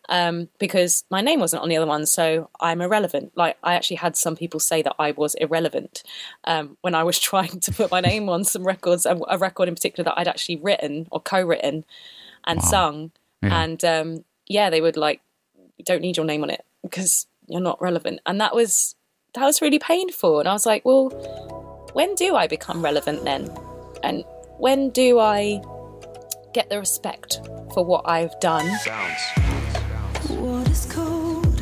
um, 0.10 0.50
because 0.60 1.06
my 1.10 1.22
name 1.22 1.40
wasn't 1.40 1.62
on 1.62 1.70
the 1.70 1.78
other 1.78 1.88
one 1.88 2.06
so 2.06 2.50
i'm 2.60 2.82
irrelevant. 2.82 3.32
Like 3.36 3.58
i 3.64 3.76
actually 3.76 3.98
had 3.98 4.18
some 4.18 4.36
people 4.36 4.60
say 4.60 4.82
that 4.82 4.96
i 5.00 5.12
was 5.12 5.36
irrelevant 5.36 6.04
um, 6.44 6.78
when 6.82 6.96
i 6.96 7.04
was 7.04 7.20
trying 7.32 7.60
to 7.62 7.72
put 7.72 7.92
my 7.92 8.02
name 8.02 8.28
on 8.30 8.44
some 8.44 8.64
records 8.64 9.06
a 9.06 9.18
a 9.30 9.38
record 9.38 9.70
in 9.70 9.76
particular 9.76 10.04
that 10.06 10.18
i'd 10.18 10.28
actually 10.28 10.58
written 10.58 11.08
or 11.12 11.22
co-written 11.22 11.86
and 12.46 12.62
sung. 12.62 13.12
Yeah. 13.42 13.64
and 13.64 13.86
um, 13.86 14.26
yeah 14.48 14.70
they 14.70 14.82
would 14.82 14.98
like 14.98 15.22
don't 15.86 16.02
need 16.02 16.18
your 16.18 16.26
name 16.26 16.44
on 16.44 16.50
it 16.50 16.66
because 16.82 17.26
you're 17.48 17.62
not 17.62 17.82
relevant 17.82 18.20
and 18.26 18.40
that 18.40 18.54
was 18.56 18.96
that 19.34 19.44
was 19.44 19.62
really 19.62 19.80
painful 19.80 20.40
and 20.40 20.48
i 20.48 20.54
was 20.54 20.66
like 20.66 20.84
well 20.86 21.10
when 21.94 22.16
do 22.16 22.36
i 22.36 22.48
become 22.48 22.84
relevant 22.84 23.24
then 23.24 23.50
And 24.04 24.26
when 24.60 24.90
do 24.90 25.20
I 25.20 25.62
get 26.54 26.70
the 26.70 26.78
respect 26.80 27.40
for 27.74 27.86
what 27.86 28.04
I've 28.06 28.38
done? 28.42 28.68
What 30.28 30.68
is 30.70 30.86
cold? 30.92 31.62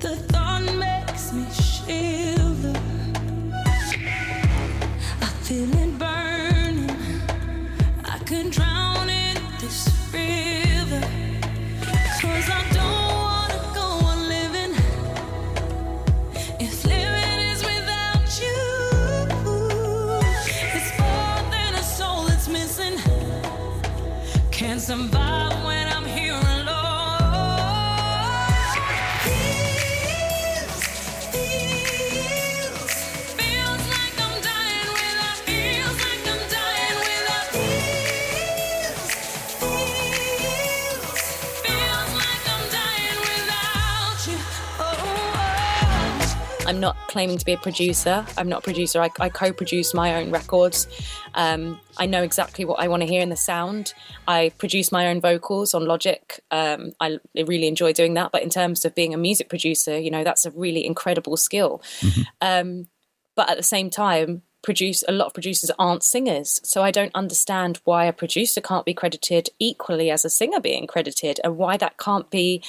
The 0.00 0.16
thought 0.30 0.64
makes 0.74 1.32
me 1.32 1.46
shiver. 1.52 2.74
I 5.22 5.26
feel 5.46 5.70
it 5.78 5.81
claiming 47.12 47.38
to 47.38 47.44
be 47.44 47.52
a 47.52 47.58
producer. 47.58 48.26
I'm 48.36 48.48
not 48.48 48.60
a 48.60 48.62
producer. 48.62 49.00
I, 49.00 49.10
I 49.20 49.28
co-produce 49.28 49.94
my 49.94 50.16
own 50.16 50.30
records. 50.30 50.88
Um, 51.34 51.78
I 51.98 52.06
know 52.06 52.22
exactly 52.22 52.64
what 52.64 52.80
I 52.80 52.88
want 52.88 53.02
to 53.02 53.06
hear 53.06 53.22
in 53.22 53.28
the 53.28 53.36
sound. 53.36 53.94
I 54.26 54.52
produce 54.58 54.90
my 54.90 55.06
own 55.08 55.20
vocals 55.20 55.74
on 55.74 55.84
Logic. 55.84 56.40
Um, 56.50 56.92
I 56.98 57.18
really 57.36 57.68
enjoy 57.68 57.92
doing 57.92 58.14
that. 58.14 58.32
But 58.32 58.42
in 58.42 58.50
terms 58.50 58.84
of 58.84 58.94
being 58.94 59.14
a 59.14 59.18
music 59.18 59.48
producer, 59.48 59.98
you 59.98 60.10
know, 60.10 60.24
that's 60.24 60.46
a 60.46 60.50
really 60.50 60.84
incredible 60.84 61.36
skill. 61.36 61.82
Um, 62.40 62.88
but 63.36 63.50
at 63.50 63.56
the 63.56 63.62
same 63.62 63.90
time, 63.90 64.42
produce 64.62 65.02
a 65.08 65.12
lot 65.12 65.26
of 65.26 65.34
producers 65.34 65.72
aren't 65.78 66.04
singers, 66.04 66.60
so 66.62 66.84
I 66.84 66.92
don't 66.92 67.14
understand 67.14 67.80
why 67.84 68.04
a 68.04 68.12
producer 68.12 68.60
can't 68.60 68.86
be 68.86 68.94
credited 68.94 69.50
equally 69.58 70.08
as 70.08 70.24
a 70.24 70.30
singer 70.30 70.60
being 70.60 70.86
credited, 70.86 71.40
and 71.42 71.56
why 71.56 71.76
that 71.76 71.98
can't 71.98 72.30
be 72.30 72.62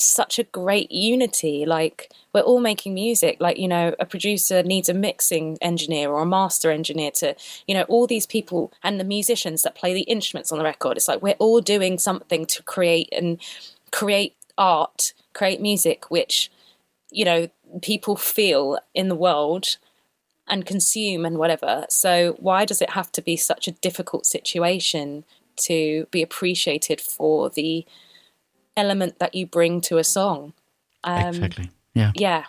such 0.00 0.38
a 0.38 0.44
great 0.44 0.90
unity. 0.90 1.66
Like 1.66 2.12
we're 2.32 2.40
all 2.40 2.60
making 2.60 2.94
music. 2.94 3.38
Like 3.40 3.58
you 3.58 3.68
know, 3.68 3.94
a 3.98 4.06
producer 4.06 4.62
needs 4.62 4.88
a 4.88 4.94
mixing 4.94 5.58
engineer 5.60 6.10
or 6.10 6.22
a 6.22 6.26
master 6.26 6.70
engineer 6.70 7.10
to, 7.16 7.34
you 7.66 7.74
know, 7.74 7.82
all 7.82 8.06
these 8.06 8.26
people 8.26 8.72
and 8.82 8.98
the 8.98 9.04
musicians 9.04 9.62
that 9.62 9.74
play 9.74 9.94
the 9.94 10.02
instruments 10.02 10.52
on 10.52 10.58
the 10.58 10.64
record. 10.64 10.96
It's 10.96 11.08
like 11.08 11.22
we're 11.22 11.34
all 11.34 11.60
doing 11.60 11.98
something 11.98 12.46
to 12.46 12.62
create 12.62 13.08
and 13.12 13.38
create 13.90 14.36
art, 14.56 15.12
create 15.32 15.60
music, 15.60 16.10
which 16.10 16.50
you 17.10 17.24
know 17.24 17.48
people 17.82 18.16
feel 18.16 18.78
in 18.94 19.08
the 19.08 19.14
world 19.14 19.76
and 20.46 20.66
consume 20.66 21.24
and 21.24 21.38
whatever. 21.38 21.84
So 21.90 22.36
why 22.38 22.64
does 22.64 22.80
it 22.80 22.90
have 22.90 23.12
to 23.12 23.22
be 23.22 23.36
such 23.36 23.68
a 23.68 23.72
difficult 23.72 24.26
situation 24.26 25.24
to 25.56 26.06
be 26.10 26.22
appreciated 26.22 27.00
for 27.00 27.50
the 27.50 27.84
element 28.78 29.18
that 29.18 29.34
you 29.34 29.46
bring 29.46 29.80
to 29.82 29.98
a 29.98 30.04
song? 30.04 30.52
Um, 31.04 31.28
exactly. 31.28 31.70
Yeah. 31.94 32.12
Yeah. 32.14 32.44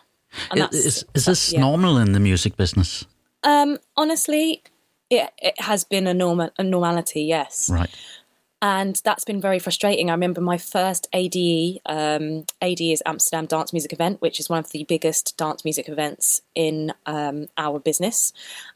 And 0.51 0.59
Is, 0.59 0.65
that's- 0.65 0.85
is, 0.85 1.05
is 1.15 1.25
this 1.25 1.53
yeah. 1.53 1.59
normal 1.61 1.97
in 1.97 2.11
the 2.13 2.19
music 2.19 2.55
business? 2.55 3.05
Um, 3.43 3.77
honestly, 3.95 4.61
it 5.09 5.29
it 5.41 5.59
has 5.61 5.83
been 5.83 6.07
a 6.07 6.13
normal 6.13 6.49
a 6.57 6.63
normality, 6.63 7.23
yes. 7.23 7.69
Right. 7.69 7.89
And 8.61 9.01
that's 9.05 9.23
been 9.23 9.39
very 9.39 9.57
frustrating. 9.57 10.09
I 10.09 10.13
remember 10.13 10.41
my 10.41 10.57
first 10.57 11.07
ADE. 11.13 11.79
Um, 11.85 12.45
ADE 12.61 12.81
is 12.81 13.03
Amsterdam 13.05 13.45
Dance 13.45 13.71
Music 13.71 13.93
Event, 13.93 14.21
which 14.21 14.37
is 14.37 14.49
one 14.49 14.59
of 14.59 14.71
the 14.71 14.83
biggest 14.83 15.37
dance 15.37 15.63
music 15.63 15.87
events 15.87 16.41
in 16.55 16.91
um, 17.05 17.47
our 17.57 17.79
business. 17.79 18.33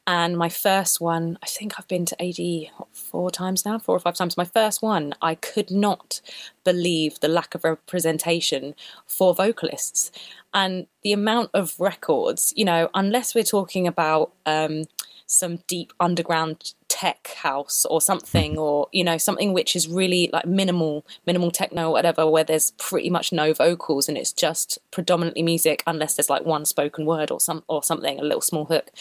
And 0.08 0.38
my 0.38 0.48
first 0.48 1.02
one, 1.02 1.38
I 1.44 1.48
think 1.48 1.74
I've 1.78 1.88
been 1.90 2.06
to 2.06 2.16
ADE 2.18 2.70
four 2.94 3.30
times 3.30 3.66
now, 3.66 3.78
four 3.78 3.96
or 3.96 4.00
five 4.00 4.16
times. 4.16 4.38
My 4.38 4.46
first 4.46 4.82
one, 4.82 5.14
I 5.22 5.36
could 5.36 5.70
not 5.70 6.22
believe 6.64 7.20
the 7.20 7.28
lack 7.28 7.54
of 7.54 7.66
representation 7.66 8.76
for 9.06 9.36
vocalists 9.36 10.12
and 10.54 10.88
the 11.04 11.12
amount 11.12 11.50
of 11.54 11.78
records. 11.78 12.54
You 12.56 12.64
know, 12.64 12.90
unless 12.94 13.36
we're 13.36 13.44
talking 13.44 13.86
about. 13.86 14.32
Um, 14.46 14.86
some 15.26 15.60
deep 15.68 15.92
underground 16.00 16.74
tech 16.96 17.30
house 17.38 17.86
or 17.86 18.00
something 18.00 18.56
or 18.56 18.88
you 18.92 19.04
know 19.04 19.18
something 19.18 19.52
which 19.52 19.76
is 19.76 19.88
really 19.88 20.30
like 20.32 20.46
minimal 20.46 21.04
minimal 21.26 21.50
techno 21.50 21.88
or 21.88 21.92
whatever 21.92 22.30
where 22.30 22.44
there's 22.44 22.70
pretty 22.78 23.10
much 23.10 23.34
no 23.34 23.52
vocals 23.52 24.08
and 24.08 24.16
it's 24.16 24.32
just 24.32 24.78
predominantly 24.92 25.42
music 25.42 25.82
unless 25.88 26.16
there's 26.16 26.30
like 26.30 26.46
one 26.46 26.66
spoken 26.66 27.04
word 27.04 27.32
or 27.32 27.40
some 27.40 27.64
or 27.68 27.82
something 27.82 28.20
a 28.20 28.24
little 28.24 28.42
small 28.42 28.66
hook 28.66 28.92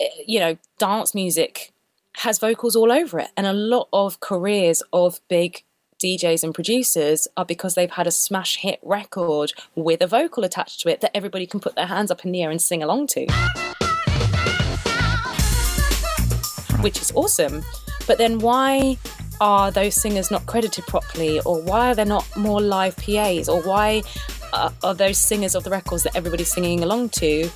Eh, 0.00 0.08
you 0.26 0.40
know 0.40 0.56
dance 0.78 1.14
music 1.14 1.72
has 2.18 2.38
vocals 2.38 2.74
all 2.74 2.90
over 2.90 3.20
it 3.20 3.28
and 3.36 3.46
a 3.46 3.52
lot 3.52 3.88
of 3.92 4.20
careers 4.20 4.82
of 4.92 5.20
big 5.28 5.64
DJs 6.02 6.42
and 6.42 6.54
producers 6.54 7.28
are 7.36 7.44
because 7.44 7.74
they've 7.74 7.90
had 7.90 8.06
a 8.06 8.10
smash 8.10 8.56
hit 8.56 8.80
record 8.82 9.52
with 9.74 10.02
a 10.02 10.06
vocal 10.06 10.44
attached 10.44 10.80
to 10.80 10.88
it 10.88 11.00
that 11.00 11.16
everybody 11.16 11.46
can 11.46 11.60
put 11.60 11.76
their 11.76 11.86
hands 11.86 12.10
up 12.10 12.24
in 12.24 12.32
the 12.32 12.42
air 12.42 12.50
and 12.50 12.60
sing 12.60 12.82
along 12.82 13.06
to. 13.08 13.73
Which 16.84 17.00
is 17.00 17.10
awesome. 17.16 17.64
But 18.06 18.18
then 18.18 18.38
why 18.38 18.98
are 19.40 19.70
those 19.70 20.00
singers 20.00 20.30
not 20.30 20.46
credited 20.46 20.84
properly, 20.86 21.40
or 21.40 21.60
why 21.60 21.90
are 21.90 21.94
there 21.94 22.04
not 22.04 22.24
more 22.36 22.60
live 22.60 22.96
PAs, 22.98 23.48
or 23.48 23.62
why 23.62 24.02
uh, 24.52 24.70
are 24.84 24.94
those 24.94 25.18
singers 25.18 25.54
of 25.56 25.64
the 25.64 25.70
records 25.70 26.04
that 26.04 26.14
everybody's 26.14 26.52
singing 26.52 26.84
along 26.84 27.08
to 27.08 27.50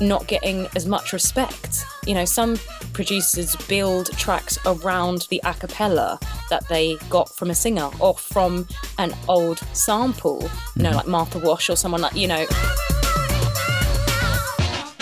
not 0.00 0.26
getting 0.26 0.66
as 0.74 0.84
much 0.86 1.12
respect? 1.12 1.84
You 2.06 2.14
know, 2.14 2.24
some 2.24 2.58
producers 2.92 3.54
build 3.68 4.10
tracks 4.18 4.58
around 4.66 5.28
the 5.30 5.40
a 5.44 5.54
cappella 5.54 6.18
that 6.50 6.68
they 6.68 6.96
got 7.08 7.34
from 7.34 7.50
a 7.50 7.54
singer 7.54 7.88
or 8.00 8.14
from 8.14 8.66
an 8.98 9.14
old 9.28 9.60
sample, 9.72 10.50
you 10.76 10.82
know, 10.82 10.90
like 10.90 11.06
Martha 11.06 11.38
Wash 11.38 11.70
or 11.70 11.76
someone 11.76 12.00
like, 12.00 12.16
you 12.16 12.26
know, 12.26 12.44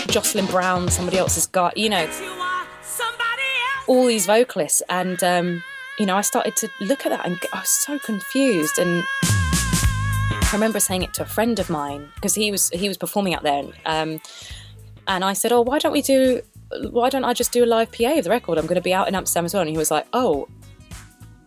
Jocelyn 0.08 0.46
Brown, 0.46 0.90
somebody 0.90 1.16
else's 1.16 1.46
guy, 1.46 1.72
you 1.76 1.88
know, 1.88 2.06
all 3.90 4.06
these 4.06 4.24
vocalists 4.24 4.84
and 4.88 5.24
um, 5.24 5.64
you 5.98 6.06
know 6.06 6.16
i 6.16 6.20
started 6.20 6.54
to 6.54 6.70
look 6.80 7.04
at 7.04 7.10
that 7.10 7.26
and 7.26 7.36
i 7.52 7.58
was 7.58 7.68
so 7.68 7.98
confused 7.98 8.78
and 8.78 9.02
i 9.24 10.50
remember 10.52 10.78
saying 10.78 11.02
it 11.02 11.12
to 11.12 11.22
a 11.22 11.26
friend 11.26 11.58
of 11.58 11.68
mine 11.68 12.08
because 12.14 12.32
he 12.36 12.52
was 12.52 12.68
he 12.70 12.86
was 12.86 12.96
performing 12.96 13.34
out 13.34 13.42
there 13.42 13.64
um, 13.86 14.20
and 15.08 15.24
i 15.24 15.32
said 15.32 15.50
oh 15.50 15.60
why 15.60 15.76
don't 15.80 15.90
we 15.90 16.02
do 16.02 16.40
why 16.90 17.10
don't 17.10 17.24
i 17.24 17.32
just 17.32 17.50
do 17.50 17.64
a 17.64 17.66
live 17.66 17.90
pa 17.90 18.12
of 18.16 18.22
the 18.22 18.30
record? 18.30 18.56
I'm 18.58 18.66
going 18.66 18.76
to 18.76 18.80
be 18.80 18.94
out 18.94 19.08
in 19.08 19.16
amsterdam 19.16 19.44
as 19.44 19.54
well. 19.54 19.62
And 19.62 19.70
he 19.70 19.76
was 19.76 19.90
like 19.90 20.06
oh 20.12 20.46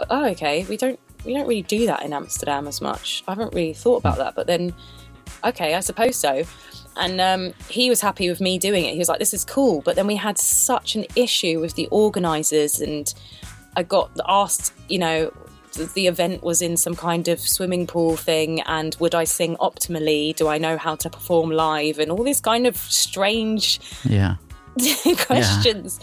oh 0.10 0.25
okay. 0.32 0.65
We 0.65 0.75
don't 0.75 0.99
we 1.23 1.34
don't 1.34 1.47
really 1.47 1.62
do 1.62 1.86
that 1.86 2.03
in 2.03 2.12
amsterdam 2.12 2.67
as 2.67 2.82
much. 2.82 3.23
I 3.25 3.32
haven't 3.32 3.53
really 3.53 3.73
thought 3.73 3.99
about 4.03 4.17
that 4.17 4.36
but 4.36 4.47
then 4.47 4.73
okay 5.45 5.75
i 5.75 5.79
suppose 5.79 6.15
so 6.15 6.43
and 6.97 7.19
um, 7.21 7.53
he 7.69 7.89
was 7.89 8.01
happy 8.01 8.29
with 8.29 8.39
me 8.41 8.58
doing 8.58 8.86
it. 8.86 8.93
He 8.93 8.99
was 8.99 9.10
like, 9.10 9.19
"This 9.19 9.34
is 9.34 9.43
cool." 9.45 9.82
But 9.82 9.95
then 9.95 10.08
we 10.08 10.15
had 10.15 10.38
such 10.38 10.95
an 10.95 11.06
issue 11.15 11.60
with 11.60 11.75
the 11.75 11.88
organisers, 11.91 12.79
and 12.79 13.13
I 13.75 13.84
got 13.84 14.12
asked, 14.27 14.73
you 14.89 14.99
know, 14.99 15.32
th- 15.73 15.91
the 15.93 16.08
event 16.08 16.43
was 16.43 16.62
in 16.62 16.77
some 16.77 16.95
kind 16.95 17.27
of 17.27 17.39
swimming 17.39 17.88
pool 17.88 18.15
thing, 18.17 18.62
and 18.62 18.95
would 18.99 19.15
I 19.15 19.23
sing 19.23 19.56
optimally? 19.58 20.36
Do 20.36 20.47
I 20.47 20.58
know 20.58 20.77
how 20.77 20.95
to 20.95 21.10
perform 21.10 21.49
live? 21.49 21.99
And 21.99 22.12
all 22.12 22.23
these 22.23 22.41
kind 22.41 22.67
of 22.67 22.77
strange 22.77 23.79
Yeah. 24.03 24.36
questions. 25.17 25.99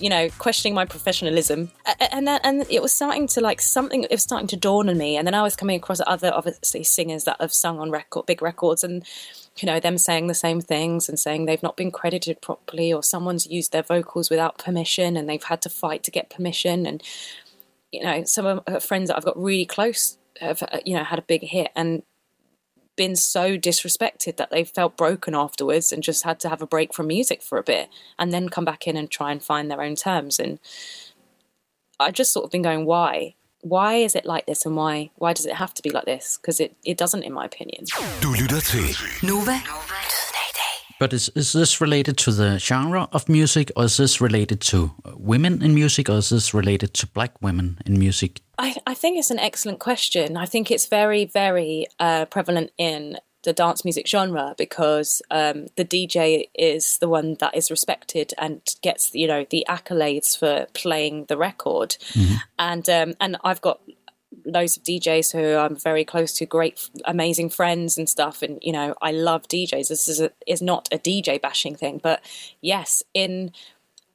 You 0.00 0.08
know, 0.08 0.30
questioning 0.38 0.74
my 0.74 0.86
professionalism, 0.86 1.70
and 2.10 2.26
then, 2.26 2.40
and 2.42 2.66
it 2.70 2.80
was 2.80 2.92
starting 2.92 3.26
to 3.28 3.40
like 3.42 3.60
something. 3.60 4.02
It 4.04 4.10
was 4.10 4.22
starting 4.22 4.48
to 4.48 4.56
dawn 4.56 4.88
on 4.88 4.96
me, 4.96 5.16
and 5.16 5.26
then 5.26 5.34
I 5.34 5.42
was 5.42 5.54
coming 5.54 5.76
across 5.76 6.00
other 6.06 6.32
obviously 6.34 6.84
singers 6.84 7.24
that 7.24 7.36
have 7.38 7.52
sung 7.52 7.78
on 7.78 7.90
record, 7.90 8.24
big 8.24 8.40
records, 8.40 8.82
and 8.82 9.04
you 9.58 9.66
know 9.66 9.78
them 9.78 9.98
saying 9.98 10.26
the 10.26 10.34
same 10.34 10.62
things 10.62 11.08
and 11.08 11.20
saying 11.20 11.44
they've 11.44 11.62
not 11.62 11.76
been 11.76 11.90
credited 11.90 12.40
properly, 12.40 12.92
or 12.92 13.02
someone's 13.02 13.46
used 13.46 13.72
their 13.72 13.82
vocals 13.82 14.30
without 14.30 14.56
permission, 14.56 15.18
and 15.18 15.28
they've 15.28 15.44
had 15.44 15.60
to 15.62 15.68
fight 15.68 16.02
to 16.04 16.10
get 16.10 16.30
permission, 16.30 16.86
and 16.86 17.02
you 17.92 18.02
know 18.02 18.24
some 18.24 18.46
of 18.46 18.62
my 18.66 18.78
friends 18.78 19.08
that 19.08 19.18
I've 19.18 19.24
got 19.24 19.36
really 19.36 19.66
close 19.66 20.16
have 20.40 20.62
you 20.86 20.96
know 20.96 21.04
had 21.04 21.18
a 21.18 21.22
big 21.22 21.42
hit. 21.42 21.70
And 21.76 22.02
been 23.00 23.16
so 23.16 23.56
disrespected 23.56 24.36
that 24.36 24.50
they 24.50 24.62
felt 24.62 24.94
broken 24.94 25.34
afterwards 25.34 25.90
and 25.90 26.02
just 26.02 26.22
had 26.22 26.38
to 26.38 26.50
have 26.50 26.60
a 26.60 26.66
break 26.66 26.92
from 26.92 27.06
music 27.06 27.40
for 27.42 27.56
a 27.56 27.62
bit 27.62 27.88
and 28.18 28.30
then 28.30 28.50
come 28.50 28.66
back 28.66 28.86
in 28.86 28.94
and 28.94 29.10
try 29.10 29.32
and 29.32 29.42
find 29.42 29.70
their 29.70 29.80
own 29.80 29.96
terms 29.96 30.38
and 30.38 30.58
I've 31.98 32.12
just 32.12 32.30
sort 32.30 32.44
of 32.44 32.50
been 32.50 32.66
going 32.70 32.84
why 32.84 33.34
why 33.62 33.94
is 34.06 34.14
it 34.14 34.26
like 34.26 34.44
this 34.44 34.66
and 34.66 34.76
why 34.76 35.10
why 35.22 35.32
does 35.32 35.46
it 35.46 35.54
have 35.54 35.72
to 35.74 35.82
be 35.82 35.88
like 35.88 36.04
this 36.04 36.36
because 36.36 36.60
it, 36.60 36.76
it 36.84 36.98
doesn't 36.98 37.22
in 37.22 37.32
my 37.32 37.46
opinion 37.46 37.82
Du 38.20 38.30
lytter 38.40 38.60
til 38.60 38.86
Nova. 39.22 39.56
Lyden 39.90 40.34
af 40.34 40.48
i 40.48 40.52
dag. 40.60 40.76
But 41.00 41.12
is, 41.12 41.30
is 41.34 41.52
this 41.52 41.80
related 41.80 42.14
to 42.24 42.30
the 42.32 42.58
genre 42.58 43.06
of 43.12 43.28
music, 43.28 43.70
or 43.76 43.84
is 43.84 43.96
this 43.96 44.20
related 44.20 44.60
to 44.60 44.76
uh, 44.78 45.12
women 45.30 45.62
in 45.62 45.74
music, 45.74 46.08
or 46.10 46.18
is 46.18 46.28
this 46.28 46.54
related 46.54 46.88
to 47.00 47.06
black 47.14 47.32
women 47.42 47.78
in 47.86 47.98
music? 47.98 48.32
I, 48.60 48.76
I 48.86 48.92
think 48.92 49.18
it's 49.18 49.30
an 49.30 49.38
excellent 49.38 49.80
question. 49.80 50.36
I 50.36 50.44
think 50.44 50.70
it's 50.70 50.86
very, 50.86 51.24
very 51.24 51.86
uh, 51.98 52.26
prevalent 52.26 52.72
in 52.76 53.16
the 53.42 53.54
dance 53.54 53.86
music 53.86 54.06
genre 54.06 54.54
because 54.58 55.22
um, 55.30 55.68
the 55.76 55.84
DJ 55.84 56.50
is 56.54 56.98
the 56.98 57.08
one 57.08 57.38
that 57.40 57.56
is 57.56 57.70
respected 57.70 58.34
and 58.36 58.60
gets 58.82 59.14
you 59.14 59.26
know 59.26 59.46
the 59.48 59.64
accolades 59.66 60.38
for 60.38 60.66
playing 60.74 61.24
the 61.30 61.38
record, 61.38 61.96
and 62.58 62.86
um, 62.90 63.14
and 63.18 63.38
I've 63.42 63.62
got 63.62 63.80
loads 64.44 64.76
of 64.76 64.82
DJs 64.82 65.32
who 65.32 65.56
I'm 65.56 65.76
very 65.76 66.04
close 66.04 66.34
to, 66.34 66.44
great, 66.44 66.86
amazing 67.06 67.48
friends 67.48 67.96
and 67.96 68.10
stuff, 68.10 68.42
and 68.42 68.58
you 68.60 68.72
know 68.72 68.94
I 69.00 69.12
love 69.12 69.48
DJs. 69.48 69.88
This 69.88 70.06
is 70.06 70.20
a, 70.20 70.32
is 70.46 70.60
not 70.60 70.86
a 70.92 70.98
DJ 70.98 71.40
bashing 71.40 71.76
thing, 71.76 71.98
but 72.02 72.20
yes, 72.60 73.02
in 73.14 73.52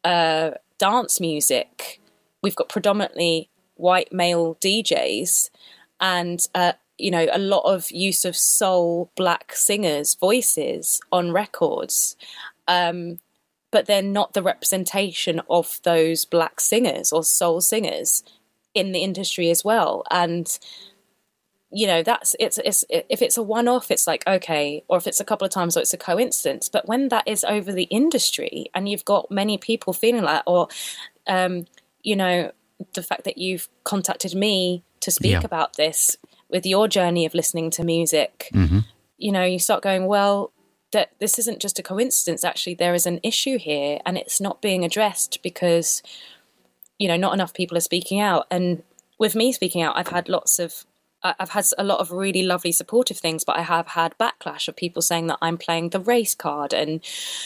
uh, 0.04 0.52
dance 0.78 1.20
music, 1.20 2.00
we've 2.44 2.56
got 2.56 2.70
predominantly 2.70 3.50
white 3.76 4.12
male 4.12 4.56
DJs 4.56 5.50
and 6.00 6.48
uh, 6.56 6.74
you 6.98 7.12
know 7.12 7.28
a 7.32 7.40
lot 7.40 7.62
of 7.62 7.92
use 7.92 8.26
of 8.26 8.36
soul 8.36 9.12
black 9.16 9.54
singers 9.54 10.16
voices 10.16 11.02
on 11.12 11.32
records. 11.32 12.16
Um, 12.68 13.20
but 13.72 13.88
they're 13.88 14.02
not 14.02 14.34
the 14.34 14.42
representation 14.42 15.42
of 15.50 15.82
those 15.84 16.24
black 16.24 16.62
singers 16.62 17.12
or 17.12 17.24
soul 17.24 17.60
singers 17.60 18.24
in 18.74 18.94
the 18.94 19.04
industry 19.04 19.50
as 19.50 19.66
well. 19.66 20.04
And 20.10 20.58
you 21.72 21.88
know 21.88 22.02
that's 22.02 22.36
it's 22.40 22.58
it's 22.60 22.86
if 22.90 23.22
it's 23.22 23.38
a 23.38 23.44
one 23.44 23.68
off 23.68 23.92
it's 23.92 24.08
like 24.08 24.26
okay 24.26 24.84
or 24.88 24.98
if 24.98 25.08
it's 25.08 25.20
a 25.20 25.26
couple 25.26 25.44
of 25.46 25.52
times 25.52 25.76
or 25.76 25.82
it's 25.82 25.94
a 25.94 25.98
coincidence. 25.98 26.70
But 26.70 26.88
when 26.88 27.10
that 27.10 27.28
is 27.28 27.44
over 27.44 27.72
the 27.72 27.84
industry 27.84 28.68
and 28.74 28.88
you've 28.88 29.04
got 29.04 29.30
many 29.30 29.58
people 29.58 29.92
feeling 29.92 30.24
like 30.24 30.44
or 30.46 30.70
um 31.28 31.66
you 32.02 32.16
know 32.16 32.52
the 32.94 33.04
fact 33.04 33.24
that 33.24 33.38
you've 33.38 33.68
contacted 33.84 34.36
me 34.36 34.84
to 35.02 35.12
speak 35.12 35.32
Yeah. 35.32 35.42
about 35.44 35.76
this 35.78 36.18
with 36.50 36.66
your 36.66 36.88
journey 36.88 37.26
of 37.26 37.34
listening 37.34 37.70
to 37.72 37.84
music 37.84 38.50
Mm-hmm. 38.54 38.80
you 39.18 39.32
know 39.32 39.44
you 39.44 39.60
start 39.60 39.82
going 39.84 40.08
well 40.08 40.52
that 40.92 41.12
this 41.20 41.38
isn't 41.40 41.60
just 41.60 41.80
a 41.80 41.84
coincidence 41.84 42.44
actually 42.44 42.76
there 42.76 42.94
is 42.94 43.06
an 43.06 43.20
issue 43.24 43.58
here 43.58 44.00
and 44.06 44.18
it's 44.18 44.40
not 44.40 44.62
being 44.62 44.84
addressed 44.86 45.42
because 45.44 46.02
you 47.00 47.08
know 47.08 47.18
not 47.18 47.34
enough 47.34 47.54
people 47.54 47.76
are 47.78 47.82
speaking 47.82 48.20
out 48.20 48.46
and 48.52 48.84
with 49.20 49.36
me 49.36 49.52
speaking 49.52 49.82
out 49.82 49.98
i've 49.98 50.08
had 50.10 50.30
lots 50.30 50.60
of 50.60 50.86
I've 51.40 51.50
had 51.50 51.66
a 51.78 51.84
lot 51.84 52.00
of 52.00 52.12
really 52.12 52.44
lovely 52.44 52.72
supportive 52.72 53.18
things, 53.18 53.44
but 53.44 53.58
I 53.58 53.62
have 53.62 53.88
had 53.88 54.18
backlash 54.20 54.68
of 54.68 54.76
people 54.76 55.02
saying 55.02 55.28
that 55.28 55.40
I'm 55.42 55.58
playing 55.58 55.90
the 55.90 56.00
race 56.00 56.36
card 56.36 56.74
and, 56.74 57.04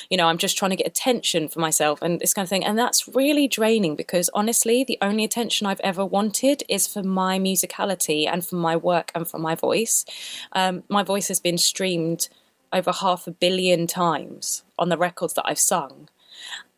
you 0.09 0.17
know, 0.17 0.27
I'm 0.27 0.37
just 0.37 0.57
trying 0.57 0.71
to 0.71 0.75
get 0.75 0.87
attention 0.87 1.47
for 1.47 1.59
myself 1.59 2.01
and 2.01 2.19
this 2.19 2.33
kind 2.33 2.45
of 2.45 2.49
thing. 2.49 2.65
And 2.65 2.77
that's 2.77 3.07
really 3.07 3.47
draining 3.47 3.95
because 3.95 4.29
honestly, 4.33 4.83
the 4.83 4.97
only 5.01 5.23
attention 5.23 5.67
I've 5.67 5.79
ever 5.81 6.05
wanted 6.05 6.63
is 6.67 6.87
for 6.87 7.03
my 7.03 7.39
musicality 7.39 8.27
and 8.27 8.45
for 8.45 8.55
my 8.55 8.75
work 8.75 9.11
and 9.15 9.27
for 9.27 9.39
my 9.39 9.55
voice. 9.55 10.05
Um, 10.51 10.83
my 10.89 11.03
voice 11.03 11.27
has 11.29 11.39
been 11.39 11.57
streamed 11.57 12.29
over 12.73 12.91
half 12.91 13.27
a 13.27 13.31
billion 13.31 13.87
times 13.87 14.63
on 14.77 14.89
the 14.89 14.97
records 14.97 15.33
that 15.35 15.45
I've 15.45 15.59
sung. 15.59 16.09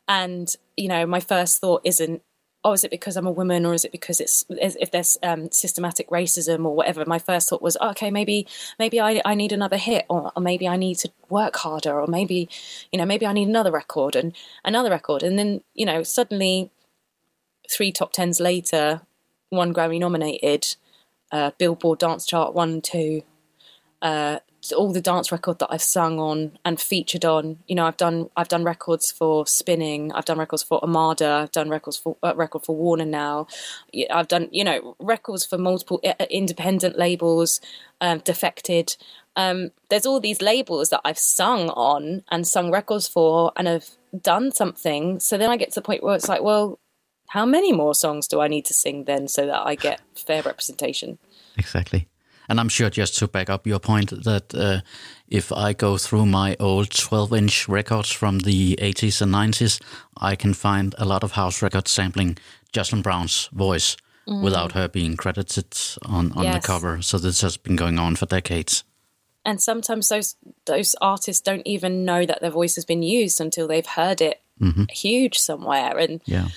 And, 0.08 0.54
you 0.78 0.88
know, 0.88 1.06
my 1.06 1.20
first 1.20 1.60
thought 1.60 1.82
isn't, 1.84 2.22
oh, 2.64 2.74
is 2.74 2.84
it 2.84 2.92
because 2.92 3.18
I'm 3.18 3.26
a 3.26 3.32
woman 3.32 3.66
or 3.66 3.74
is 3.74 3.86
it 3.86 3.92
because 3.92 4.20
it's 4.20 4.46
if 4.50 4.92
there's 4.92 5.18
um, 5.24 5.52
systematic 5.52 6.10
racism 6.10 6.66
or 6.66 6.76
whatever? 6.76 7.04
My 7.06 7.20
first 7.20 7.50
thought 7.50 7.62
was, 7.62 7.76
oh, 7.82 7.90
okay, 7.92 8.12
maybe 8.12 8.48
maybe 8.78 9.00
I, 9.00 9.22
I 9.26 9.36
need 9.36 9.52
another 9.52 9.78
hit 9.78 10.06
or, 10.10 10.32
or 10.36 10.42
maybe 10.42 10.68
I 10.68 10.78
need 10.78 10.96
to 11.00 11.12
work 11.30 11.56
harder 11.58 12.00
or 12.00 12.08
maybe, 12.08 12.50
you 12.92 13.00
know, 13.00 13.06
maybe 13.06 13.26
I 13.26 13.34
need 13.34 13.48
another 13.48 13.72
record 13.72 14.16
and 14.16 14.34
another 14.64 14.92
record. 14.92 15.24
And 15.24 15.40
then, 15.40 15.62
you 15.74 15.86
know, 15.86 16.04
suddenly 16.04 16.72
three 17.70 17.92
top 17.92 18.14
tens 18.14 18.40
later, 18.40 19.02
one 19.50 19.74
Grammy 19.74 20.00
nominated, 20.00 20.76
uh, 21.32 21.52
Billboard 21.58 22.00
Dance 22.00 22.26
Chart 22.26 22.54
one 22.54 22.82
two, 22.82 23.24
uh, 24.02 24.40
all 24.72 24.94
the 24.94 25.02
dance 25.02 25.32
record 25.32 25.58
that 25.60 25.70
I've 25.72 25.82
sung 25.82 26.20
on 26.20 26.58
and 26.64 26.80
featured 26.80 27.26
on. 27.26 27.58
You 27.68 27.76
know, 27.76 27.86
I've 27.86 27.98
done 27.98 28.30
I've 28.38 28.48
done 28.48 28.64
records 28.64 29.12
for 29.12 29.48
Spinnin', 29.48 30.12
I've 30.12 30.26
done 30.26 30.38
records 30.38 30.62
for 30.62 30.80
Armada, 30.84 31.42
I've 31.44 31.52
done 31.52 31.70
records 31.70 31.98
for 31.98 32.16
uh, 32.22 32.34
record 32.36 32.64
for 32.64 32.76
Warner 32.76 33.06
now. 33.06 33.48
I've 34.12 34.28
done 34.28 34.50
you 34.52 34.64
know 34.64 34.96
records 35.00 35.46
for 35.46 35.58
multiple 35.58 36.00
uh, 36.04 36.14
uh, 36.20 36.26
independent 36.30 36.98
labels, 36.98 37.60
um, 38.02 38.20
Defected. 38.20 38.96
Um, 39.36 39.72
there's 39.90 40.06
all 40.06 40.20
these 40.20 40.42
labels 40.42 40.90
that 40.90 41.02
I've 41.06 41.18
sung 41.18 41.70
on 41.70 42.24
and 42.30 42.46
sung 42.46 42.70
records 42.72 43.08
for 43.08 43.52
and 43.56 43.68
have 43.68 43.90
done 44.22 44.52
something. 44.52 45.20
So 45.20 45.38
then 45.38 45.50
I 45.50 45.58
get 45.58 45.70
to 45.70 45.76
the 45.76 45.86
point 45.86 46.04
where 46.04 46.16
it's 46.16 46.28
like, 46.28 46.44
well, 46.44 46.80
how 47.30 47.46
many 47.46 47.72
more 47.72 47.96
songs 47.96 48.28
do 48.28 48.42
I 48.42 48.50
need 48.50 48.66
to 48.66 48.74
sing 48.74 49.06
then 49.06 49.30
so 49.30 49.46
that 49.46 49.66
I 49.66 49.76
get 49.76 50.02
fair 50.16 50.42
representation? 50.42 51.18
Exactly. 51.58 52.10
And 52.52 52.60
I'm 52.60 52.70
sure, 52.70 52.90
just 52.90 53.18
to 53.20 53.28
back 53.28 53.50
up 53.50 53.66
your 53.66 53.80
point, 53.80 54.10
that 54.26 54.54
uh, 54.54 54.82
if 55.30 55.52
I 55.54 55.72
go 55.74 55.98
through 55.98 56.26
my 56.26 56.58
old 56.60 56.90
12 56.90 57.34
inch 57.34 57.70
records 57.70 58.12
from 58.12 58.40
the 58.40 58.76
80s 58.82 59.22
and 59.22 59.34
90s, 59.34 59.82
I 60.18 60.36
can 60.36 60.54
find 60.54 60.94
a 60.98 61.06
lot 61.06 61.24
of 61.24 61.32
house 61.32 61.62
records 61.62 61.92
sampling 61.92 62.38
Jocelyn 62.74 63.02
Brown's 63.02 63.48
voice 63.54 63.96
without 64.28 64.74
her 64.74 64.88
being 64.90 65.16
credited 65.18 65.66
on, 66.06 66.32
on 66.34 66.44
the 66.52 66.60
cover. 66.60 67.02
So 67.02 67.18
this 67.18 67.42
has 67.42 67.56
been 67.58 67.78
going 67.78 68.00
on 68.00 68.16
for 68.18 68.26
decades. 68.28 68.84
and 69.46 69.60
sometimes 69.62 70.08
those 70.10 70.36
those 70.66 70.96
artists 71.02 71.42
don't 71.42 71.66
even 71.66 72.06
know 72.06 72.26
that 72.26 72.42
their 72.42 72.52
voice 72.52 72.76
has 72.76 72.86
been 72.86 73.02
used 73.04 73.42
until 73.42 73.68
they've 73.68 73.94
heard 73.96 74.22
it 74.22 74.42
huge 74.92 75.38
somewhere 75.40 75.98
and 75.98 76.22
Yeah. 76.26 76.50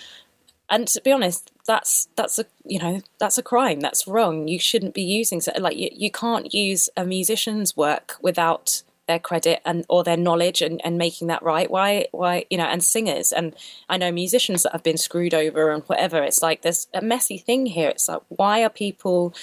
and 0.69 0.87
to 0.89 1.01
be 1.01 1.13
honest 1.13 1.51
that's 1.67 2.09
that's 2.17 2.39
a 2.39 2.47
you 2.65 2.79
know 2.79 3.01
that's 3.19 3.39
a 3.39 3.43
crime. 3.43 3.81
That's 3.81 4.07
wrong. 4.07 4.49
You 4.49 4.59
shouldn't 4.59 4.95
be 4.95 5.03
using 5.03 5.41
like 5.59 5.77
you, 5.77 5.89
you 5.93 6.11
can't 6.11 6.53
use 6.53 6.89
a 6.97 7.05
musician's 7.05 7.77
work 7.77 8.17
without 8.21 8.83
their 9.07 9.19
credit 9.19 9.61
and 9.65 9.85
or 9.89 10.03
their 10.03 10.17
knowledge 10.17 10.63
and, 10.63 10.81
and 10.85 10.99
making 10.99 11.29
that 11.29 11.43
right. 11.43 11.71
Why 11.71 12.07
why 12.13 12.47
you 12.51 12.59
know 12.59 12.65
and 12.65 12.83
singers. 12.83 13.33
And 13.33 13.55
i 13.89 13.97
know 13.97 14.13
musicians 14.13 14.63
that 14.63 14.73
have 14.73 14.83
been 14.83 14.99
screwed 14.99 15.35
over 15.35 15.71
and 15.71 15.83
whatever. 15.85 16.23
It's 16.23 16.43
like 16.43 16.63
there's 16.63 16.87
a 16.95 17.03
messy 17.03 17.39
thing 17.39 17.67
here. 17.67 17.89
It's 17.89 18.09
like 18.09 18.23
why 18.29 18.63
are 18.63 18.71
people 18.71 19.35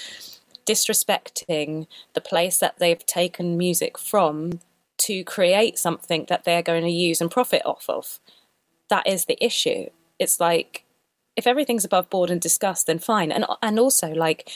disrespecting 0.66 1.88
the 2.14 2.22
place 2.22 2.60
that 2.60 2.78
they've 2.78 3.06
taken 3.06 3.58
music 3.58 3.98
from 3.98 4.60
to 4.98 5.24
create 5.24 5.80
something 5.80 6.26
that 6.30 6.44
they're 6.44 6.62
going 6.62 6.84
to 6.84 6.92
use 6.92 7.22
and 7.22 7.32
profit 7.32 7.64
off 7.66 7.86
of. 7.90 8.20
That 8.90 9.08
is 9.08 9.26
the 9.26 9.44
issue. 9.44 9.90
It's 10.20 10.40
like 10.40 10.86
if 11.36 11.48
everything's 11.48 11.86
above 11.86 12.10
board 12.10 12.30
and 12.30 12.42
discussed, 12.42 12.88
then 12.88 13.00
fine. 13.00 13.32
And 13.32 13.46
and 13.62 13.80
also 13.80 14.10
like 14.10 14.50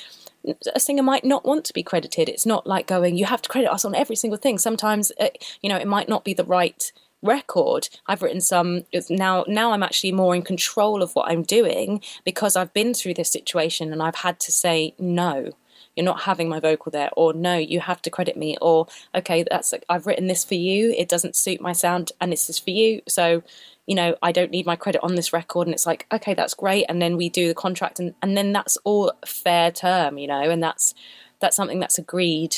a 0.74 0.80
singer 0.80 1.04
might 1.04 1.26
not 1.26 1.46
want 1.46 1.66
to 1.66 1.74
be 1.74 1.84
credited. 1.84 2.30
It's 2.30 2.46
not 2.46 2.68
like 2.68 2.88
going 2.88 3.18
you 3.18 3.26
have 3.26 3.42
to 3.42 3.50
credit 3.50 3.72
us 3.72 3.86
on 3.86 3.96
every 3.96 4.16
single 4.16 4.38
thing. 4.38 4.58
Sometimes 4.58 5.12
uh, 5.20 5.30
you 5.62 5.70
know 5.70 5.78
it 5.78 5.88
might 5.88 6.10
not 6.10 6.24
be 6.24 6.34
the 6.34 6.44
right 6.44 6.92
record. 7.22 7.90
I've 8.08 8.22
written 8.22 8.42
some 8.42 8.86
now 9.10 9.46
now 9.48 9.72
I'm 9.72 9.84
actually 9.84 10.12
more 10.12 10.36
in 10.36 10.42
control 10.42 11.02
of 11.02 11.14
what 11.14 11.30
I'm 11.30 11.44
doing 11.44 12.02
because 12.24 12.56
I've 12.56 12.74
been 12.74 12.94
through 12.94 13.16
this 13.16 13.32
situation 13.32 13.92
and 13.92 14.02
I've 14.02 14.18
had 14.18 14.40
to 14.42 14.52
say 14.52 14.94
no 15.00 15.54
you're 15.96 16.06
not 16.06 16.22
having 16.22 16.50
my 16.50 16.60
vocal 16.60 16.92
there 16.92 17.10
or 17.16 17.34
no 17.34 17.56
you 17.58 17.80
have 17.80 18.02
to 18.02 18.10
credit 18.10 18.36
me 18.38 18.58
or 18.62 18.88
okay 19.14 19.44
that's 19.50 19.74
i've 19.90 20.06
written 20.06 20.28
this 20.28 20.44
for 20.44 20.56
you 20.56 20.94
it 20.98 21.08
doesn't 21.10 21.36
suit 21.36 21.62
my 21.62 21.74
sound 21.74 22.12
and 22.20 22.32
this 22.32 22.50
is 22.50 22.60
for 22.60 22.72
you. 22.72 23.02
So 23.08 23.44
you 23.88 23.96
know 23.96 24.16
i 24.24 24.32
don't 24.32 24.52
need 24.52 24.66
my 24.66 24.76
credit 24.76 25.02
on 25.04 25.16
this 25.16 25.32
record 25.32 25.68
and 25.68 25.74
it's 25.74 25.86
like 25.86 26.08
okay 26.12 26.34
that's 26.34 26.54
great 26.56 26.86
and 26.90 27.02
then 27.02 27.18
we 27.18 27.30
do 27.30 27.48
the 27.48 27.54
contract 27.54 28.00
and, 28.00 28.16
and 28.22 28.36
then 28.36 28.52
that's 28.52 28.78
all 28.84 29.12
fair 29.26 29.72
term 29.72 30.18
you 30.18 30.28
know 30.28 30.50
and 30.50 30.62
that's 30.64 30.94
that's 31.40 31.56
something 31.56 31.80
that's 31.80 31.98
agreed 32.00 32.58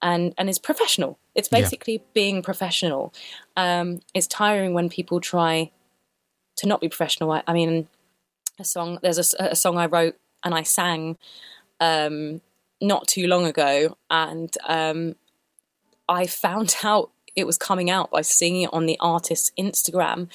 and 0.00 0.32
and 0.38 0.48
is 0.48 0.58
professional. 0.58 1.18
It's 1.34 1.48
Yeah. 1.50 1.60
basically 1.60 2.04
being 2.14 2.42
professional. 2.42 3.12
Um 3.56 4.00
it's 4.14 4.26
tiring 4.28 4.72
when 4.74 4.88
people 4.88 5.20
try 5.20 5.72
to 6.58 6.66
not 6.68 6.80
be 6.80 6.88
professional. 6.88 7.32
I, 7.32 7.42
I 7.46 7.52
mean 7.52 7.88
a 8.60 8.64
song 8.64 8.98
there's 9.02 9.18
a 9.38 9.54
song 9.54 9.78
i 9.78 9.86
wrote 9.86 10.16
and 10.44 10.52
i 10.54 10.62
sang 10.62 11.16
um 11.80 12.40
not 12.80 13.06
too 13.06 13.26
long 13.26 13.46
ago 13.46 13.96
and 14.10 14.56
um 14.66 15.14
i 16.08 16.26
found 16.26 16.76
out 16.84 17.10
it 17.36 17.46
was 17.46 17.58
coming 17.58 17.90
out 17.90 18.10
by 18.10 18.20
seeing 18.20 18.62
it 18.62 18.70
on 18.72 18.86
the 18.86 18.96
artist's 19.00 19.52
instagram 19.58 20.28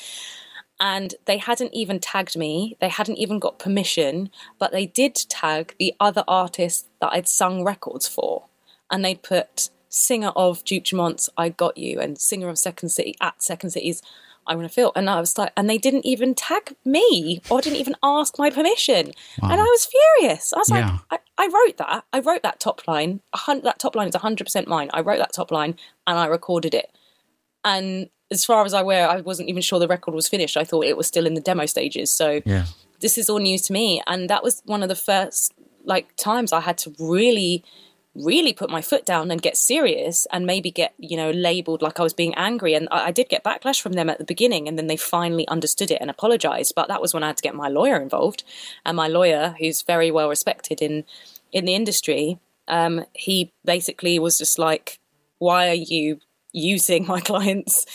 and 0.79 1.15
they 1.25 1.37
hadn't 1.37 1.73
even 1.73 1.99
tagged 1.99 2.37
me 2.37 2.75
they 2.81 2.89
hadn't 2.89 3.17
even 3.17 3.39
got 3.39 3.59
permission 3.59 4.29
but 4.59 4.71
they 4.71 4.85
did 4.85 5.15
tag 5.15 5.75
the 5.79 5.93
other 5.99 6.23
artists 6.27 6.87
that 6.99 7.11
i'd 7.13 7.27
sung 7.27 7.63
records 7.63 8.07
for 8.07 8.45
and 8.89 9.03
they'd 9.03 9.23
put 9.23 9.69
singer 9.89 10.31
of 10.35 10.63
duke 10.63 10.83
dumont's 10.83 11.29
i 11.37 11.49
got 11.49 11.77
you 11.77 11.99
and 11.99 12.19
singer 12.19 12.49
of 12.49 12.57
second 12.57 12.89
city 12.89 13.15
at 13.21 13.41
second 13.41 13.69
city's 13.69 14.01
i 14.47 14.55
want 14.55 14.67
to 14.67 14.73
feel 14.73 14.91
and 14.95 15.09
i 15.09 15.19
was 15.19 15.37
like 15.37 15.51
and 15.57 15.69
they 15.69 15.77
didn't 15.77 16.05
even 16.05 16.33
tag 16.35 16.75
me 16.85 17.41
or 17.49 17.61
didn't 17.61 17.77
even 17.79 17.95
ask 18.03 18.37
my 18.37 18.49
permission 18.49 19.11
and 19.41 19.53
i 19.53 19.63
was 19.63 19.87
furious 20.19 20.53
i 20.53 20.57
was 20.59 20.69
Yeah. 20.69 20.97
like 21.09 21.21
I, 21.37 21.43
I 21.45 21.47
wrote 21.47 21.77
that 21.77 22.03
i 22.13 22.19
wrote 22.19 22.43
that 22.43 22.59
top 22.59 22.87
line 22.87 23.21
that 23.47 23.79
top 23.79 23.95
line 23.95 24.07
is 24.07 24.15
100% 24.15 24.67
mine 24.67 24.89
i 24.93 25.01
wrote 25.01 25.17
that 25.19 25.33
top 25.33 25.51
line 25.51 25.75
and 26.07 26.17
i 26.19 26.25
recorded 26.25 26.73
it 26.73 26.91
and 27.63 28.09
as 28.31 28.43
far 28.45 28.65
as 28.65 28.73
I 28.73 28.81
were, 28.81 28.93
I 29.07 29.21
wasn't 29.21 29.49
even 29.49 29.61
sure 29.61 29.77
the 29.79 29.87
record 29.87 30.15
was 30.15 30.27
finished. 30.27 30.57
I 30.57 30.63
thought 30.63 30.85
it 30.85 30.97
was 30.97 31.05
still 31.05 31.27
in 31.27 31.35
the 31.35 31.41
demo 31.41 31.67
stages. 31.67 32.11
So 32.11 32.41
Yeah. 32.45 32.65
this 32.99 33.15
is 33.15 33.29
all 33.29 33.37
news 33.37 33.61
to 33.63 33.73
me 33.73 34.01
and 34.07 34.27
that 34.27 34.41
was 34.41 34.63
one 34.65 34.81
of 34.81 34.89
the 34.89 34.95
first 34.95 35.53
like 35.85 36.15
times 36.15 36.53
i 36.53 36.61
had 36.61 36.77
to 36.79 36.95
really 36.97 37.63
really 38.15 38.53
put 38.53 38.69
my 38.69 38.81
foot 38.81 39.05
down 39.05 39.31
and 39.31 39.41
get 39.41 39.57
serious 39.57 40.27
and 40.31 40.45
maybe 40.45 40.69
get 40.69 40.93
you 40.99 41.17
know 41.17 41.31
labeled 41.31 41.81
like 41.81 41.99
i 41.99 42.03
was 42.03 42.13
being 42.13 42.33
angry. 42.35 42.73
And 42.73 42.87
i, 42.91 43.07
I 43.07 43.11
did 43.11 43.29
get 43.29 43.43
backlash 43.43 43.81
from 43.81 43.93
them 43.93 44.09
at 44.09 44.19
the 44.19 44.25
beginning 44.25 44.67
and 44.67 44.77
then 44.77 44.87
they 44.87 44.97
finally 44.97 45.47
understood 45.47 45.91
it 45.91 45.99
and 45.99 46.09
apologized. 46.09 46.73
But 46.75 46.87
that 46.87 47.01
was 47.01 47.13
when 47.13 47.23
i 47.23 47.27
had 47.27 47.37
to 47.37 47.43
get 47.43 47.55
my 47.55 47.69
lawyer 47.69 47.99
involved. 48.01 48.43
And 48.85 48.95
my 48.95 49.07
lawyer 49.07 49.55
who's 49.59 49.81
very 49.81 50.11
well 50.11 50.29
respected 50.29 50.81
in 50.81 51.05
in 51.51 51.65
the 51.65 51.75
industry 51.75 52.39
um, 52.67 53.05
he 53.13 53.51
basically 53.65 54.19
was 54.19 54.37
just 54.37 54.57
like 54.57 54.99
why 55.39 55.69
are 55.69 55.73
you 55.73 56.19
using 56.53 57.05
my 57.05 57.19
client's 57.31 57.85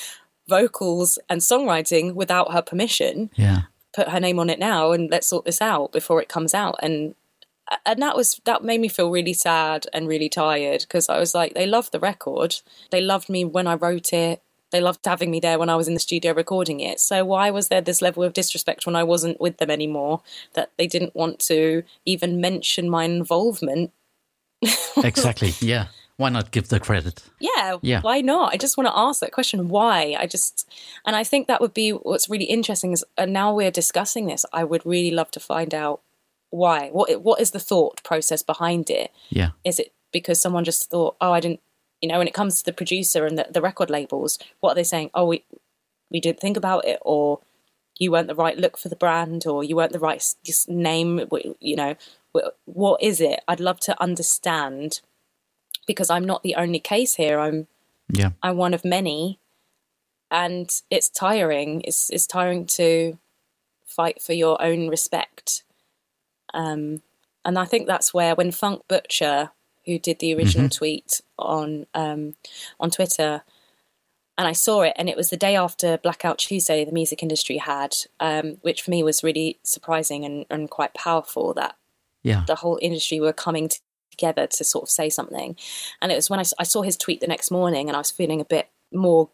vocals 0.49 1.19
and 1.29 1.41
songwriting 1.41 2.15
without 2.15 2.53
her 2.53 2.63
permission? 2.63 3.31
Yeah. 3.37 3.63
put 3.95 4.09
her 4.09 4.21
name 4.21 4.39
on 4.39 4.51
it 4.51 4.59
now 4.59 4.93
and 4.93 5.11
let's 5.11 5.27
sort 5.27 5.45
this 5.45 5.63
out 5.63 5.93
before 5.93 6.21
it 6.21 6.29
comes 6.29 6.55
out. 6.55 6.77
And 6.83 7.15
and 7.85 8.01
that 8.03 8.17
was 8.17 8.41
that 8.45 8.63
made 8.65 8.81
me 8.81 8.89
feel 8.89 9.11
really 9.11 9.33
sad 9.33 9.87
and 9.93 10.09
really 10.09 10.29
tired 10.29 10.81
because 10.81 11.09
I 11.09 11.19
was 11.19 11.35
like 11.35 11.55
they 11.55 11.67
loved 11.67 11.93
the 11.93 12.01
record 12.01 12.57
they 12.91 13.01
loved 13.01 13.29
me 13.29 13.45
when 13.45 13.67
I 13.67 13.75
wrote 13.75 14.13
it 14.13 14.43
they 14.71 14.81
loved 14.81 15.05
having 15.07 15.31
me 15.31 15.41
there 15.41 15.59
when 15.59 15.71
I 15.71 15.77
was 15.77 15.89
in 15.89 15.95
the 15.95 16.01
studio 16.01 16.33
recording 16.35 16.81
it 16.81 17.01
so 17.01 17.25
why 17.25 17.51
was 17.51 17.69
there 17.69 17.81
this 17.81 18.03
level 18.03 18.23
of 18.23 18.33
disrespect 18.33 18.87
when 18.87 18.97
I 18.97 19.05
wasn't 19.05 19.41
with 19.41 19.59
them 19.59 19.71
anymore 19.71 20.23
that 20.55 20.71
they 20.79 20.87
didn't 20.87 21.15
want 21.15 21.39
to 21.41 21.83
even 22.05 22.41
mention 22.41 22.89
my 22.91 23.05
involvement 23.05 23.93
Exactly. 25.05 25.55
yeah. 25.61 25.87
Why 26.17 26.31
not 26.31 26.51
give 26.51 26.69
the 26.69 26.81
credit? 26.81 27.23
yeah, 27.39 27.77
Yeah. 27.81 28.01
why 28.01 28.21
not? 28.23 28.53
I 28.53 28.57
just 28.57 28.77
want 28.77 28.89
to 28.89 28.99
ask 28.99 29.21
that 29.21 29.31
question. 29.31 29.69
Why? 29.69 30.17
I 30.19 30.27
just, 30.27 30.69
and 31.07 31.15
I 31.15 31.23
think 31.23 31.47
that 31.47 31.61
would 31.61 31.73
be 31.73 31.91
what's 31.93 32.29
really 32.29 32.47
interesting 32.47 32.91
is, 32.93 33.05
and 33.17 33.33
now 33.33 33.55
we're 33.55 33.71
discussing 33.71 34.27
this. 34.27 34.45
I 34.53 34.65
would 34.65 34.85
really 34.85 35.13
love 35.13 35.31
to 35.31 35.39
find 35.41 35.73
out 35.73 36.01
why. 36.51 36.89
What 36.91 37.23
what 37.23 37.41
is 37.41 37.51
the 37.51 37.61
thought 37.61 38.03
process 38.03 38.43
behind 38.43 38.91
it? 38.91 39.11
Yeah. 39.31 39.51
Is 39.65 39.79
it 39.79 39.93
because 40.13 40.41
someone 40.41 40.65
just 40.65 40.91
thought, 40.91 41.17
oh, 41.21 41.33
I 41.33 41.41
didn't, 41.41 41.61
you 42.01 42.09
know, 42.09 42.19
when 42.19 42.29
it 42.29 42.35
comes 42.35 42.59
to 42.59 42.65
the 42.65 42.73
producer 42.73 43.27
and 43.27 43.39
the, 43.39 43.47
the 43.51 43.61
record 43.61 43.91
labels, 43.91 44.39
what 44.61 44.73
are 44.73 44.75
they 44.75 44.85
saying? 44.85 45.11
Oh, 45.15 45.27
we 45.27 45.45
we 46.11 46.21
didn't 46.21 46.41
think 46.41 46.57
about 46.57 46.87
it, 46.87 46.99
or 47.03 47.41
you 47.99 48.13
weren't 48.13 48.29
the 48.29 48.35
right 48.35 48.57
look 48.57 48.79
for 48.79 48.89
the 48.89 48.97
brand, 48.97 49.47
or 49.47 49.63
you 49.63 49.77
weren't 49.77 49.93
the 49.93 49.99
right 49.99 50.25
name. 50.69 51.29
You 51.61 51.77
know, 51.77 51.97
what 52.65 53.03
is 53.03 53.21
it? 53.21 53.41
I'd 53.47 53.61
love 53.61 53.81
to 53.81 54.01
understand 54.03 55.01
because 55.87 56.11
I'm 56.11 56.25
not 56.25 56.43
the 56.43 56.55
only 56.55 56.81
case 56.81 57.15
here. 57.15 57.39
I'm 57.39 57.67
Yeah. 58.11 58.31
I'm 58.43 58.57
one 58.57 58.75
of 58.75 58.85
many, 58.85 59.39
and 60.31 60.71
it's 60.91 61.09
tiring. 61.09 61.83
It's 61.83 62.11
it's 62.11 62.27
tiring 62.27 62.67
to 62.67 63.19
fight 63.85 64.23
for 64.23 64.33
your 64.33 64.61
own 64.63 64.89
respect. 64.89 65.65
Um, 66.55 67.03
and 67.45 67.59
I 67.59 67.65
think 67.65 67.87
that's 67.87 68.13
where 68.13 68.35
when 68.35 68.51
Funk 68.51 68.83
Butcher, 68.89 69.51
who 69.87 69.99
did 69.99 70.19
the 70.19 70.35
original 70.35 70.69
tweet 70.69 71.21
on 71.39 71.87
um, 71.95 72.35
on 72.79 72.91
Twitter, 72.91 73.43
and 74.37 74.47
I 74.47 74.53
saw 74.53 74.83
it, 74.83 74.93
and 74.97 75.09
it 75.09 75.17
was 75.17 75.31
the 75.31 75.37
day 75.37 75.57
after 75.57 75.99
Blackout 75.99 76.39
Tuesday 76.39 76.85
the 76.85 76.93
music 76.93 77.23
industry 77.23 77.57
had, 77.57 77.95
um, 78.21 78.59
which 78.63 78.83
for 78.83 78.91
me 78.91 79.03
was 79.03 79.25
really 79.25 79.59
surprising 79.63 80.25
and, 80.25 80.47
and 80.51 80.71
quite 80.71 80.95
powerful. 80.95 81.55
That 81.55 81.77
Yeah. 82.23 82.45
the 82.47 82.57
whole 82.57 82.79
industry 82.83 83.21
were 83.21 83.33
coming 83.33 83.71
together 84.11 84.47
to 84.47 84.65
sort 84.65 84.83
of 84.83 84.91
say 84.91 85.09
something. 85.09 85.57
And 86.03 86.13
it 86.13 86.17
was 86.17 86.29
when 86.29 86.41
I 86.41 86.65
saw 86.65 86.83
his 86.83 86.97
tweet 86.97 87.21
the 87.21 87.27
next 87.27 87.51
morning 87.51 87.89
and 87.89 87.97
I 87.97 88.01
was 88.01 88.11
feeling 88.11 88.41
a 88.41 88.45
bit 88.45 88.69
more 88.93 89.31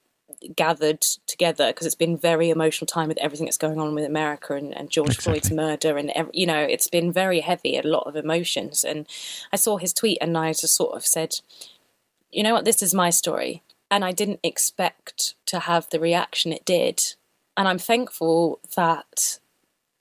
gathered 0.57 1.01
together 1.27 1.69
because 1.69 1.87
it's 1.87 1.95
been 1.95 2.17
very 2.17 2.51
emotional 2.51 2.87
time 2.87 3.09
with 3.09 3.19
everything 3.19 3.47
that's 3.47 3.59
going 3.59 3.81
on 3.81 3.95
with 3.95 4.05
America 4.05 4.55
and, 4.55 4.77
and 4.77 4.91
George 4.91 5.11
Exactly. 5.11 5.41
Floyd's 5.41 5.51
murder 5.51 5.99
and 5.99 6.11
ev- 6.11 6.31
you 6.33 6.47
know 6.47 6.59
it's 6.59 6.89
been 6.89 7.13
very 7.13 7.41
heavy 7.41 7.77
a 7.77 7.83
lot 7.83 8.07
of 8.07 8.17
emotions 8.17 8.85
and 8.85 9.07
I 9.53 9.57
saw 9.57 9.77
his 9.77 9.93
tweet 9.93 10.19
and 10.21 10.37
I 10.37 10.53
just 10.53 10.77
sort 10.77 10.97
of 10.97 11.07
said 11.07 11.41
you 12.31 12.43
know 12.43 12.55
what 12.55 12.65
this 12.65 12.83
is 12.83 12.95
my 12.95 13.11
story 13.11 13.63
and 13.91 14.05
I 14.05 14.13
didn't 14.13 14.41
expect 14.43 15.35
to 15.47 15.61
have 15.61 15.89
the 15.91 16.01
reaction 16.01 16.53
it 16.53 16.65
did 16.65 17.15
and 17.57 17.69
I'm 17.69 17.79
thankful 17.79 18.61
that 18.77 19.39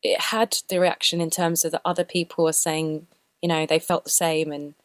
it 0.02 0.20
had 0.20 0.58
the 0.68 0.80
reaction 0.80 1.22
in 1.22 1.30
terms 1.30 1.64
of 1.64 1.72
that 1.72 1.82
other 1.86 2.04
people 2.04 2.48
are 2.48 2.54
saying, 2.54 3.08
you 3.42 3.48
know, 3.48 3.66
they 3.66 3.80
felt 3.80 4.04
the 4.04 4.10
same 4.10 4.52
and 4.52 4.76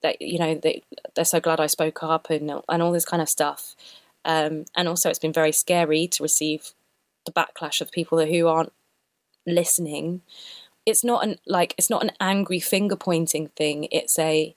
that 0.00 0.22
you 0.22 0.38
know 0.38 0.54
they 0.54 0.80
they're 1.16 1.24
so 1.24 1.40
glad 1.40 1.58
I 1.58 1.66
spoke 1.66 2.04
up 2.04 2.30
and 2.30 2.52
and 2.68 2.82
all 2.82 2.92
this 2.92 3.04
kind 3.04 3.20
of 3.20 3.28
stuff. 3.28 3.74
Um, 4.28 4.66
and 4.76 4.86
also, 4.86 5.08
it's 5.08 5.18
been 5.18 5.32
very 5.32 5.52
scary 5.52 6.06
to 6.08 6.22
receive 6.22 6.74
the 7.24 7.32
backlash 7.32 7.80
of 7.80 7.90
people 7.90 8.24
who 8.24 8.46
aren't 8.46 8.72
listening. 9.46 10.20
It's 10.84 11.02
not 11.02 11.24
an 11.24 11.38
like 11.46 11.74
it's 11.78 11.90
not 11.90 12.04
an 12.04 12.12
angry 12.20 12.60
finger 12.60 12.94
pointing 12.96 13.48
thing. 13.48 13.88
It's 13.90 14.18
a 14.18 14.54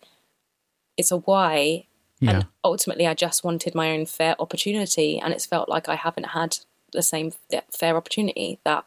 it's 0.98 1.10
a 1.10 1.18
why. 1.18 1.88
Yeah. 2.20 2.32
And 2.32 2.48
ultimately, 2.64 3.08
I 3.08 3.16
just 3.16 3.44
wanted 3.44 3.74
my 3.74 3.92
own 3.92 4.06
fair 4.06 4.36
opportunity, 4.40 5.20
and 5.20 5.34
it's 5.34 5.48
felt 5.48 5.70
like 5.70 5.90
I 5.90 5.96
haven't 5.96 6.28
had 6.28 6.60
the 6.92 7.02
same 7.02 7.32
fair 7.72 7.96
opportunity 7.96 8.60
that 8.66 8.84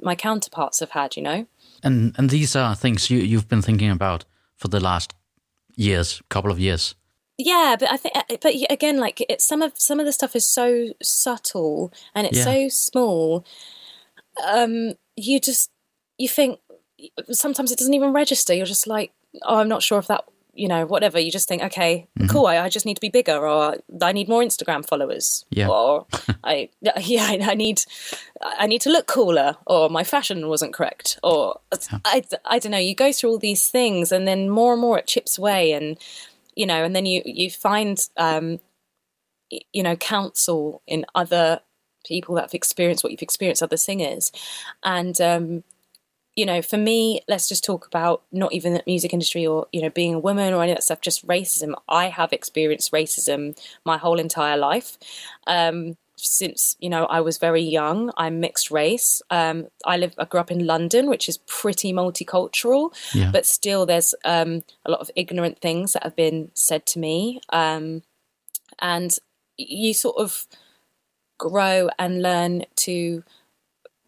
my 0.00 0.14
counterparts 0.14 0.80
have 0.80 0.90
had. 0.90 1.16
You 1.16 1.22
know. 1.22 1.46
And 1.82 2.14
and 2.18 2.28
these 2.28 2.54
are 2.54 2.74
things 2.74 3.10
you 3.10 3.18
you've 3.18 3.48
been 3.48 3.62
thinking 3.62 3.90
about 3.90 4.26
for 4.56 4.68
the 4.68 4.78
last 4.78 5.14
years, 5.74 6.22
couple 6.28 6.50
of 6.50 6.60
years. 6.60 6.94
Yeah, 7.44 7.76
but 7.78 7.90
I 7.90 7.96
think, 7.96 8.14
but 8.40 8.54
again, 8.70 8.98
like 8.98 9.20
it's 9.28 9.44
some 9.46 9.62
of 9.62 9.72
some 9.76 9.98
of 10.00 10.06
the 10.06 10.12
stuff 10.12 10.36
is 10.36 10.46
so 10.46 10.88
subtle 11.02 11.92
and 12.14 12.26
it's 12.26 12.38
Yeah. 12.38 12.44
so 12.44 12.68
small. 12.68 13.44
Um, 14.46 14.94
you 15.16 15.40
just 15.40 15.70
you 16.18 16.28
think 16.28 16.60
sometimes 17.30 17.72
it 17.72 17.78
doesn't 17.78 17.94
even 17.94 18.12
register. 18.12 18.54
You're 18.54 18.66
just 18.66 18.86
like, 18.86 19.12
oh, 19.42 19.58
I'm 19.58 19.68
not 19.68 19.82
sure 19.82 19.98
if 19.98 20.06
that, 20.06 20.24
you 20.54 20.68
know, 20.68 20.86
whatever. 20.86 21.18
You 21.18 21.30
just 21.32 21.48
think, 21.48 21.62
okay, 21.62 22.06
cool. 22.28 22.46
I, 22.46 22.58
I 22.58 22.68
just 22.68 22.86
need 22.86 22.94
to 22.94 23.00
be 23.00 23.08
bigger, 23.08 23.46
or 23.46 23.76
I 24.00 24.12
need 24.12 24.28
more 24.28 24.42
Instagram 24.42 24.86
followers, 24.86 25.44
Yeah. 25.50 25.68
or 25.68 26.06
I, 26.44 26.68
yeah, 27.00 27.24
I, 27.24 27.38
I 27.42 27.54
need, 27.54 27.82
I 28.40 28.66
need 28.66 28.82
to 28.82 28.90
look 28.90 29.06
cooler, 29.06 29.56
or 29.66 29.88
my 29.90 30.04
fashion 30.04 30.48
wasn't 30.48 30.74
correct, 30.74 31.18
or 31.22 31.58
I, 32.04 32.22
I 32.44 32.58
don't 32.60 32.72
know. 32.72 32.78
You 32.78 32.94
go 32.94 33.12
through 33.12 33.30
all 33.30 33.38
these 33.38 33.66
things, 33.68 34.12
and 34.12 34.28
then 34.28 34.48
more 34.48 34.72
and 34.72 34.80
more 34.80 34.98
it 34.98 35.06
chips 35.08 35.38
away, 35.38 35.72
and 35.72 35.98
you 36.54 36.66
know, 36.66 36.84
and 36.84 36.94
then 36.94 37.06
you 37.06 37.22
you 37.24 37.50
find, 37.50 37.98
um, 38.16 38.60
you 39.72 39.82
know, 39.82 39.96
counsel 39.96 40.82
in 40.86 41.04
other 41.14 41.60
people 42.06 42.34
that 42.34 42.42
have 42.42 42.54
experienced 42.54 43.04
what 43.04 43.10
you've 43.12 43.22
experienced, 43.22 43.62
other 43.62 43.76
singers, 43.76 44.32
and 44.82 45.20
um, 45.20 45.64
you 46.34 46.46
know, 46.46 46.62
for 46.62 46.78
me, 46.78 47.20
let's 47.28 47.48
just 47.48 47.64
talk 47.64 47.86
about 47.86 48.22
not 48.32 48.52
even 48.52 48.72
the 48.74 48.82
music 48.86 49.12
industry 49.12 49.46
or, 49.46 49.66
you 49.72 49.82
know, 49.82 49.90
being 49.90 50.14
a 50.14 50.18
woman 50.18 50.54
or 50.54 50.62
any 50.62 50.72
of 50.72 50.78
that 50.78 50.82
stuff, 50.82 51.02
just 51.02 51.26
racism. 51.26 51.74
I 51.88 52.06
have 52.08 52.32
experienced 52.32 52.90
racism 52.90 53.58
my 53.84 53.98
whole 53.98 54.18
entire 54.18 54.56
life. 54.56 54.96
Um, 55.46 55.96
since, 56.24 56.76
you 56.78 56.88
know, 56.88 57.04
I 57.06 57.20
was 57.20 57.38
very 57.38 57.62
young, 57.62 58.10
I'm 58.16 58.40
mixed 58.40 58.70
race. 58.70 59.20
Um, 59.30 59.68
I 59.84 59.96
live, 59.96 60.14
I 60.18 60.24
grew 60.24 60.40
up 60.40 60.50
in 60.50 60.66
London, 60.66 61.08
which 61.08 61.28
is 61.28 61.38
pretty 61.46 61.92
multicultural, 61.92 62.94
Yeah. 63.14 63.30
but 63.32 63.46
still 63.46 63.86
there's 63.86 64.14
um, 64.24 64.62
a 64.84 64.90
lot 64.90 65.00
of 65.00 65.10
ignorant 65.16 65.60
things 65.60 65.92
that 65.92 66.02
have 66.04 66.16
been 66.16 66.50
said 66.54 66.86
to 66.86 66.98
me. 66.98 67.40
Um, 67.50 68.02
and 68.80 69.14
you 69.56 69.92
sort 69.94 70.16
of 70.16 70.46
grow 71.38 71.88
and 71.98 72.22
learn 72.22 72.64
to 72.76 73.22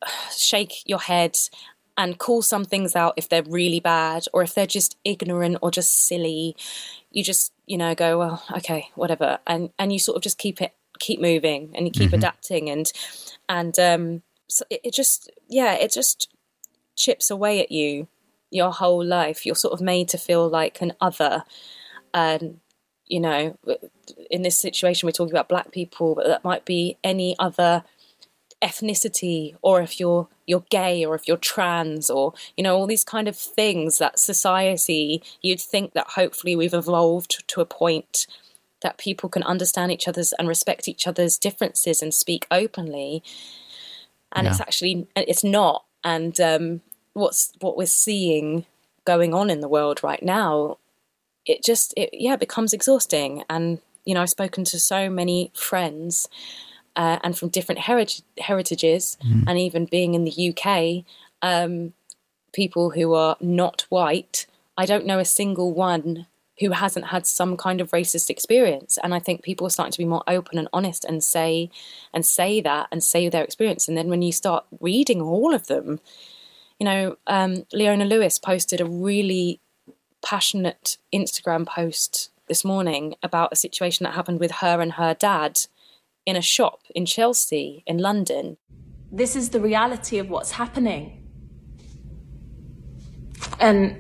shake 0.37 0.83
your 0.87 1.00
head 1.00 1.37
and 1.96 2.18
call 2.18 2.42
some 2.42 2.64
things 2.64 2.96
out 2.96 3.14
if 3.16 3.29
they're 3.29 3.42
really 3.44 3.79
bad 3.81 4.24
or 4.33 4.42
if 4.42 4.55
they're 4.55 4.66
just 4.66 4.96
ignorant 5.05 5.59
or 5.62 5.70
just 5.70 6.07
silly 6.09 6.57
you 7.12 7.22
just 7.22 7.53
you 7.66 7.79
know 7.79 7.94
go 7.94 8.18
well 8.18 8.42
okay 8.57 8.88
whatever 8.96 9.38
and 9.46 9.70
and 9.79 9.92
you 9.92 9.98
sort 10.00 10.16
of 10.16 10.22
just 10.22 10.37
keep 10.37 10.61
it 10.61 10.74
keep 11.07 11.21
moving 11.21 11.71
and 11.75 11.87
you 11.87 11.93
keep 11.93 12.12
adapting 12.12 12.71
and 12.71 12.93
and 13.49 13.79
um 13.79 14.23
so 14.49 14.64
it, 14.71 14.81
it 14.85 14.95
just 14.95 15.31
yeah 15.49 15.75
it 15.75 15.93
just 15.93 16.29
chips 16.97 17.31
away 17.31 17.61
at 17.61 17.73
you 17.73 18.07
your 18.51 18.71
whole 18.71 19.05
life. 19.05 19.45
You're 19.45 19.57
sort 19.57 19.75
of 19.75 19.81
made 19.81 20.09
to 20.11 20.19
feel 20.19 20.49
like 20.49 20.81
an 20.81 20.93
other. 21.01 21.43
And 22.14 22.61
you 23.07 23.21
know 23.21 23.59
in 24.31 24.43
this 24.43 24.59
situation 24.59 25.07
we're 25.07 25.12
talking 25.12 25.33
about 25.33 25.49
black 25.49 25.71
people 25.71 26.14
but 26.14 26.27
that 26.27 26.45
might 26.45 26.64
be 26.64 26.97
any 27.05 27.37
other 27.38 27.85
ethnicity 28.62 29.55
or 29.61 29.83
if 29.83 30.01
you're 30.01 30.27
you're 30.47 30.64
gay 30.71 31.05
or 31.05 31.14
if 31.14 31.29
you're 31.29 31.37
trans 31.37 32.09
or 32.09 32.33
you 32.57 32.64
know 32.64 32.75
all 32.75 32.87
these 32.87 33.05
kind 33.05 33.29
of 33.29 33.37
things 33.37 33.99
that 33.99 34.19
society 34.19 35.23
you'd 35.43 35.61
think 35.61 35.93
that 35.93 36.07
hopefully 36.09 36.57
we've 36.57 36.73
evolved 36.73 37.45
to 37.47 37.61
a 37.61 37.67
point 37.67 38.27
that 38.85 38.99
people 38.99 39.29
can 39.29 39.42
understand 39.42 39.90
each 39.90 40.07
other's 40.07 40.33
and 40.35 40.47
respect 40.47 40.87
each 40.87 41.09
other's 41.09 41.37
differences 41.37 42.01
and 42.01 42.14
speak 42.14 42.47
openly. 42.53 43.25
And 44.31 44.47
it's 44.47 44.61
actually 44.61 45.09
it's 45.16 45.42
not. 45.42 45.85
And 46.05 46.38
um 46.40 46.81
what's 47.14 47.53
what 47.61 47.77
we're 47.77 47.87
seeing 47.87 48.66
going 49.05 49.35
on 49.35 49.51
in 49.51 49.61
the 49.61 49.68
world 49.68 50.03
right 50.03 50.23
now 50.23 50.79
it 51.44 51.62
just 51.62 51.92
it 51.97 52.11
yeah 52.12 52.35
it 52.35 52.40
becomes 52.40 52.73
exhausting. 52.73 53.42
And 53.51 53.81
you 54.05 54.14
know 54.14 54.23
i've 54.23 54.31
spoken 54.31 54.64
to 54.64 54.79
so 54.79 55.11
many 55.11 55.51
friends 55.55 56.29
uh, 56.97 57.18
and 57.25 57.37
from 57.37 57.49
different 57.49 57.81
heritage, 57.81 58.23
heritages, 58.38 59.16
and 59.49 59.59
even 59.59 59.85
being 59.85 60.14
in 60.14 60.25
the 60.25 60.55
UK, 60.55 61.05
um, 61.42 61.92
people 62.53 62.90
who 62.90 63.14
are 63.14 63.37
not 63.40 63.85
white, 63.88 64.47
I 64.79 64.87
don't 64.87 65.05
know 65.07 65.18
a 65.18 65.25
single 65.25 65.73
one 65.73 66.27
who 66.61 66.71
hasn't 66.71 67.07
had 67.07 67.27
some 67.27 67.57
kind 67.57 67.81
of 67.81 67.90
racist 67.90 68.31
experience. 68.31 68.99
And 69.03 69.14
I 69.14 69.19
think 69.19 69.43
people 69.43 69.67
are 69.67 69.71
starting 69.71 69.93
to 69.93 69.99
be 69.99 70.05
more 70.05 70.23
open 70.29 70.59
and 70.59 70.69
honest 70.73 71.05
and 71.05 71.23
say 71.23 71.71
and 72.12 72.25
say 72.25 72.61
that 72.61 72.88
and 72.93 73.03
say 73.03 73.29
their 73.29 73.43
experience. 73.43 73.88
And 73.88 73.97
then 73.97 74.09
when 74.09 74.23
you 74.23 74.33
start 74.33 74.64
reading 74.81 75.21
all 75.21 75.53
of 75.53 75.67
them, 75.67 76.01
you 76.79 76.85
know, 76.85 77.17
um, 77.27 77.64
Leona 77.73 78.05
Lewis 78.05 78.38
posted 78.38 78.81
a 78.81 78.85
really 78.85 79.61
passionate 80.25 80.99
Instagram 81.12 81.67
post 81.67 82.31
this 82.47 82.64
morning 82.64 83.14
about 83.23 83.53
a 83.53 83.57
situation 83.57 84.05
that 84.05 84.14
happened 84.14 84.40
with 84.40 84.51
her 84.53 84.81
and 84.81 84.93
her 84.93 85.14
dad 85.14 85.61
in 86.27 86.37
a 86.37 86.43
shop 86.43 86.81
in 86.95 87.05
Chelsea 87.07 87.83
in 87.87 87.99
London. 87.99 88.57
this 89.12 89.37
is 89.37 89.51
the 89.51 89.61
reality 89.61 90.19
of 90.19 90.29
what's 90.29 90.53
happening. 90.53 91.23
And 93.61 93.97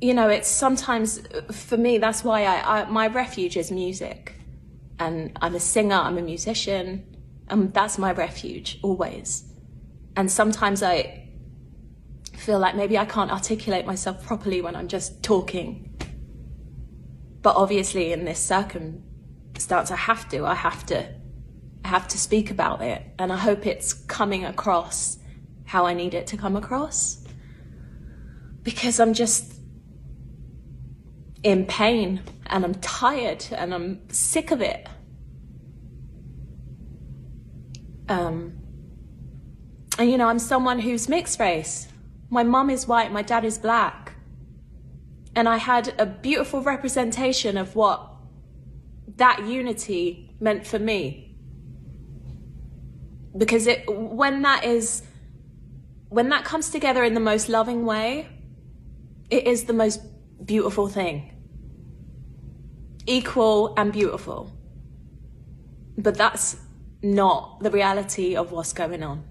you 0.00 0.14
know, 0.14 0.28
it's 0.28 0.48
sometimes 0.48 1.20
for 1.52 1.76
me 1.76 1.98
that's 1.98 2.24
why 2.24 2.44
I, 2.44 2.80
I 2.80 2.84
my 2.86 3.06
refuge 3.08 3.56
is 3.56 3.70
music. 3.70 4.34
And 4.98 5.36
I'm 5.40 5.54
a 5.54 5.60
singer, 5.60 5.94
I'm 5.94 6.18
a 6.18 6.22
musician, 6.22 7.16
and 7.48 7.72
that's 7.72 7.98
my 7.98 8.12
refuge 8.12 8.78
always. 8.82 9.44
And 10.16 10.30
sometimes 10.30 10.82
I 10.82 11.28
feel 12.34 12.58
like 12.58 12.76
maybe 12.76 12.98
I 12.98 13.06
can't 13.06 13.30
articulate 13.30 13.86
myself 13.86 14.24
properly 14.24 14.60
when 14.60 14.76
I'm 14.76 14.88
just 14.88 15.22
talking. 15.22 15.86
But 17.42 17.56
obviously 17.56 18.12
in 18.12 18.24
this 18.24 18.38
circumstance 18.38 19.90
I 19.90 19.96
have 19.96 20.28
to. 20.30 20.44
I 20.44 20.54
have 20.54 20.84
to 20.86 21.08
I 21.84 21.88
have 21.88 22.08
to 22.08 22.18
speak 22.18 22.50
about 22.50 22.82
it, 22.82 23.02
and 23.18 23.32
I 23.32 23.36
hope 23.36 23.66
it's 23.66 23.92
coming 23.94 24.44
across 24.44 25.18
how 25.64 25.86
I 25.86 25.94
need 25.94 26.14
it 26.14 26.26
to 26.28 26.36
come 26.36 26.56
across. 26.56 27.24
Because 28.62 29.00
I'm 29.00 29.14
just 29.14 29.59
in 31.42 31.66
pain 31.66 32.22
and 32.46 32.64
I'm 32.64 32.74
tired 32.74 33.44
and 33.52 33.72
I'm 33.72 34.08
sick 34.10 34.50
of 34.50 34.60
it. 34.60 34.86
Um, 38.08 38.58
and 39.98 40.10
you 40.10 40.18
know, 40.18 40.28
I'm 40.28 40.38
someone 40.38 40.80
who's 40.80 41.08
mixed 41.08 41.38
race. 41.38 41.88
My 42.28 42.42
mum 42.42 42.70
is 42.70 42.86
white, 42.86 43.12
my 43.12 43.22
dad 43.22 43.44
is 43.44 43.58
black. 43.58 44.14
And 45.36 45.48
I 45.48 45.58
had 45.58 45.94
a 45.98 46.06
beautiful 46.06 46.62
representation 46.62 47.56
of 47.56 47.76
what 47.76 48.10
that 49.16 49.46
unity 49.46 50.34
meant 50.40 50.66
for 50.66 50.78
me 50.78 51.30
because 53.36 53.66
it 53.66 53.84
when 53.86 54.42
that 54.42 54.64
is 54.64 55.02
when 56.08 56.28
that 56.30 56.44
comes 56.44 56.70
together 56.70 57.04
in 57.04 57.14
the 57.14 57.20
most 57.20 57.48
loving 57.48 57.84
way 57.84 58.28
it 59.30 59.46
is 59.46 59.64
the 59.64 59.72
most 59.72 60.00
beautiful 60.44 60.88
thing. 60.88 61.32
Equal 63.06 63.74
and 63.76 63.92
beautiful. 63.92 64.52
But 65.96 66.16
that's 66.16 66.56
not 67.02 67.60
the 67.60 67.70
reality 67.70 68.36
of 68.36 68.52
what's 68.52 68.72
going 68.72 69.02
on. 69.02 69.24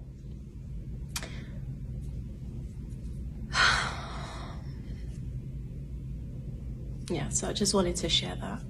Yeah 7.08 7.28
so 7.30 7.48
i 7.48 7.52
just 7.52 7.74
wanted 7.74 7.96
to 7.96 8.08
share 8.08 8.36
that. 8.36 8.62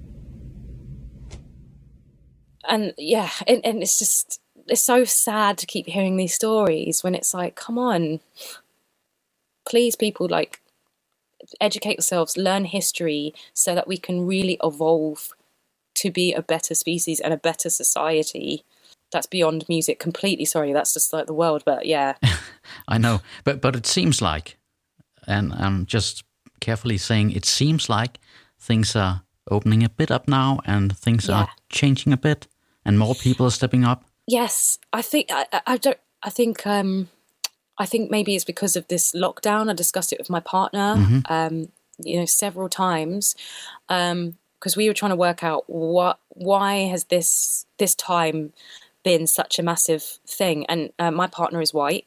And 2.67 2.93
yeah, 2.97 3.29
and, 3.47 3.63
and 3.65 3.81
it's 3.83 3.99
just 3.99 4.41
it's 4.67 4.81
so 4.81 5.03
sad 5.03 5.57
to 5.57 5.65
keep 5.65 5.87
hearing 5.87 6.17
these 6.17 6.33
stories 6.33 7.03
when 7.03 7.15
it's 7.15 7.33
like, 7.33 7.55
come 7.55 7.77
on, 7.77 8.19
please, 9.67 9.95
people, 9.95 10.27
like 10.29 10.60
educate 11.61 11.95
yourselves, 11.97 12.37
learn 12.37 12.65
history, 12.65 13.33
so 13.53 13.75
that 13.75 13.87
we 13.87 13.97
can 13.97 14.25
really 14.27 14.57
evolve 14.63 15.29
to 15.95 16.11
be 16.11 16.33
a 16.33 16.41
better 16.41 16.75
species 16.75 17.19
and 17.19 17.33
a 17.33 17.37
better 17.37 17.69
society. 17.69 18.65
That's 19.11 19.27
beyond 19.27 19.65
music 19.69 19.99
completely. 19.99 20.45
Sorry, 20.45 20.73
that's 20.73 20.93
just 20.93 21.13
like 21.13 21.27
the 21.27 21.33
world, 21.33 21.63
but 21.65 21.85
yeah, 21.85 22.15
I 22.87 22.97
know, 22.99 23.21
but 23.43 23.61
but 23.61 23.75
it 23.75 23.87
seems 23.87 24.21
like, 24.21 24.57
and 25.27 25.53
I'm 25.53 25.85
just 25.85 26.23
carefully 26.61 26.97
saying 26.97 27.31
it 27.31 27.45
seems 27.45 27.89
like 27.89 28.19
things 28.59 28.95
are 28.95 29.23
opening 29.51 29.83
a 29.83 29.89
bit 29.89 30.11
up 30.11 30.27
now, 30.27 30.59
and 30.65 30.97
things 30.97 31.29
are 31.29 31.49
changing 31.69 32.13
a 32.13 32.17
bit, 32.17 32.47
and 32.85 32.99
more 32.99 33.15
people 33.15 33.45
are 33.47 33.51
stepping 33.51 33.85
up. 33.85 34.05
yes, 34.27 34.79
I 34.93 35.01
think 35.03 35.27
I, 35.31 35.47
I- 35.53 35.61
I 35.67 35.77
don't. 35.77 35.99
I 36.23 36.29
think 36.31 36.67
um, 36.67 37.09
I 37.81 37.87
think 37.87 38.11
maybe 38.11 38.35
it's 38.35 38.45
because 38.45 38.75
of 38.75 38.87
this 38.87 39.11
lockdown. 39.13 39.69
I 39.69 39.73
discussed 39.73 40.13
it 40.13 40.19
with 40.19 40.29
my 40.29 40.39
partner, 40.39 40.95
um, 41.29 41.69
you 41.97 42.19
know, 42.19 42.25
several 42.25 42.69
times, 42.69 43.35
because 43.87 44.77
we 44.77 44.87
were 44.87 44.93
trying 44.93 45.09
to 45.09 45.15
work 45.15 45.43
out 45.43 45.63
what 45.67 46.19
why 46.29 46.87
has 46.91 47.05
this 47.05 47.65
this 47.77 47.95
time 47.95 48.53
been 49.03 49.25
such 49.25 49.57
a 49.57 49.63
massive 49.63 50.03
thing. 50.27 50.65
And 50.67 50.93
uh, 50.99 51.09
my 51.09 51.25
partner 51.25 51.59
is 51.59 51.73
white, 51.73 52.05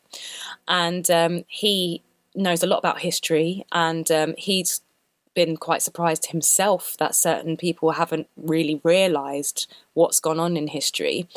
and 0.69 1.11
um, 1.11 1.45
he 1.49 2.03
knows 2.37 2.63
a 2.63 2.69
lot 2.69 2.79
about 2.79 3.01
history, 3.01 3.65
and 3.73 4.09
um, 4.13 4.35
he's 4.39 4.81
been 5.35 5.57
quite 5.57 5.83
surprised 5.83 6.27
himself 6.27 6.97
that 6.99 7.15
certain 7.15 7.57
people 7.57 7.93
haven't 7.93 8.29
really 8.37 8.81
realised 8.85 9.73
what's 9.95 10.21
gone 10.21 10.41
on 10.41 10.57
in 10.57 10.69
history. 10.69 11.29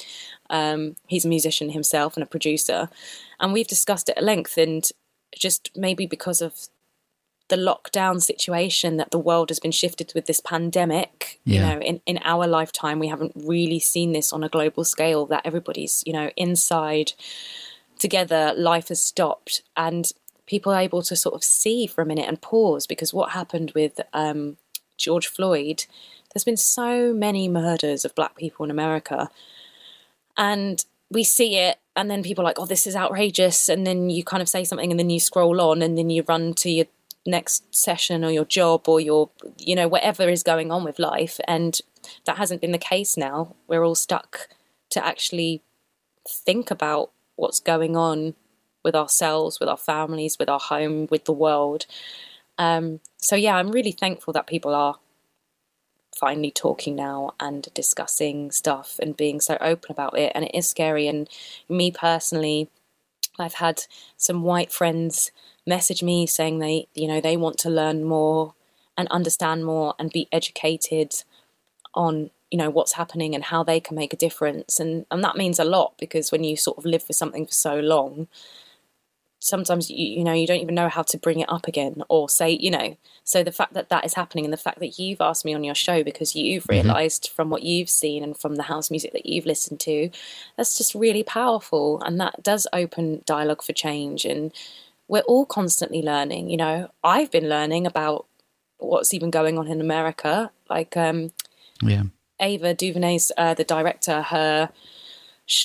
Um, 0.49 0.95
he's 1.07 1.25
a 1.25 1.29
musician 1.29 1.69
himself 1.69 2.15
and 2.15 2.23
a 2.23 2.27
producer, 2.27 2.89
and 3.39 3.53
we've 3.53 3.67
discussed 3.67 4.09
it 4.09 4.17
at 4.17 4.23
length. 4.23 4.57
And 4.57 4.87
just 5.35 5.71
maybe 5.75 6.05
because 6.05 6.41
of 6.41 6.67
the 7.49 7.55
lockdown 7.55 8.21
situation 8.21 8.97
that 8.97 9.11
the 9.11 9.19
world 9.19 9.49
has 9.49 9.59
been 9.59 9.71
shifted 9.71 10.11
with 10.13 10.25
this 10.25 10.41
pandemic, 10.41 11.39
you 11.45 11.61
know, 11.61 11.79
in, 11.79 12.01
in 12.05 12.19
our 12.23 12.45
lifetime, 12.45 12.99
we 12.99 13.07
haven't 13.07 13.31
really 13.35 13.79
seen 13.79 14.11
this 14.11 14.33
on 14.33 14.43
a 14.43 14.49
global 14.49 14.83
scale 14.83 15.25
that 15.27 15.45
everybody's, 15.45 16.03
you 16.05 16.11
know, 16.11 16.29
inside 16.35 17.13
together, 17.99 18.53
life 18.57 18.89
has 18.89 19.01
stopped. 19.01 19.61
And 19.77 20.11
people 20.47 20.71
are 20.71 20.81
able 20.81 21.03
to 21.03 21.15
sort 21.15 21.35
of 21.35 21.43
see 21.43 21.85
for 21.85 22.01
a 22.01 22.05
minute 22.05 22.27
and 22.27 22.41
pause 22.41 22.87
because 22.87 23.13
what 23.13 23.31
happened 23.31 23.71
with 23.75 23.99
um, 24.13 24.57
George 24.97 25.27
Floyd, 25.27 25.85
there's 26.33 26.45
been 26.45 26.57
so 26.57 27.13
many 27.13 27.47
murders 27.47 28.03
of 28.03 28.15
black 28.15 28.35
people 28.35 28.65
in 28.65 28.71
America. 28.71 29.29
And 30.35 30.83
we 31.11 31.23
see 31.23 31.57
it, 31.57 31.77
and 31.95 32.09
then 32.09 32.23
people 32.23 32.43
are 32.43 32.49
like, 32.49 32.59
oh, 32.59 32.65
this 32.65 32.87
is 32.87 32.95
outrageous. 32.95 33.69
And 33.69 33.85
then 33.85 34.09
you 34.09 34.23
kind 34.23 34.41
of 34.41 34.49
say 34.49 34.63
something, 34.63 34.91
and 34.91 34.99
then 34.99 35.09
you 35.09 35.19
scroll 35.19 35.61
on, 35.61 35.81
and 35.81 35.97
then 35.97 36.09
you 36.09 36.23
run 36.27 36.53
to 36.55 36.69
your 36.69 36.85
next 37.25 37.75
session 37.75 38.23
or 38.23 38.31
your 38.31 38.45
job 38.45 38.87
or 38.87 38.99
your, 38.99 39.29
you 39.57 39.75
know, 39.75 39.87
whatever 39.87 40.29
is 40.29 40.43
going 40.43 40.71
on 40.71 40.83
with 40.83 40.97
life. 40.99 41.39
And 41.47 41.79
that 42.25 42.37
hasn't 42.37 42.61
been 42.61 42.71
the 42.71 42.77
case 42.77 43.17
now. 43.17 43.55
We're 43.67 43.83
all 43.83 43.95
stuck 43.95 44.47
to 44.91 45.05
actually 45.05 45.61
think 46.27 46.71
about 46.71 47.11
what's 47.35 47.59
going 47.59 47.97
on 47.97 48.35
with 48.87 48.95
ourselves, 48.95 49.59
with 49.59 49.67
our 49.67 49.77
families, 49.77 50.39
with 50.39 50.49
our 50.49 50.59
home, 50.59 51.07
with 51.11 51.25
the 51.25 51.33
world. 51.33 51.85
Um, 52.57 53.01
so 53.17 53.35
yeah, 53.35 53.57
I'm 53.57 53.71
really 53.71 53.91
thankful 53.91 54.31
that 54.33 54.47
people 54.47 54.73
are 54.73 54.95
finally 56.15 56.49
talking 56.49 56.95
now 56.95 57.31
and 57.39 57.67
discussing 57.73 58.49
stuff 58.49 58.97
and 58.99 59.15
being 59.15 59.41
so 59.41 59.57
open 59.61 59.91
about 59.91 60.17
it. 60.17 60.31
And 60.33 60.45
it 60.45 60.55
is 60.55 60.67
scary. 60.67 61.07
And 61.07 61.29
me 61.69 61.91
personally, 61.91 62.69
I've 63.37 63.55
had 63.55 63.83
some 64.15 64.41
white 64.41 64.71
friends 64.71 65.31
message 65.67 66.01
me 66.01 66.25
saying 66.25 66.59
they, 66.59 66.87
you 66.95 67.07
know, 67.07 67.19
they 67.19 67.35
want 67.35 67.57
to 67.59 67.69
learn 67.69 68.05
more 68.05 68.55
and 68.97 69.07
understand 69.09 69.65
more 69.65 69.93
and 69.99 70.09
be 70.09 70.29
educated 70.31 71.23
on 71.93 72.31
you 72.49 72.57
know 72.57 72.69
what's 72.69 72.93
happening 72.93 73.35
and 73.35 73.43
how 73.45 73.61
they 73.63 73.79
can 73.79 73.95
make 73.95 74.13
a 74.13 74.17
difference 74.17 74.79
and 74.79 75.05
and 75.11 75.23
that 75.23 75.35
means 75.35 75.59
a 75.59 75.65
lot 75.65 75.93
because 75.99 76.31
when 76.31 76.43
you 76.43 76.55
sort 76.55 76.77
of 76.77 76.85
live 76.85 77.03
for 77.03 77.13
something 77.13 77.45
for 77.45 77.53
so 77.53 77.79
long 77.79 78.27
sometimes 79.39 79.89
you, 79.89 79.97
you 79.97 80.23
know 80.23 80.33
you 80.33 80.47
don't 80.47 80.61
even 80.61 80.75
know 80.75 80.89
how 80.89 81.03
to 81.03 81.17
bring 81.17 81.39
it 81.39 81.49
up 81.49 81.67
again 81.67 82.01
or 82.09 82.27
say 82.27 82.49
you 82.49 82.71
know 82.71 82.97
so 83.23 83.43
the 83.43 83.51
fact 83.51 83.73
that 83.73 83.89
that 83.89 84.05
is 84.05 84.15
happening 84.15 84.45
and 84.45 84.53
the 84.53 84.57
fact 84.57 84.79
that 84.79 84.97
you've 84.97 85.21
asked 85.21 85.45
me 85.45 85.53
on 85.53 85.63
your 85.63 85.75
show 85.75 86.03
because 86.03 86.35
you've 86.35 86.67
realized 86.69 87.29
from 87.35 87.49
what 87.49 87.63
you've 87.63 87.89
seen 87.89 88.23
and 88.23 88.37
from 88.37 88.55
the 88.55 88.63
house 88.63 88.89
music 88.89 89.13
that 89.13 89.25
you've 89.25 89.45
listened 89.45 89.79
to 89.79 90.09
that's 90.55 90.77
just 90.77 90.95
really 90.95 91.23
powerful 91.23 92.01
and 92.01 92.19
that 92.19 92.41
does 92.41 92.67
open 92.73 93.21
dialogue 93.25 93.61
for 93.61 93.73
change 93.73 94.25
and 94.25 94.51
we're 95.07 95.21
all 95.21 95.45
constantly 95.45 96.01
learning 96.01 96.49
you 96.49 96.57
know 96.57 96.89
i've 97.03 97.31
been 97.31 97.47
learning 97.47 97.85
about 97.85 98.25
what's 98.79 99.13
even 99.13 99.29
going 99.29 99.57
on 99.57 99.67
in 99.67 99.81
america 99.81 100.51
like 100.69 100.97
um 100.97 101.31
Yeah, 101.81 102.03
Ava 102.39 102.73
DuVernay's 102.73 103.31
uh, 103.37 103.53
the 103.53 103.63
director. 103.63 104.21
Her 104.21 104.69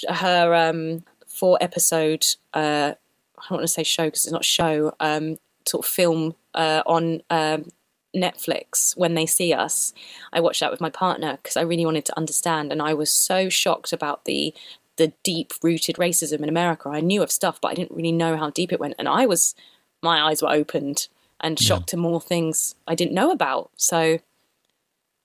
her 0.08 0.54
um, 0.54 1.04
four 1.26 1.58
episode 1.60 2.24
uh, 2.54 2.94
I 3.42 3.48
don't 3.48 3.58
want 3.58 3.64
to 3.64 3.72
say 3.72 3.82
show 3.82 4.04
because 4.04 4.24
it's 4.24 4.32
not 4.32 4.44
show 4.44 4.94
um, 5.00 5.38
sort 5.66 5.84
of 5.84 5.90
film 5.90 6.34
uh, 6.54 6.82
on 6.86 7.22
um, 7.28 7.70
Netflix. 8.14 8.96
When 8.96 9.14
they 9.14 9.26
see 9.26 9.52
us, 9.52 9.92
I 10.32 10.40
watched 10.40 10.60
that 10.60 10.70
with 10.70 10.80
my 10.80 10.90
partner 10.90 11.38
because 11.42 11.56
I 11.56 11.62
really 11.62 11.84
wanted 11.84 12.04
to 12.06 12.16
understand, 12.16 12.72
and 12.72 12.80
I 12.80 12.94
was 12.94 13.12
so 13.12 13.48
shocked 13.48 13.92
about 13.92 14.24
the 14.24 14.54
the 14.96 15.12
deep 15.22 15.52
rooted 15.62 15.96
racism 15.96 16.40
in 16.42 16.48
America. 16.48 16.88
I 16.88 17.00
knew 17.00 17.22
of 17.22 17.32
stuff, 17.32 17.60
but 17.60 17.68
I 17.68 17.74
didn't 17.74 17.96
really 17.96 18.12
know 18.12 18.36
how 18.36 18.50
deep 18.50 18.72
it 18.72 18.80
went. 18.80 18.94
And 18.98 19.08
I 19.08 19.26
was, 19.26 19.54
my 20.02 20.20
eyes 20.20 20.42
were 20.42 20.50
opened 20.50 21.08
and 21.40 21.58
shocked 21.58 21.88
to 21.88 21.96
more 21.96 22.20
things 22.20 22.74
I 22.86 22.94
didn't 22.94 23.14
know 23.14 23.30
about. 23.30 23.70
So 23.76 24.18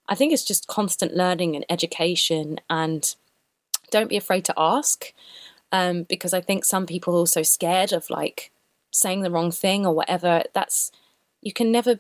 I 0.08 0.16
think 0.16 0.34
it's 0.34 0.46
just 0.46 0.68
constant 0.68 1.16
learning 1.16 1.56
and 1.56 1.66
education 1.70 2.60
and 2.70 3.14
don't 3.92 4.10
be 4.10 4.18
afraid 4.18 4.46
to 4.46 4.54
ask 4.58 5.14
um, 5.72 6.04
because 6.04 6.34
I 6.34 6.42
think 6.42 6.66
some 6.66 6.86
people 6.86 7.16
are 7.16 7.20
also 7.20 7.44
scared 7.44 7.92
of 7.92 8.10
like 8.10 8.52
saying 8.92 9.22
the 9.22 9.32
wrong 9.32 9.52
thing 9.52 9.86
or 9.86 9.94
whatever. 9.94 10.44
That's 10.54 10.92
you 11.42 11.54
can 11.54 11.72
never 11.72 12.00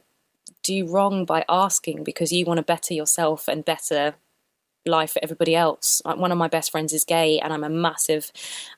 do 0.63 0.85
wrong 0.87 1.25
by 1.25 1.45
asking 1.47 2.03
because 2.03 2.31
you 2.31 2.45
want 2.45 2.57
to 2.57 2.63
better 2.63 2.93
yourself 2.93 3.47
and 3.47 3.65
better 3.65 4.15
life 4.85 5.13
for 5.13 5.19
everybody 5.23 5.55
else. 5.55 6.01
Like, 6.05 6.17
One 6.17 6.31
of 6.31 6.37
my 6.37 6.47
best 6.47 6.71
friends 6.71 6.93
is 6.93 7.03
gay, 7.03 7.39
and 7.39 7.53
I'm 7.53 7.63
a 7.63 7.69
massive 7.69 8.31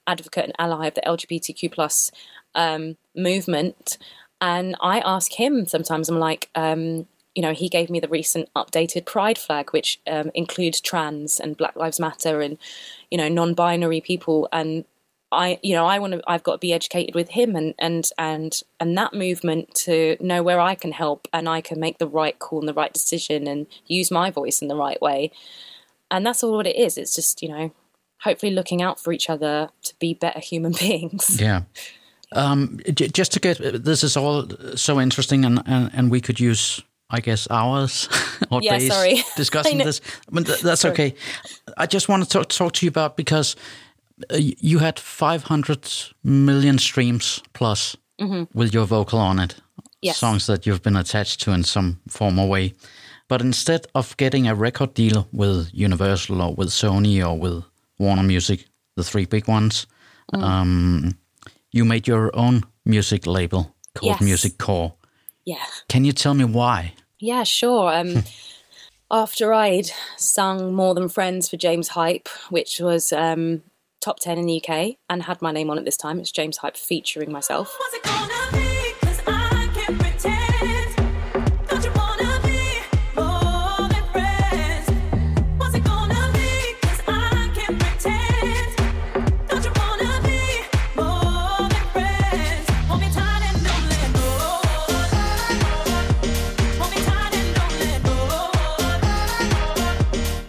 advocate 0.08 0.46
and 0.46 0.56
ally 0.58 0.88
of 0.88 0.96
the 0.96 1.02
LGBTQ 1.02 1.72
plus 1.72 2.12
um, 2.56 2.98
movement. 3.16 3.98
And 4.42 4.76
I 4.82 5.00
ask 5.00 5.34
him 5.34 5.66
sometimes. 5.66 6.10
I'm 6.10 6.20
like, 6.20 6.50
um, 6.56 7.08
you 7.36 7.42
know, 7.42 7.54
he 7.54 7.70
gave 7.70 7.90
me 7.90 8.00
the 8.00 8.08
recent 8.08 8.50
updated 8.56 9.06
Pride 9.06 9.38
flag, 9.38 9.72
which 9.72 10.00
um, 10.08 10.32
includes 10.34 10.82
trans 10.82 11.40
and 11.40 11.58
Black 11.58 11.76
Lives 11.76 12.00
Matter 12.00 12.42
and 12.42 12.58
you 13.12 13.18
know 13.18 13.30
non-binary 13.30 14.02
people. 14.02 14.50
And 14.52 14.86
I, 15.32 15.60
you 15.62 15.76
know, 15.76 15.86
I 15.86 16.00
want 16.00 16.14
to. 16.14 16.22
I've 16.28 16.44
got 16.44 16.54
to 16.54 16.58
be 16.58 16.74
educated 16.74 17.16
with 17.16 17.30
him 17.30 17.56
and 17.56 17.76
and 17.78 18.10
and 18.18 18.60
and 18.80 18.98
that 18.98 19.14
movement 19.14 19.74
to 19.76 20.18
know 20.20 20.42
where 20.42 20.60
I 20.60 20.76
can 20.76 20.92
help 20.92 21.28
and 21.32 21.48
I 21.48 21.62
can 21.62 21.80
make 21.80 22.00
the 22.00 22.08
right 22.08 22.38
call 22.40 22.60
and 22.60 22.68
the 22.68 22.74
right 22.74 22.92
decision 22.92 23.48
and 23.48 23.68
use 23.86 24.10
my 24.10 24.32
voice 24.32 24.62
in 24.62 24.68
the 24.68 24.76
right 24.76 25.02
way. 25.02 25.32
And 26.12 26.26
that's 26.26 26.44
all 26.44 26.56
what 26.56 26.68
it 26.68 26.76
is. 26.76 26.98
It's 26.98 27.14
just 27.14 27.44
you 27.44 27.50
know, 27.50 27.72
hopefully 28.22 28.52
looking 28.52 28.82
out 28.82 29.00
for 29.00 29.14
each 29.14 29.30
other 29.30 29.70
to 29.84 29.94
be 30.00 30.14
better 30.14 30.40
human 30.40 30.72
beings. 30.80 31.40
Yeah. 31.40 31.64
Um, 32.32 32.80
just 32.94 33.34
to 33.34 33.40
get 33.40 33.58
this 33.60 34.04
is 34.04 34.16
all 34.16 34.48
so 34.76 35.00
interesting, 35.00 35.46
and, 35.46 35.64
and, 35.66 35.90
and 35.94 36.12
we 36.12 36.22
could 36.22 36.40
use, 36.40 36.80
I 37.10 37.20
guess, 37.22 37.48
hours 37.50 38.08
or 38.52 38.62
Yeah, 38.62 38.78
days 38.78 38.92
sorry. 38.92 39.24
Discussing 39.36 39.78
this. 39.80 40.02
But 40.32 40.46
th- 40.46 40.62
that's 40.62 40.86
okay. 40.86 41.16
I 41.78 41.86
just 41.86 42.08
want 42.10 42.24
to 42.24 42.30
talk, 42.30 42.50
talk 42.50 42.74
to 42.74 42.86
you 42.86 42.90
about 42.90 43.16
because 43.18 43.56
uh, 44.32 44.38
you 44.38 44.80
had 44.80 45.00
500 45.00 45.88
million 46.24 46.78
streams 46.78 47.42
plus 47.54 47.96
with 48.54 48.74
your 48.74 48.86
vocal 48.86 49.20
on 49.20 49.40
it. 49.40 49.50
Mm-hmm. 49.56 49.86
Yes. 50.02 50.18
Songs 50.18 50.46
that 50.48 50.66
you've 50.66 50.82
been 50.84 50.96
attached 50.98 51.42
to 51.42 51.52
in 51.52 51.64
some 51.64 52.00
form 52.08 52.40
or 52.40 52.48
way. 52.48 52.74
But 53.28 53.42
instead 53.42 53.86
of 53.94 54.16
getting 54.18 54.48
a 54.48 54.56
record 54.56 54.94
deal 54.94 55.28
with 55.32 55.70
Universal 55.74 56.42
or 56.42 56.54
with 56.56 56.70
Sony 56.70 57.22
or 57.26 57.38
with 57.38 57.64
Warner 57.98 58.24
Music, 58.24 58.66
the 58.96 59.04
three 59.04 59.26
big 59.26 59.48
ones, 59.48 59.88
Mm. 60.34 60.44
um, 60.44 61.18
you 61.72 61.84
made 61.86 62.08
your 62.08 62.30
own 62.36 62.62
music 62.86 63.26
label 63.26 63.76
called 63.96 64.12
Yes. 64.12 64.22
Music 64.22 64.58
Core. 64.60 64.94
Yeah. 65.44 65.66
Can 65.88 66.06
you 66.06 66.12
tell 66.14 66.36
me 66.36 66.44
why? 66.46 66.94
Yeah, 67.20 67.44
sure. 67.44 67.94
Um, 67.94 68.24
after 69.12 69.54
I'd 69.54 69.92
sung 70.18 70.74
More 70.74 70.94
Than 70.96 71.10
Friends 71.10 71.50
for 71.50 71.58
James 71.58 71.90
Hype, 71.90 72.30
which 72.50 72.80
was 72.80 73.12
um, 73.12 73.64
top 74.02 74.20
10 74.20 74.38
in 74.38 74.46
the 74.46 74.64
UK, 74.64 74.96
and 75.10 75.24
had 75.24 75.42
my 75.42 75.52
name 75.52 75.70
on 75.70 75.78
it 75.78 75.86
this 75.86 75.98
time, 75.98 76.20
it's 76.20 76.32
James 76.32 76.58
Hype 76.58 76.78
featuring 76.78 77.32
myself. 77.32 77.78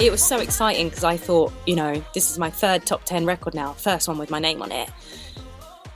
It 0.00 0.10
was 0.10 0.24
so 0.24 0.38
exciting 0.38 0.88
because 0.88 1.04
I 1.04 1.18
thought, 1.18 1.52
you 1.66 1.76
know, 1.76 2.02
this 2.14 2.30
is 2.30 2.38
my 2.38 2.48
third 2.48 2.86
top 2.86 3.04
10 3.04 3.26
record 3.26 3.52
now, 3.52 3.74
first 3.74 4.08
one 4.08 4.16
with 4.16 4.30
my 4.30 4.38
name 4.38 4.62
on 4.62 4.72
it. 4.72 4.88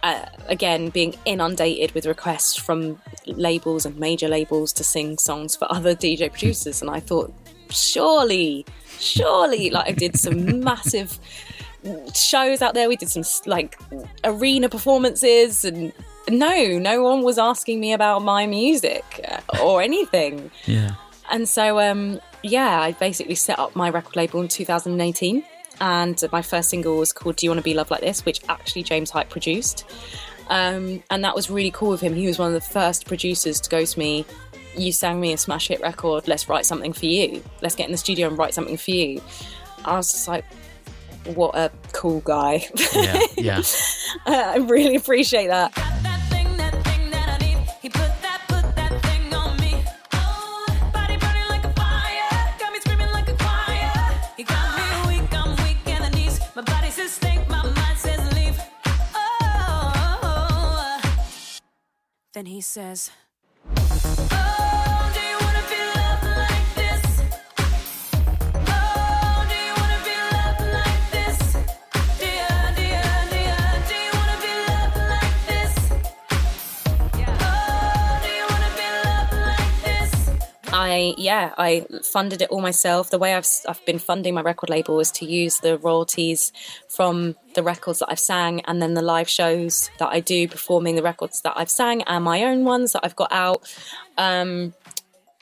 Uh, 0.03 0.27
again, 0.49 0.91
being 0.91 1.15
inundated 1.25 1.93
with 1.93 2.05
requests 2.05 2.55
from 2.55 3.01
labels 3.27 3.87
and 3.87 3.99
major 3.99 4.29
labels 4.29 4.75
to 4.75 4.85
sing 4.85 5.17
songs 5.17 5.57
for 5.57 5.67
other 5.73 5.95
DJ 5.95 6.31
producers. 6.31 6.83
And 6.83 6.91
I 6.91 7.01
thought, 7.01 7.33
surely, 7.71 8.67
surely, 8.99 9.71
like 9.71 9.89
I 9.89 9.93
did 9.93 10.21
some 10.21 10.61
massive 10.65 11.19
shows 12.15 12.61
out 12.61 12.75
there. 12.75 12.91
We 12.91 12.97
did 12.97 13.09
some 13.09 13.25
like 13.47 13.81
arena 14.23 14.69
performances, 14.69 15.65
and 15.65 15.95
no, 16.29 16.79
no 16.79 17.03
one 17.03 17.23
was 17.23 17.39
asking 17.39 17.81
me 17.81 17.95
about 17.95 18.21
my 18.21 18.47
music 18.47 19.03
uh, 19.27 19.63
or 19.63 19.81
anything. 19.81 20.51
Yeah. 20.67 20.97
And 21.31 21.49
so, 21.49 21.81
um, 21.81 22.21
yeah, 22.45 22.81
I 22.81 22.93
basically 22.93 23.35
set 23.35 23.59
up 23.59 23.75
my 23.75 23.91
record 23.91 24.17
label 24.17 24.41
in 24.41 24.49
2018. 24.49 25.45
And 25.81 26.23
my 26.31 26.43
first 26.43 26.71
single 26.71 26.99
was 26.99 27.13
called 27.13 27.37
Do 27.37 27.47
You 27.47 27.51
Want 27.51 27.59
to 27.59 27.65
Be 27.65 27.75
Loved 27.75 27.91
Like 27.91 28.01
This, 28.01 28.25
which 28.25 28.41
actually 28.49 28.85
James 28.85 29.11
Hype 29.11 29.29
produced. 29.29 29.85
Um, 30.49 31.03
and 31.11 31.25
that 31.25 31.35
was 31.35 31.51
really 31.51 31.71
cool 31.71 31.91
with 31.91 32.01
him. 32.01 32.15
He 32.15 32.27
was 32.27 32.39
one 32.39 32.49
of 32.49 32.55
the 32.55 32.61
first 32.61 33.07
producers 33.07 33.61
to 33.63 33.71
go 33.71 33.85
to 33.85 33.99
me, 33.99 34.25
You 34.77 34.93
sang 34.93 35.21
me 35.21 35.33
a 35.33 35.37
smash 35.37 35.69
hit 35.69 35.81
record, 35.81 36.29
let's 36.29 36.49
write 36.49 36.67
something 36.67 36.93
for 36.93 37.07
you. 37.07 37.43
Let's 37.61 37.75
get 37.75 37.87
in 37.87 37.93
the 37.93 37.99
studio 37.99 38.29
and 38.29 38.39
write 38.39 38.55
something 38.55 38.77
for 38.77 38.91
you. 38.93 39.21
I 39.85 39.97
was 39.97 40.13
just 40.13 40.29
like, 40.29 40.45
what 41.35 41.57
a 41.57 41.73
cool 41.93 42.21
guy. 42.21 42.67
Yeah. 42.95 43.21
Yeah. 43.37 43.63
I 44.27 44.59
really 44.59 44.97
appreciate 44.97 45.49
that. 45.49 45.75
That 45.75 45.95
thing, 45.95 46.03
that 46.03 46.14
Then 62.35 62.47
he 62.47 62.61
says, 62.61 63.11
I 80.85 81.15
yeah, 81.17 81.55
I 81.57 81.87
funded 82.03 82.43
it 82.43 82.51
all 82.51 82.61
myself. 82.61 83.09
The 83.09 83.19
way 83.19 83.35
I've 83.35 83.49
I've 83.67 83.85
been 83.87 83.99
funding 83.99 84.35
my 84.35 84.43
record 84.43 84.69
label 84.69 85.01
is 85.01 85.11
to 85.13 85.25
use 85.25 85.61
the 85.61 85.79
royalties 85.79 86.53
from 86.89 87.37
the 87.55 87.63
records 87.63 88.01
that 88.01 88.11
I've 88.11 88.21
sang 88.21 88.61
and 88.67 88.83
then 88.83 88.93
the 88.93 89.01
live 89.01 89.29
shows 89.29 89.91
that 89.99 90.09
I 90.09 90.21
do 90.21 90.47
performing 90.47 90.95
the 90.97 91.03
records 91.03 91.41
that 91.41 91.55
I've 91.57 91.71
sang 91.71 92.03
and 92.03 92.23
my 92.23 92.45
own 92.45 92.65
ones 92.65 92.93
that 92.93 93.01
I've 93.03 93.17
got 93.17 93.33
out. 93.33 93.63
Um, 94.19 94.75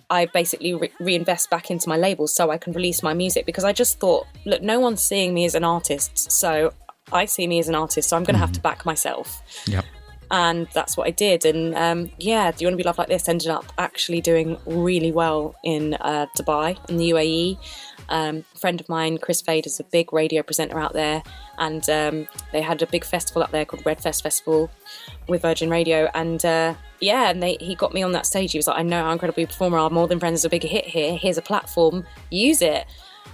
I 0.09 0.26
basically 0.26 0.74
re- 0.74 0.93
reinvest 1.01 1.51
back 1.51 1.70
into 1.70 1.88
my 1.88 1.97
label 1.97 2.28
so 2.28 2.51
I 2.51 2.59
can 2.59 2.72
release 2.72 3.03
my 3.03 3.14
music 3.14 3.45
because 3.45 3.64
I 3.64 3.72
just 3.72 3.99
thought, 3.99 4.26
look, 4.45 4.62
no 4.62 4.78
one's 4.78 5.03
seeing 5.03 5.34
me 5.34 5.45
as 5.47 5.55
an 5.55 5.64
artist, 5.64 6.30
so 6.30 6.74
I 7.11 7.24
see 7.24 7.47
me 7.47 7.59
as 7.59 7.68
an 7.68 7.74
artist, 7.74 8.11
so 8.11 8.16
I'm 8.16 8.24
going 8.24 8.34
to 8.34 8.40
have 8.40 8.53
to 8.53 8.61
back 8.61 8.84
myself 8.84 9.43
Yep. 9.66 9.86
And 10.33 10.66
that's 10.72 10.97
what 10.97 11.07
I 11.07 11.11
did. 11.11 11.45
And 11.45 11.74
um, 11.74 12.11
yeah, 12.18 12.51
Do 12.51 12.62
You 12.62 12.66
Want 12.66 12.72
to 12.72 12.76
Be 12.78 12.83
Loved 12.83 12.99
Like 12.99 13.09
This 13.09 13.28
ended 13.28 13.49
up 13.49 13.70
actually 13.76 14.22
doing 14.22 14.57
really 14.64 15.12
well 15.12 15.55
in 15.62 15.95
uh, 16.01 16.26
Dubai, 16.37 16.78
in 16.89 16.97
the 16.97 17.11
UAE. 17.11 17.59
Um, 18.09 18.45
friend 18.59 18.80
of 18.80 18.89
mine, 18.89 19.18
Kris 19.18 19.43
Fade, 19.43 19.66
is 19.66 19.78
a 19.78 19.85
big 19.85 20.11
radio 20.12 20.43
presenter 20.43 20.78
out 20.78 20.95
there, 20.95 21.22
and 21.59 21.89
um, 21.89 22.28
they 22.51 22.62
had 22.62 22.80
a 22.83 22.87
big 22.87 23.05
festival 23.05 23.43
up 23.43 23.51
there 23.51 23.66
called 23.66 23.85
Red 23.85 24.01
Fest 24.01 24.22
Festival 24.22 24.70
with 25.28 25.43
Virgin 25.43 25.68
Radio. 25.68 26.09
And 26.14 26.43
uh, 26.45 26.74
yeah, 27.01 27.28
and 27.28 27.43
they, 27.43 27.59
he 27.61 27.74
got 27.74 27.93
me 27.93 28.03
on 28.03 28.12
that 28.12 28.24
stage. 28.24 28.53
He 28.53 28.59
was 28.59 28.66
like, 28.66 28.78
I 28.78 28.83
know 28.83 29.05
how 29.05 29.12
incredible 29.12 29.47
performer 29.47 29.78
are. 29.78 29.91
More 29.91 30.09
Than 30.09 30.18
Friends 30.18 30.41
is 30.41 30.45
a 30.47 30.51
big 30.51 30.62
hit 30.62 30.87
here. 30.87 31.14
Here's 31.16 31.39
a 31.39 31.43
platform. 31.43 32.07
Use 32.30 32.62
it. 32.62 32.87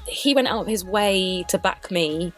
He 0.09 0.35
went 0.35 0.49
out 0.49 0.63
of 0.63 0.67
his 0.67 0.85
way 0.85 1.45
to 1.49 1.59
back 1.59 1.93
me 1.93 2.33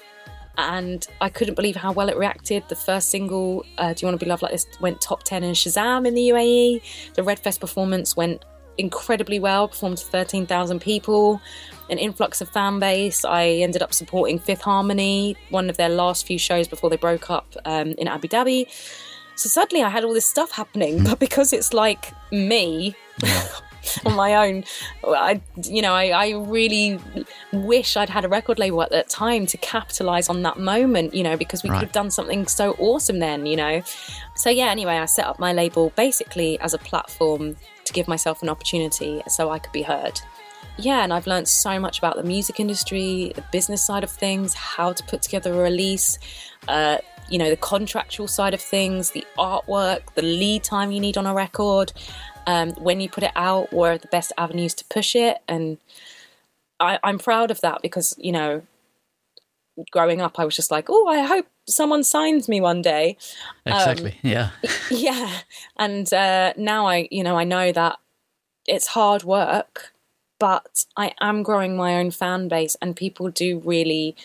and 0.70 1.06
I 1.20 1.28
couldn't 1.28 1.54
believe 1.54 1.76
how 1.76 1.92
well 1.92 2.08
it 2.08 2.16
reacted. 2.16 2.64
The 2.68 2.76
first 2.76 3.10
single, 3.10 3.64
uh, 3.78 3.92
"Do 3.92 4.04
You 4.04 4.08
Want 4.08 4.20
to 4.20 4.24
Be 4.24 4.28
Loved 4.28 4.42
Like 4.42 4.52
This," 4.52 4.66
went 4.80 5.00
top 5.00 5.22
ten 5.22 5.42
in 5.42 5.52
Shazam 5.52 6.06
in 6.06 6.14
the 6.14 6.28
UAE. 6.28 6.82
The 7.14 7.22
Red 7.22 7.38
Fest 7.38 7.60
performance 7.60 8.16
went 8.16 8.44
incredibly 8.78 9.38
well, 9.38 9.68
performed 9.68 9.98
to 9.98 10.04
thirteen 10.06 10.46
thousand 10.46 10.80
people, 10.80 11.40
an 11.88 11.98
influx 11.98 12.40
of 12.40 12.48
fan 12.48 12.78
base. 12.78 13.24
I 13.24 13.46
ended 13.46 13.82
up 13.82 13.92
supporting 13.92 14.38
Fifth 14.38 14.62
Harmony, 14.62 15.36
one 15.50 15.70
of 15.70 15.76
their 15.76 15.88
last 15.88 16.26
few 16.26 16.38
shows 16.38 16.68
before 16.68 16.90
they 16.90 16.96
broke 16.96 17.30
up 17.30 17.54
um, 17.64 17.88
in 17.98 18.08
Abu 18.08 18.28
Dhabi. 18.28 18.66
So 19.36 19.48
suddenly 19.48 19.82
I 19.82 19.88
had 19.88 20.04
all 20.04 20.12
this 20.12 20.26
stuff 20.26 20.50
happening, 20.50 21.04
but 21.04 21.18
because 21.18 21.52
it's 21.52 21.72
like 21.72 22.12
me. 22.30 22.94
on 24.06 24.14
my 24.14 24.34
own. 24.48 24.64
I, 25.04 25.40
you 25.64 25.82
know, 25.82 25.92
I, 25.92 26.08
I 26.08 26.30
really 26.30 26.98
wish 27.52 27.96
I'd 27.96 28.08
had 28.10 28.24
a 28.24 28.28
record 28.28 28.58
label 28.58 28.82
at 28.82 28.90
that 28.90 29.08
time 29.08 29.46
to 29.46 29.56
capitalize 29.58 30.28
on 30.28 30.42
that 30.42 30.58
moment, 30.58 31.14
you 31.14 31.22
know, 31.22 31.36
because 31.36 31.62
we 31.62 31.70
Right. 31.70 31.78
could 31.78 31.86
have 31.86 31.92
done 31.92 32.10
something 32.10 32.46
so 32.46 32.72
awesome 32.78 33.18
then, 33.18 33.46
you 33.46 33.56
know. 33.56 33.82
So 34.36 34.50
yeah, 34.50 34.66
anyway, 34.70 34.94
I 34.96 35.06
set 35.06 35.26
up 35.26 35.38
my 35.38 35.52
label 35.52 35.92
basically 35.96 36.58
as 36.60 36.74
a 36.74 36.78
platform 36.78 37.56
to 37.84 37.92
give 37.92 38.08
myself 38.08 38.42
an 38.42 38.48
opportunity 38.48 39.22
so 39.28 39.50
I 39.50 39.58
could 39.58 39.72
be 39.72 39.82
heard. 39.82 40.20
Yeah, 40.78 41.02
and 41.04 41.12
I've 41.12 41.26
learned 41.26 41.46
so 41.48 41.78
much 41.78 41.98
about 41.98 42.16
the 42.16 42.22
music 42.22 42.58
industry, 42.58 43.32
the 43.34 43.44
business 43.52 43.84
side 43.84 44.02
of 44.04 44.10
things, 44.10 44.54
how 44.54 44.92
to 44.92 45.02
put 45.04 45.20
together 45.20 45.52
a 45.52 45.58
release, 45.62 46.18
uh, 46.68 46.98
you 47.30 47.38
know, 47.38 47.50
the 47.50 47.56
contractual 47.56 48.28
side 48.28 48.54
of 48.54 48.60
things, 48.60 49.12
the 49.12 49.24
artwork, 49.38 50.14
the 50.14 50.22
lead 50.22 50.64
time 50.64 50.92
you 50.92 51.00
need 51.00 51.16
on 51.16 51.26
a 51.26 51.34
record, 51.34 51.92
um, 52.46 52.70
when 52.72 53.00
you 53.00 53.08
put 53.08 53.22
it 53.24 53.32
out, 53.36 53.72
what 53.72 53.90
are 53.90 53.98
the 53.98 54.08
best 54.08 54.32
avenues 54.36 54.74
to 54.74 54.84
push 54.86 55.14
it. 55.14 55.38
And 55.48 55.78
I, 56.78 56.98
I'm 57.02 57.18
proud 57.18 57.50
of 57.50 57.60
that 57.60 57.82
because, 57.82 58.14
you 58.18 58.32
know, 58.32 58.62
growing 59.90 60.20
up, 60.20 60.38
I 60.38 60.44
was 60.44 60.56
just 60.56 60.70
like, 60.70 60.86
oh, 60.88 61.06
I 61.06 61.20
hope 61.20 61.46
someone 61.70 62.04
signs 62.04 62.48
me 62.48 62.60
one 62.60 62.82
day 62.82 63.16
Exactly. 63.64 64.18
yeah. 64.22 64.50
yeah 64.90 65.38
and 65.78 66.12
uh, 66.12 66.52
now 66.56 66.86
i 66.86 67.08
you 67.10 67.22
know 67.22 67.36
i 67.36 67.44
know 67.44 67.72
that 67.72 67.98
it's 68.66 68.88
hard 68.88 69.24
work 69.24 69.92
but 70.38 70.84
i 70.96 71.12
am 71.20 71.42
growing 71.42 71.76
my 71.76 71.96
own 71.96 72.10
fan 72.10 72.48
base 72.48 72.76
and 72.82 72.96
people 72.96 73.30
do 73.30 73.60
really 73.64 74.16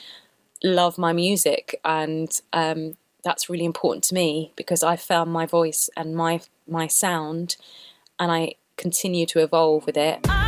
love 0.65 0.97
my 0.97 1.13
music 1.13 1.79
and 1.85 2.41
um, 2.53 2.97
that's 3.23 3.49
really 3.49 3.65
important 3.65 4.03
to 4.03 4.13
me 4.13 4.51
because 4.55 4.83
i 4.83 4.95
found 4.95 5.31
my 5.31 5.45
voice 5.45 5.89
and 5.95 6.15
my 6.15 6.41
my 6.67 6.87
sound 6.87 7.55
and 8.19 8.31
i 8.31 8.53
continue 8.77 9.25
to 9.25 9.39
evolve 9.39 9.85
with 9.85 9.97
it. 9.97 10.19
I 10.29 10.44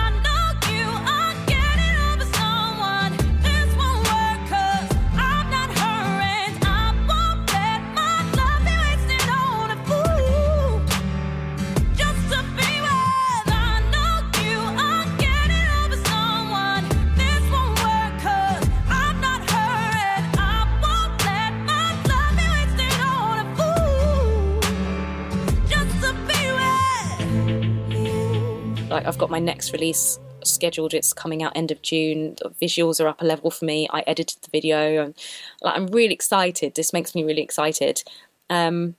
like 28.97 29.05
I've 29.05 29.17
got 29.19 29.29
my 29.29 29.39
next 29.39 29.73
release 29.73 30.19
scheduled. 30.43 30.93
It's 30.93 31.13
coming 31.13 31.43
out 31.43 31.55
end 31.55 31.69
of 31.69 31.83
June. 31.83 32.35
The 32.41 32.49
visuals 32.49 32.99
are 32.99 33.07
up 33.07 33.21
a 33.21 33.25
level 33.25 33.51
for 33.51 33.65
me. 33.65 33.87
I 33.91 34.03
edited 34.07 34.41
the 34.41 34.49
video, 34.51 35.03
and 35.03 35.15
like 35.61 35.75
I'm 35.75 35.85
really 35.87 36.15
excited. 36.15 36.73
This 36.73 36.93
makes 36.93 37.13
me 37.13 37.23
really 37.23 37.43
excited. 37.43 38.03
Um, 38.49 38.95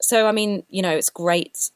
so 0.00 0.26
I 0.26 0.32
mean, 0.32 0.64
you 0.70 0.80
know, 0.80 0.92
it's 0.92 1.10
great. 1.10 1.70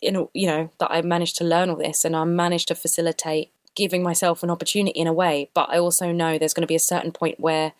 You 0.00 0.12
know, 0.12 0.30
you 0.32 0.46
know 0.46 0.70
that 0.78 0.92
I 0.92 1.02
managed 1.02 1.36
to 1.38 1.44
learn 1.44 1.70
all 1.70 1.76
this, 1.76 2.04
and 2.04 2.14
I 2.14 2.22
managed 2.22 2.68
to 2.68 2.76
facilitate 2.76 3.50
giving 3.74 4.02
myself 4.02 4.44
an 4.44 4.50
opportunity 4.50 4.98
in 4.98 5.08
a 5.08 5.12
way. 5.12 5.50
But 5.52 5.68
I 5.70 5.78
also 5.78 6.12
know 6.12 6.38
there's 6.38 6.54
going 6.54 6.62
to 6.62 6.68
be 6.68 6.76
a 6.76 6.90
certain 6.92 7.10
point 7.10 7.40
where 7.40 7.72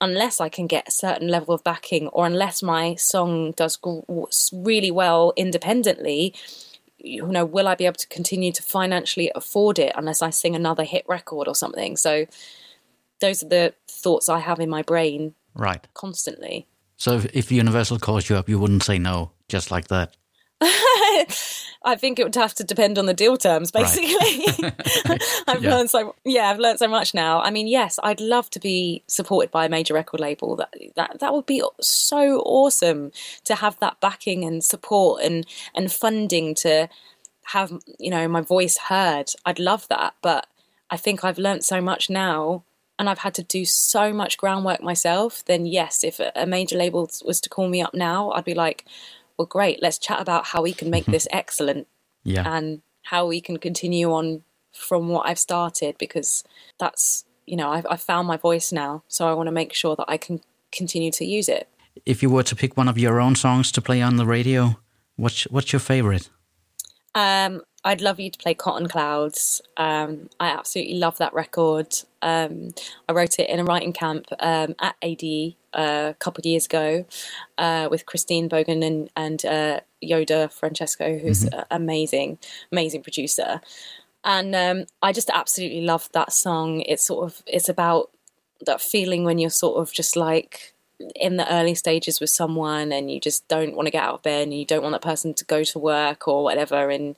unless 0.00 0.40
I 0.40 0.48
can 0.48 0.66
get 0.66 0.88
a 0.88 0.92
certain 0.92 1.28
level 1.28 1.52
of 1.52 1.62
backing, 1.64 2.08
or 2.08 2.24
unless 2.24 2.62
my 2.62 2.94
song 2.94 3.52
does 3.52 3.78
really 4.52 4.90
well 4.90 5.34
independently, 5.36 6.34
you 7.08 7.26
know, 7.26 7.44
will 7.44 7.68
I 7.68 7.74
be 7.74 7.86
able 7.86 7.96
to 7.96 8.08
continue 8.08 8.52
to 8.52 8.62
financially 8.62 9.30
afford 9.34 9.78
it 9.78 9.92
unless 9.96 10.22
I 10.22 10.30
sing 10.30 10.54
another 10.54 10.84
hit 10.84 11.04
record 11.08 11.48
or 11.48 11.54
something? 11.54 11.96
So 11.96 12.26
those 13.20 13.42
are 13.42 13.48
the 13.48 13.74
thoughts 13.88 14.28
I 14.28 14.38
have 14.38 14.60
in 14.60 14.70
my 14.70 14.82
brain 14.82 15.34
Right. 15.54 15.86
constantly. 15.94 16.66
So 16.96 17.14
if, 17.16 17.26
if 17.34 17.52
Universal 17.52 17.98
calls 17.98 18.28
you 18.28 18.36
up, 18.36 18.48
you 18.48 18.58
wouldn't 18.58 18.82
say 18.82 18.98
no, 18.98 19.32
just 19.48 19.70
like 19.70 19.88
that. 19.88 20.16
I 21.84 21.94
think 21.96 22.18
it 22.18 22.24
would 22.24 22.34
have 22.34 22.54
to 22.54 22.64
depend 22.64 22.98
on 22.98 23.06
the 23.06 23.14
deal 23.14 23.36
terms, 23.36 23.70
Right. 23.74 23.82
basically. 23.84 24.72
I've 25.46 25.62
Yeah. 25.62 25.70
learned 25.70 25.90
so 25.90 26.14
yeah, 26.24 26.50
I've 26.50 26.58
learned 26.58 26.78
so 26.78 26.88
much 26.88 27.14
now. 27.14 27.40
I 27.40 27.50
mean, 27.50 27.66
yes, 27.68 27.98
I'd 28.02 28.20
love 28.20 28.50
to 28.50 28.60
be 28.60 29.02
supported 29.06 29.50
by 29.50 29.66
a 29.66 29.68
major 29.68 29.94
record 29.94 30.20
label. 30.20 30.56
That 30.56 30.74
that 30.96 31.20
that 31.20 31.32
would 31.32 31.46
be 31.46 31.62
so 31.80 32.40
awesome 32.40 33.12
to 33.44 33.54
have 33.54 33.78
that 33.80 34.00
backing 34.00 34.44
and 34.44 34.62
support 34.64 35.22
and 35.22 35.46
and 35.74 35.90
funding 35.92 36.54
to 36.56 36.88
have 37.44 37.72
you 37.98 38.10
know 38.10 38.26
my 38.28 38.40
voice 38.40 38.76
heard. 38.88 39.30
I'd 39.46 39.58
love 39.58 39.86
that, 39.88 40.14
but 40.20 40.46
I 40.90 40.96
think 40.96 41.24
I've 41.24 41.38
learned 41.38 41.64
so 41.64 41.80
much 41.80 42.10
now. 42.10 42.64
And 43.00 43.08
I've 43.08 43.20
had 43.20 43.34
to 43.34 43.44
do 43.44 43.64
so 43.64 44.12
much 44.12 44.36
groundwork 44.38 44.82
myself. 44.82 45.44
Then, 45.44 45.66
yes, 45.66 46.02
if 46.02 46.18
a 46.34 46.46
major 46.46 46.76
label 46.76 47.08
was 47.24 47.40
to 47.42 47.48
call 47.48 47.68
me 47.68 47.80
up 47.80 47.94
now, 47.94 48.32
I'd 48.32 48.44
be 48.44 48.54
like, 48.54 48.84
well, 49.38 49.46
great, 49.46 49.80
let's 49.82 49.98
chat 49.98 50.20
about 50.20 50.46
how 50.46 50.62
we 50.62 50.72
can 50.72 50.90
make 50.90 51.06
this 51.06 51.28
excellent 51.30 51.86
Yeah. 52.24 52.42
and 52.46 52.82
how 53.02 53.26
we 53.26 53.40
can 53.40 53.56
continue 53.58 54.12
on 54.12 54.42
from 54.72 55.08
what 55.08 55.26
I've 55.28 55.38
started 55.38 55.96
because 55.98 56.44
that's, 56.78 57.24
you 57.46 57.56
know, 57.56 57.70
I've, 57.70 57.86
I've 57.88 58.02
found 58.02 58.26
my 58.28 58.36
voice 58.36 58.72
now. 58.72 59.02
So 59.08 59.28
I 59.28 59.32
want 59.34 59.46
to 59.46 59.52
make 59.52 59.72
sure 59.72 59.96
that 59.96 60.04
I 60.08 60.16
can 60.16 60.40
continue 60.72 61.10
to 61.12 61.24
use 61.24 61.48
it. 61.48 61.68
if 62.04 62.22
you 62.22 62.30
were 62.30 62.42
to 62.44 62.54
pick 62.56 62.76
one 62.76 62.88
of 62.88 62.98
your 62.98 63.20
own 63.20 63.34
songs 63.34 63.72
to 63.72 63.80
play 63.80 64.02
on 64.02 64.16
the 64.16 64.26
radio, 64.26 64.76
what's 65.16 65.44
what's 65.44 65.72
your 65.72 65.80
favorite? 65.80 66.28
Um, 67.14 67.62
I'd 67.84 68.00
love 68.00 68.20
you 68.20 68.30
to 68.30 68.38
play 68.38 68.54
Cotton 68.54 68.88
Clouds. 68.88 69.60
Um, 69.76 70.28
I 70.38 70.48
absolutely 70.48 70.94
love 70.98 71.16
that 71.18 71.32
record. 71.34 71.88
Um, 72.22 72.70
I 73.08 73.12
wrote 73.12 73.38
it 73.38 73.48
in 73.48 73.60
a 73.60 73.64
writing 73.64 73.92
camp 73.92 74.26
um, 74.40 74.74
at 74.80 74.96
AD 75.02 75.54
uh, 75.74 76.10
a 76.10 76.16
couple 76.18 76.40
of 76.40 76.46
years 76.46 76.66
ago 76.66 77.04
uh, 77.58 77.88
with 77.90 78.06
Christine 78.06 78.48
Bogan 78.48 78.84
and, 78.84 79.10
and 79.16 79.44
uh, 79.44 79.80
Yoda 80.02 80.52
Francesco, 80.52 81.18
who's 81.18 81.44
an 81.44 81.64
amazing, 81.70 82.38
amazing 82.72 83.02
producer. 83.02 83.60
And 84.24 84.54
um, 84.54 84.86
I 85.02 85.12
just 85.12 85.30
absolutely 85.30 85.82
love 85.82 86.08
that 86.12 86.32
song. 86.32 86.82
It's 86.82 87.06
sort 87.06 87.24
of 87.24 87.42
it's 87.46 87.68
about 87.68 88.10
that 88.66 88.80
feeling 88.80 89.24
when 89.24 89.38
you're 89.38 89.50
sort 89.50 89.80
of 89.80 89.92
just 89.92 90.16
like 90.16 90.74
in 91.14 91.36
the 91.36 91.52
early 91.52 91.74
stages 91.74 92.20
with 92.20 92.30
someone 92.30 92.90
and 92.92 93.10
you 93.10 93.20
just 93.20 93.46
don't 93.46 93.76
want 93.76 93.86
to 93.86 93.90
get 93.90 94.02
out 94.02 94.14
of 94.14 94.22
bed 94.22 94.42
and 94.42 94.58
you 94.58 94.64
don't 94.64 94.82
want 94.82 94.92
that 94.92 95.02
person 95.02 95.32
to 95.32 95.44
go 95.44 95.62
to 95.62 95.78
work 95.78 96.26
or 96.26 96.42
whatever 96.42 96.90
and 96.90 97.14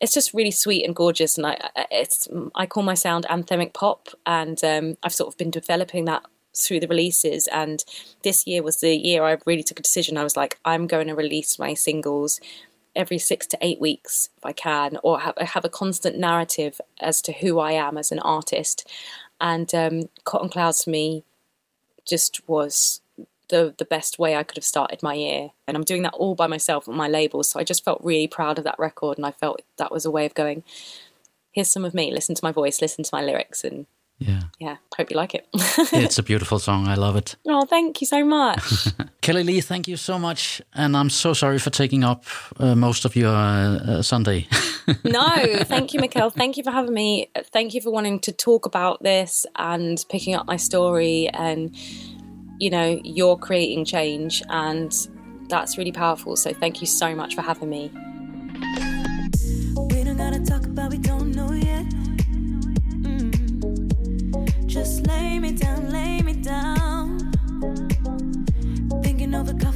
it's 0.00 0.12
just 0.12 0.34
really 0.34 0.50
sweet 0.50 0.84
and 0.84 0.94
gorgeous 0.94 1.38
and 1.38 1.46
I 1.46 1.56
it's 1.90 2.28
I 2.54 2.66
call 2.66 2.82
my 2.82 2.94
sound 2.94 3.26
anthemic 3.30 3.74
pop 3.74 4.08
and 4.26 4.62
um, 4.64 4.96
I've 5.02 5.14
sort 5.14 5.32
of 5.32 5.38
been 5.38 5.50
developing 5.50 6.04
that 6.06 6.22
through 6.56 6.80
the 6.80 6.88
releases 6.88 7.46
and 7.48 7.84
this 8.22 8.46
year 8.46 8.62
was 8.62 8.80
the 8.80 8.94
year 8.94 9.24
I 9.24 9.38
really 9.46 9.62
took 9.62 9.78
a 9.78 9.82
decision 9.82 10.16
I 10.16 10.24
was 10.24 10.36
like 10.36 10.58
I'm 10.64 10.86
going 10.86 11.08
to 11.08 11.14
release 11.14 11.58
my 11.58 11.74
singles 11.74 12.40
every 12.96 13.18
six 13.18 13.46
to 13.48 13.58
eight 13.60 13.80
weeks 13.80 14.28
if 14.36 14.44
I 14.44 14.52
can, 14.52 14.98
or 15.02 15.20
have, 15.20 15.36
have 15.38 15.64
a 15.64 15.70
constant 15.70 16.18
narrative 16.18 16.80
as 17.00 17.20
to 17.22 17.32
who 17.32 17.58
I 17.58 17.72
am 17.72 17.96
as 17.98 18.12
an 18.12 18.18
artist. 18.20 18.88
And 19.40 19.74
um, 19.74 20.08
Cotton 20.24 20.48
Clouds 20.48 20.84
for 20.84 20.90
me 20.90 21.24
just 22.06 22.46
was 22.48 23.00
the 23.48 23.74
the 23.78 23.84
best 23.84 24.18
way 24.18 24.36
I 24.36 24.42
could 24.42 24.56
have 24.56 24.64
started 24.64 25.02
my 25.02 25.14
year. 25.14 25.50
And 25.66 25.76
I'm 25.76 25.84
doing 25.84 26.02
that 26.02 26.14
all 26.14 26.34
by 26.34 26.46
myself 26.46 26.88
on 26.88 26.96
my 26.96 27.08
label, 27.08 27.42
so 27.42 27.58
I 27.60 27.64
just 27.64 27.84
felt 27.84 28.00
really 28.02 28.26
proud 28.28 28.58
of 28.58 28.64
that 28.64 28.78
record, 28.78 29.18
and 29.18 29.26
I 29.26 29.32
felt 29.32 29.62
that 29.78 29.92
was 29.92 30.04
a 30.04 30.10
way 30.10 30.26
of 30.26 30.34
going. 30.34 30.62
Here's 31.52 31.70
some 31.70 31.84
of 31.84 31.94
me. 31.94 32.12
Listen 32.12 32.34
to 32.34 32.44
my 32.44 32.52
voice. 32.52 32.80
Listen 32.82 33.04
to 33.04 33.10
my 33.12 33.22
lyrics, 33.22 33.62
and 33.64 33.86
Yeah. 34.18 34.40
yeah, 34.58 34.76
hope 34.96 35.10
you 35.10 35.16
like 35.16 35.34
it. 35.34 35.46
it's 35.92 36.18
a 36.22 36.22
beautiful 36.22 36.58
song. 36.58 36.88
I 36.88 36.94
love 36.96 37.16
it. 37.16 37.36
oh, 37.46 37.64
thank 37.66 38.00
you 38.00 38.06
so 38.06 38.24
much. 38.24 38.58
Kelli-Leigh, 39.22 39.60
thank 39.62 39.88
you 39.88 39.96
so 39.96 40.18
much. 40.18 40.60
And 40.74 40.96
I'm 40.96 41.10
so 41.10 41.32
sorry 41.32 41.58
for 41.58 41.70
taking 41.70 42.04
up 42.04 42.24
uh, 42.58 42.74
most 42.74 43.04
of 43.04 43.14
your 43.16 43.34
uh, 43.34 43.76
uh, 43.76 44.02
Sunday. 44.02 44.46
no, 45.04 45.28
thank 45.64 45.94
you, 45.94 46.00
Mikkel. 46.00 46.32
Thank 46.32 46.56
you 46.56 46.62
for 46.64 46.70
having 46.72 46.92
me. 46.94 47.30
Thank 47.52 47.72
you 47.74 47.80
for 47.80 47.90
wanting 47.92 48.20
to 48.20 48.32
talk 48.32 48.66
about 48.66 49.02
this 49.02 49.46
and 49.56 50.04
picking 50.08 50.34
up 50.34 50.46
my 50.46 50.56
story. 50.58 51.28
And, 51.28 51.74
you 52.64 52.70
know, 52.70 52.98
you're 53.04 53.36
creating 53.36 53.84
change, 53.84 54.42
and 54.48 54.90
that's 55.50 55.76
really 55.76 55.92
powerful. 55.92 56.34
So, 56.34 56.54
thank 56.54 56.80
you 56.80 56.86
so 56.86 57.14
much 57.14 57.34
for 57.34 57.42
having 57.42 57.68
me. 57.68 57.90
We 59.90 60.02
don't 60.02 60.16
gotta 60.16 60.42
talk 60.42 60.64
about 60.64 60.90
we 60.90 60.96
don't 60.96 61.32
know 61.32 61.52
yet. 61.52 61.84
Mm. 63.04 64.66
Just 64.66 65.06
lay 65.06 65.38
me 65.38 65.52
down, 65.52 65.90
lay 65.90 66.22
me 66.22 66.32
down. 66.32 67.30
Thinking 69.02 69.34
over 69.34 69.52
coffee 69.52 69.73